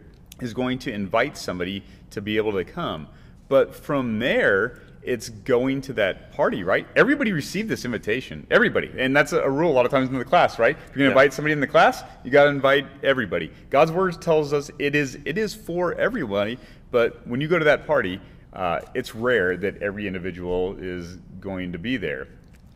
is 0.42 0.52
going 0.52 0.78
to 0.80 0.92
invite 0.92 1.38
somebody 1.38 1.82
to 2.10 2.20
be 2.20 2.36
able 2.36 2.52
to 2.52 2.64
come? 2.64 3.08
But 3.48 3.74
from 3.74 4.18
there, 4.18 4.78
it's 5.02 5.28
going 5.30 5.80
to 5.82 5.92
that 5.94 6.32
party, 6.32 6.62
right? 6.62 6.86
Everybody 6.94 7.32
received 7.32 7.68
this 7.68 7.84
invitation. 7.84 8.46
Everybody. 8.50 8.90
And 8.98 9.16
that's 9.16 9.32
a, 9.32 9.48
rule 9.48 9.70
a 9.70 9.72
lot 9.72 9.86
of 9.86 9.90
times 9.90 10.08
in 10.10 10.18
the 10.18 10.24
class, 10.24 10.58
right? 10.58 10.76
If 10.76 10.82
you're 10.82 10.88
going 10.88 10.98
to 10.98 11.02
Yeah. 11.04 11.08
invite 11.10 11.32
somebody 11.32 11.52
in 11.52 11.60
the 11.60 11.66
class, 11.66 12.02
you 12.22 12.30
got 12.30 12.44
to 12.44 12.50
invite 12.50 12.86
everybody. 13.02 13.50
God's 13.70 13.92
word 13.92 14.20
tells 14.20 14.52
us 14.52 14.70
it 14.78 14.94
is 14.94 15.18
it 15.24 15.38
is 15.38 15.54
for 15.54 15.94
everybody, 15.94 16.58
but 16.90 17.26
when 17.26 17.40
you 17.40 17.48
go 17.48 17.58
to 17.58 17.64
that 17.64 17.86
party, 17.86 18.20
uh, 18.52 18.80
it's 18.94 19.14
rare 19.14 19.56
that 19.56 19.80
every 19.82 20.06
individual 20.06 20.76
is 20.78 21.16
going 21.40 21.72
to 21.72 21.78
be 21.78 21.96
there. 21.96 22.26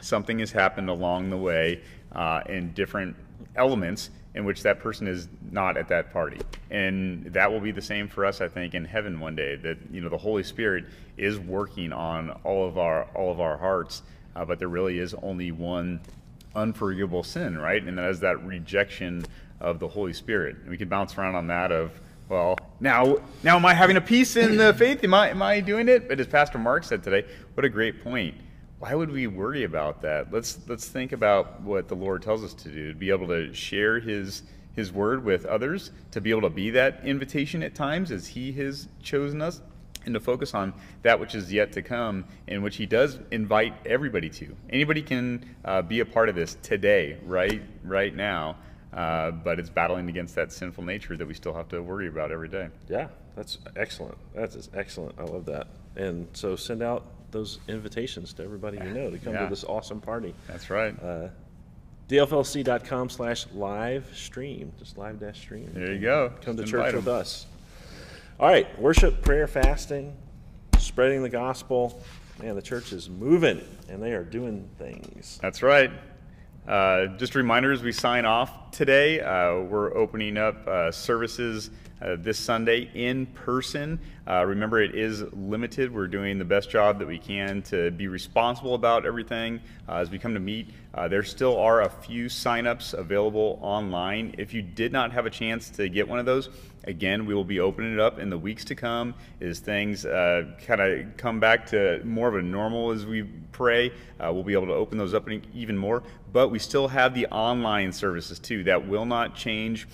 something 0.01 0.39
has 0.39 0.53
happened 0.53 0.89
along 0.91 1.31
the 1.31 1.37
way 1.37 1.81
uh, 2.13 2.41
in 2.49 2.73
different 2.75 3.17
elements 3.57 4.11
in 4.35 4.45
which 4.45 4.63
that 4.63 4.81
person 4.81 5.07
is 5.07 5.29
not 5.51 5.77
at 5.77 5.89
that 5.89 6.13
party. 6.13 6.41
And 6.71 7.25
that 7.33 7.51
will 7.51 7.61
be 7.61 7.71
the 7.71 7.83
same 7.83 8.09
for 8.09 8.27
us, 8.27 8.41
I 8.41 8.49
think, 8.49 8.75
in 8.75 8.85
heaven 8.85 9.21
one 9.21 9.37
day. 9.37 9.57
That 9.57 9.79
you 9.91 10.01
know 10.01 10.09
the 10.09 10.19
Holy 10.19 10.43
Spirit 10.43 10.87
is 11.17 11.39
working 11.39 11.93
on 11.93 12.31
all 12.43 12.67
of 12.67 12.77
our 12.77 13.05
all 13.15 13.31
of 13.31 13.41
our 13.41 13.57
hearts, 13.57 14.03
uh, 14.35 14.45
but 14.45 14.59
there 14.59 14.69
really 14.69 14.99
is 14.99 15.15
only 15.15 15.53
one 15.53 16.01
unforgivable 16.55 17.23
sin, 17.23 17.57
right? 17.59 17.83
And 17.83 17.99
that 17.99 18.11
is 18.11 18.21
that 18.21 18.45
rejection 18.45 19.25
of 19.61 19.79
the 19.79 19.89
Holy 19.89 20.13
Spirit. 20.13 20.57
And 20.63 20.71
we 20.71 20.77
could 20.77 20.91
bounce 20.91 21.17
around 21.17 21.35
on 21.35 21.47
that 21.49 21.73
of, 21.73 21.93
well, 22.29 22.57
now 22.81 23.17
now 23.45 23.57
am 23.57 23.67
I 23.67 23.75
having 23.75 23.97
a 23.97 24.01
peace 24.01 24.37
in 24.37 24.57
the 24.57 24.75
faith? 24.75 25.05
Am 25.05 25.15
I 25.15 25.31
am 25.31 25.43
I 25.43 25.61
doing 25.61 25.89
it? 25.89 26.09
But 26.09 26.19
as 26.19 26.27
Pastor 26.27 26.59
Mark 26.59 26.83
said 26.83 27.05
today, 27.05 27.25
what 27.55 27.65
a 27.65 27.69
great 27.69 28.03
point 28.03 28.35
why 28.85 28.95
would 28.95 29.11
we 29.11 29.27
worry 29.27 29.65
about 29.65 30.03
that? 30.03 30.31
Let's 30.31 30.59
let's 30.69 30.87
think 30.87 31.13
about 31.13 31.63
what 31.63 31.89
the 31.89 31.95
Lord 31.95 32.21
tells 32.21 32.45
us 32.45 32.53
to 32.53 32.69
do, 32.69 32.93
to 32.93 32.95
be 32.95 33.09
able 33.09 33.29
to 33.29 33.55
share 33.55 33.99
his 33.99 34.43
his 34.75 34.93
word 34.93 35.25
with 35.25 35.47
others, 35.47 35.91
to 36.11 36.21
be 36.21 36.29
able 36.29 36.43
to 36.43 36.51
be 36.51 36.69
that 36.71 37.01
invitation 37.03 37.63
at 37.63 37.75
times 37.75 38.11
as 38.11 38.27
he 38.27 38.53
has 38.53 38.89
chosen 39.03 39.41
us, 39.41 39.63
and 40.05 40.13
to 40.13 40.21
focus 40.21 40.53
on 40.53 40.75
that 41.01 41.19
which 41.19 41.35
is 41.35 41.51
yet 41.51 41.73
to 41.73 41.81
come, 41.81 42.27
in 42.47 42.61
which 42.61 42.77
he 42.77 42.85
does 42.85 43.19
invite 43.31 43.73
everybody 43.87 44.29
to. 44.29 44.55
Anybody 44.69 45.01
can 45.01 45.57
uh, 45.65 45.81
be 45.81 46.01
a 46.01 46.05
part 46.05 46.29
of 46.29 46.35
this 46.35 46.59
today, 46.63 47.17
right 47.25 47.63
right 47.85 48.15
now. 48.15 48.57
Uh, 48.93 49.31
but 49.31 49.59
it's 49.59 49.71
battling 49.71 50.11
against 50.11 50.35
that 50.35 50.53
sinful 50.53 50.85
nature 50.85 51.17
that 51.17 51.27
we 51.27 51.33
still 51.33 51.55
have 51.55 51.69
to 51.69 51.81
worry 51.81 52.07
about 52.07 52.31
every 52.31 52.49
day. 52.49 52.69
Yeah, 52.91 53.09
that's 53.35 53.57
excellent. 53.77 54.19
That's 54.35 54.69
excellent. 54.75 55.19
I 55.19 55.25
love 55.25 55.47
that. 55.47 55.69
And 55.97 56.29
so 56.35 56.55
send 56.55 56.83
out 56.83 57.07
those 57.35 57.59
invitations 57.69 58.33
to 58.33 58.43
everybody 58.45 58.79
you 58.79 58.85
know 58.85 59.11
to 59.11 59.19
come 59.19 59.35
Yeah. 59.35 59.43
to 59.45 59.51
this 59.51 59.65
awesome 59.65 60.01
party. 60.01 60.35
That's 60.49 60.71
right. 60.71 60.95
Uh, 61.03 61.29
DFLC.com 62.09 63.11
slash 63.11 63.47
live 63.55 64.07
stream, 64.15 64.73
just 64.79 64.97
live 64.97 65.21
dash 65.21 65.41
stream. 65.41 65.71
there 65.75 65.93
you 65.93 66.01
go. 66.01 66.33
Come 66.43 66.57
to 66.57 66.63
church 66.65 66.75
invite 66.87 66.95
with 66.95 67.09
us. 67.09 67.47
All 68.41 68.49
right, 68.49 68.67
worship, 68.81 69.23
prayer, 69.23 69.47
fasting, 69.47 70.17
spreading 70.79 71.23
the 71.23 71.29
gospel. 71.29 72.03
Man, 72.43 72.55
the 72.57 72.63
church 72.63 72.93
is 72.93 73.09
moving 73.09 73.61
and 73.89 74.03
they 74.03 74.13
are 74.13 74.25
doing 74.25 74.69
things. 74.79 75.39
That's 75.43 75.63
right. 75.63 75.91
Uh, 76.67 77.09
just 77.19 77.35
a 77.35 77.39
reminder 77.39 77.73
as 77.73 77.83
we 77.83 77.93
sign 77.93 78.25
off 78.25 78.71
today, 78.71 79.21
uh, 79.21 79.59
we're 79.61 79.95
opening 79.95 80.39
up 80.39 80.67
uh, 80.67 80.91
services 80.91 81.71
uh, 82.01 82.17
this 82.19 82.39
Sunday 82.39 82.91
in 82.95 83.27
person. 83.27 84.01
Uh, 84.27 84.43
remember, 84.47 84.81
it 84.81 84.95
is 84.95 85.25
limited. 85.35 85.95
We're 85.95 86.07
doing 86.07 86.39
the 86.39 86.45
best 86.45 86.71
job 86.71 86.99
that 87.01 87.07
we 87.07 87.19
can 87.19 87.61
to 87.65 87.91
be 87.91 88.09
responsible 88.09 88.75
about 88.75 89.05
everything 89.05 89.61
uh, 89.87 89.97
as 89.97 90.09
we 90.09 90.19
come 90.19 90.33
to 90.33 90.41
meet. 90.41 90.69
There 91.11 91.23
still 91.23 91.59
are 91.59 91.83
a 91.83 91.91
few 91.91 92.27
signups 92.27 92.95
available 92.95 93.59
online. 93.61 94.35
If 94.39 94.55
you 94.55 94.63
did 94.63 94.91
not 94.91 95.13
have 95.13 95.27
a 95.27 95.31
chance 95.31 95.69
to 95.71 95.91
get 95.91 96.09
one 96.09 96.19
of 96.19 96.25
those, 96.25 96.49
again, 96.87 97.27
we 97.27 97.35
will 97.35 97.45
be 97.45 97.61
opening 97.61 97.93
it 97.93 98.01
up 98.01 98.19
in 98.19 98.31
the 98.31 98.39
weeks 98.39 98.65
to 98.67 98.75
come 98.75 99.15
as 99.41 99.59
things 99.59 100.05
uh, 100.05 100.45
kind 100.67 100.81
of 100.81 101.17
come 101.17 101.41
back 101.41 101.67
to 101.67 102.01
more 102.05 102.29
of 102.29 102.37
a 102.37 102.43
normal 102.43 102.91
as 102.91 103.07
we 103.07 103.23
pray. 103.53 103.91
Uh, 104.21 104.33
we'll 104.33 104.43
be 104.43 104.53
able 104.53 104.67
to 104.67 104.75
open 104.75 104.99
those 104.99 105.15
up 105.15 105.29
even 105.55 105.77
more. 105.77 106.03
But 106.33 106.49
we 106.49 106.59
still 106.59 106.89
have 106.89 107.15
the 107.15 107.27
online 107.27 107.93
services 107.93 108.39
too. 108.39 108.65
That 108.65 108.87
will 108.87 109.07
not 109.07 109.35
change. 109.35 109.87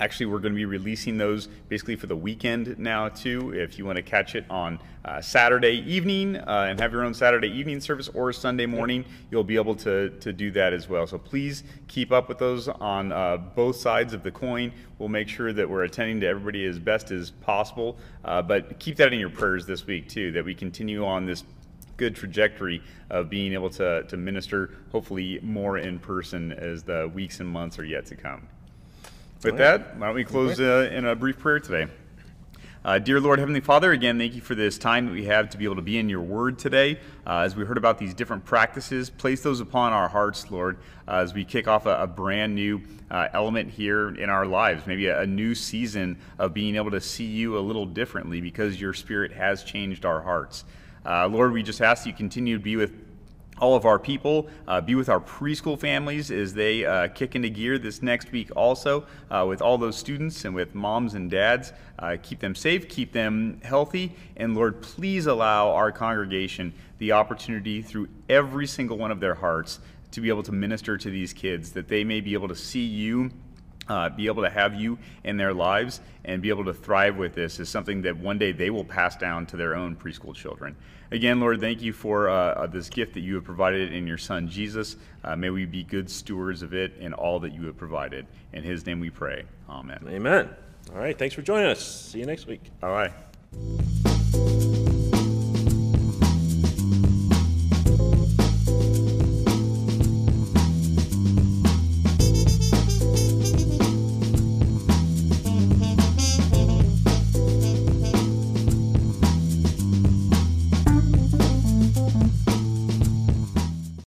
Actually, 0.00 0.24
we're 0.24 0.38
going 0.38 0.54
to 0.54 0.56
be 0.56 0.64
releasing 0.64 1.18
those 1.18 1.46
basically 1.68 1.94
for 1.94 2.06
the 2.06 2.16
weekend 2.16 2.78
now 2.78 3.10
too. 3.10 3.52
If 3.54 3.78
you 3.78 3.84
want 3.84 3.96
to 3.96 4.02
catch 4.02 4.34
it 4.34 4.46
on 4.48 4.78
uh, 5.04 5.20
Saturday 5.20 5.84
evening 5.86 6.36
uh, 6.36 6.66
and 6.70 6.80
have 6.80 6.90
your 6.90 7.04
own 7.04 7.12
Saturday 7.12 7.48
evening 7.48 7.80
service 7.80 8.08
or 8.14 8.32
Sunday 8.32 8.64
morning, 8.64 9.04
you'll 9.30 9.44
be 9.44 9.56
able 9.56 9.74
to, 9.74 10.08
to 10.08 10.32
do 10.32 10.50
that 10.52 10.72
as 10.72 10.88
well. 10.88 11.06
So 11.06 11.18
please 11.18 11.64
keep 11.86 12.12
up 12.12 12.30
with 12.30 12.38
those 12.38 12.66
on 12.66 13.12
uh, 13.12 13.36
both 13.36 13.76
sides 13.76 14.14
of 14.14 14.22
the 14.22 14.30
coin. 14.30 14.72
We'll 14.98 15.10
make 15.10 15.28
sure 15.28 15.52
that 15.52 15.68
we're 15.68 15.84
attending 15.84 16.18
to 16.20 16.26
everybody 16.26 16.64
as 16.64 16.78
best 16.78 17.10
as 17.10 17.30
possible. 17.30 17.98
Uh, 18.24 18.40
but 18.40 18.78
keep 18.78 18.96
that 18.96 19.12
in 19.12 19.20
your 19.20 19.28
prayers 19.28 19.66
this 19.66 19.86
week 19.86 20.08
too, 20.08 20.32
that 20.32 20.44
we 20.44 20.54
continue 20.54 21.04
on 21.04 21.26
this 21.26 21.44
good 21.98 22.16
trajectory 22.16 22.82
of 23.10 23.28
being 23.28 23.52
able 23.52 23.68
to, 23.68 24.02
to 24.04 24.16
minister 24.16 24.70
hopefully 24.92 25.38
more 25.42 25.76
in 25.76 25.98
person 25.98 26.52
as 26.52 26.82
the 26.82 27.10
weeks 27.14 27.40
and 27.40 27.48
months 27.50 27.78
are 27.78 27.84
yet 27.84 28.06
to 28.06 28.16
come. 28.16 28.48
With 29.42 29.56
that, 29.56 29.96
why 29.96 30.08
don't 30.08 30.16
we 30.16 30.24
close 30.24 30.60
uh, 30.60 30.90
in 30.92 31.06
a 31.06 31.16
brief 31.16 31.38
prayer 31.38 31.58
today? 31.60 31.90
Uh, 32.84 32.98
dear 32.98 33.18
Lord, 33.20 33.38
Heavenly 33.38 33.60
Father, 33.60 33.90
again, 33.90 34.18
thank 34.18 34.34
you 34.34 34.42
for 34.42 34.54
this 34.54 34.76
time 34.76 35.06
that 35.06 35.12
we 35.12 35.24
have 35.24 35.48
to 35.50 35.58
be 35.58 35.64
able 35.64 35.76
to 35.76 35.82
be 35.82 35.96
in 35.96 36.10
your 36.10 36.20
word 36.20 36.58
today. 36.58 37.00
Uh, 37.26 37.38
as 37.38 37.56
we 37.56 37.64
heard 37.64 37.78
about 37.78 37.96
these 37.96 38.12
different 38.12 38.44
practices, 38.44 39.08
place 39.08 39.40
those 39.42 39.60
upon 39.60 39.94
our 39.94 40.08
hearts, 40.08 40.50
Lord, 40.50 40.76
uh, 41.08 41.16
as 41.16 41.32
we 41.32 41.46
kick 41.46 41.68
off 41.68 41.86
a, 41.86 42.02
a 42.02 42.06
brand 42.06 42.54
new 42.54 42.82
uh, 43.10 43.28
element 43.32 43.70
here 43.70 44.10
in 44.10 44.28
our 44.28 44.44
lives, 44.44 44.86
maybe 44.86 45.06
a, 45.06 45.20
a 45.20 45.26
new 45.26 45.54
season 45.54 46.18
of 46.38 46.52
being 46.52 46.76
able 46.76 46.90
to 46.90 47.00
see 47.00 47.24
you 47.24 47.56
a 47.56 47.60
little 47.60 47.86
differently 47.86 48.42
because 48.42 48.78
your 48.78 48.92
spirit 48.92 49.32
has 49.32 49.64
changed 49.64 50.04
our 50.04 50.20
hearts. 50.20 50.64
Uh, 51.06 51.26
Lord, 51.28 51.52
we 51.52 51.62
just 51.62 51.80
ask 51.80 52.04
that 52.04 52.10
you 52.10 52.14
continue 52.14 52.58
to 52.58 52.62
be 52.62 52.76
with 52.76 53.09
all 53.60 53.76
of 53.76 53.84
our 53.84 53.98
people. 53.98 54.48
Uh, 54.66 54.80
be 54.80 54.94
with 54.94 55.08
our 55.08 55.20
preschool 55.20 55.78
families 55.78 56.30
as 56.30 56.52
they 56.54 56.84
uh, 56.84 57.08
kick 57.08 57.36
into 57.36 57.48
gear 57.48 57.78
this 57.78 58.02
next 58.02 58.32
week, 58.32 58.50
also 58.56 59.06
uh, 59.30 59.44
with 59.46 59.62
all 59.62 59.78
those 59.78 59.96
students 59.96 60.44
and 60.44 60.54
with 60.54 60.74
moms 60.74 61.14
and 61.14 61.30
dads. 61.30 61.72
Uh, 61.98 62.16
keep 62.22 62.40
them 62.40 62.54
safe, 62.54 62.88
keep 62.88 63.12
them 63.12 63.60
healthy, 63.62 64.16
and 64.36 64.54
Lord, 64.54 64.80
please 64.82 65.26
allow 65.26 65.70
our 65.70 65.92
congregation 65.92 66.72
the 66.98 67.12
opportunity 67.12 67.82
through 67.82 68.08
every 68.28 68.66
single 68.66 68.96
one 68.96 69.10
of 69.10 69.20
their 69.20 69.34
hearts 69.34 69.80
to 70.12 70.20
be 70.20 70.28
able 70.28 70.42
to 70.42 70.52
minister 70.52 70.96
to 70.96 71.10
these 71.10 71.32
kids, 71.32 71.72
that 71.72 71.88
they 71.88 72.02
may 72.02 72.20
be 72.20 72.32
able 72.32 72.48
to 72.48 72.56
see 72.56 72.84
you. 72.84 73.30
Uh, 73.90 74.08
be 74.08 74.28
able 74.28 74.44
to 74.44 74.48
have 74.48 74.80
you 74.80 74.96
in 75.24 75.36
their 75.36 75.52
lives 75.52 76.00
and 76.24 76.40
be 76.40 76.48
able 76.48 76.64
to 76.64 76.72
thrive 76.72 77.16
with 77.16 77.34
this 77.34 77.58
is 77.58 77.68
something 77.68 78.02
that 78.02 78.16
one 78.16 78.38
day 78.38 78.52
they 78.52 78.70
will 78.70 78.84
pass 78.84 79.16
down 79.16 79.44
to 79.44 79.56
their 79.56 79.74
own 79.74 79.96
preschool 79.96 80.32
children. 80.32 80.76
Again, 81.10 81.40
Lord, 81.40 81.60
thank 81.60 81.82
you 81.82 81.92
for 81.92 82.28
uh, 82.28 82.68
this 82.68 82.88
gift 82.88 83.14
that 83.14 83.20
you 83.20 83.34
have 83.34 83.42
provided 83.42 83.92
in 83.92 84.06
your 84.06 84.16
Son, 84.16 84.48
Jesus. 84.48 84.94
Uh, 85.24 85.34
may 85.34 85.50
we 85.50 85.64
be 85.64 85.82
good 85.82 86.08
stewards 86.08 86.62
of 86.62 86.72
it 86.72 86.92
and 87.00 87.12
all 87.14 87.40
that 87.40 87.52
you 87.52 87.66
have 87.66 87.76
provided. 87.76 88.26
In 88.52 88.62
his 88.62 88.86
name 88.86 89.00
we 89.00 89.10
pray. 89.10 89.42
Amen. 89.68 89.98
Amen. 90.08 90.50
All 90.92 91.00
right, 91.00 91.18
thanks 91.18 91.34
for 91.34 91.42
joining 91.42 91.66
us. 91.66 91.84
See 91.84 92.20
you 92.20 92.26
next 92.26 92.46
week. 92.46 92.62
All 92.84 92.90
right. 92.90 94.09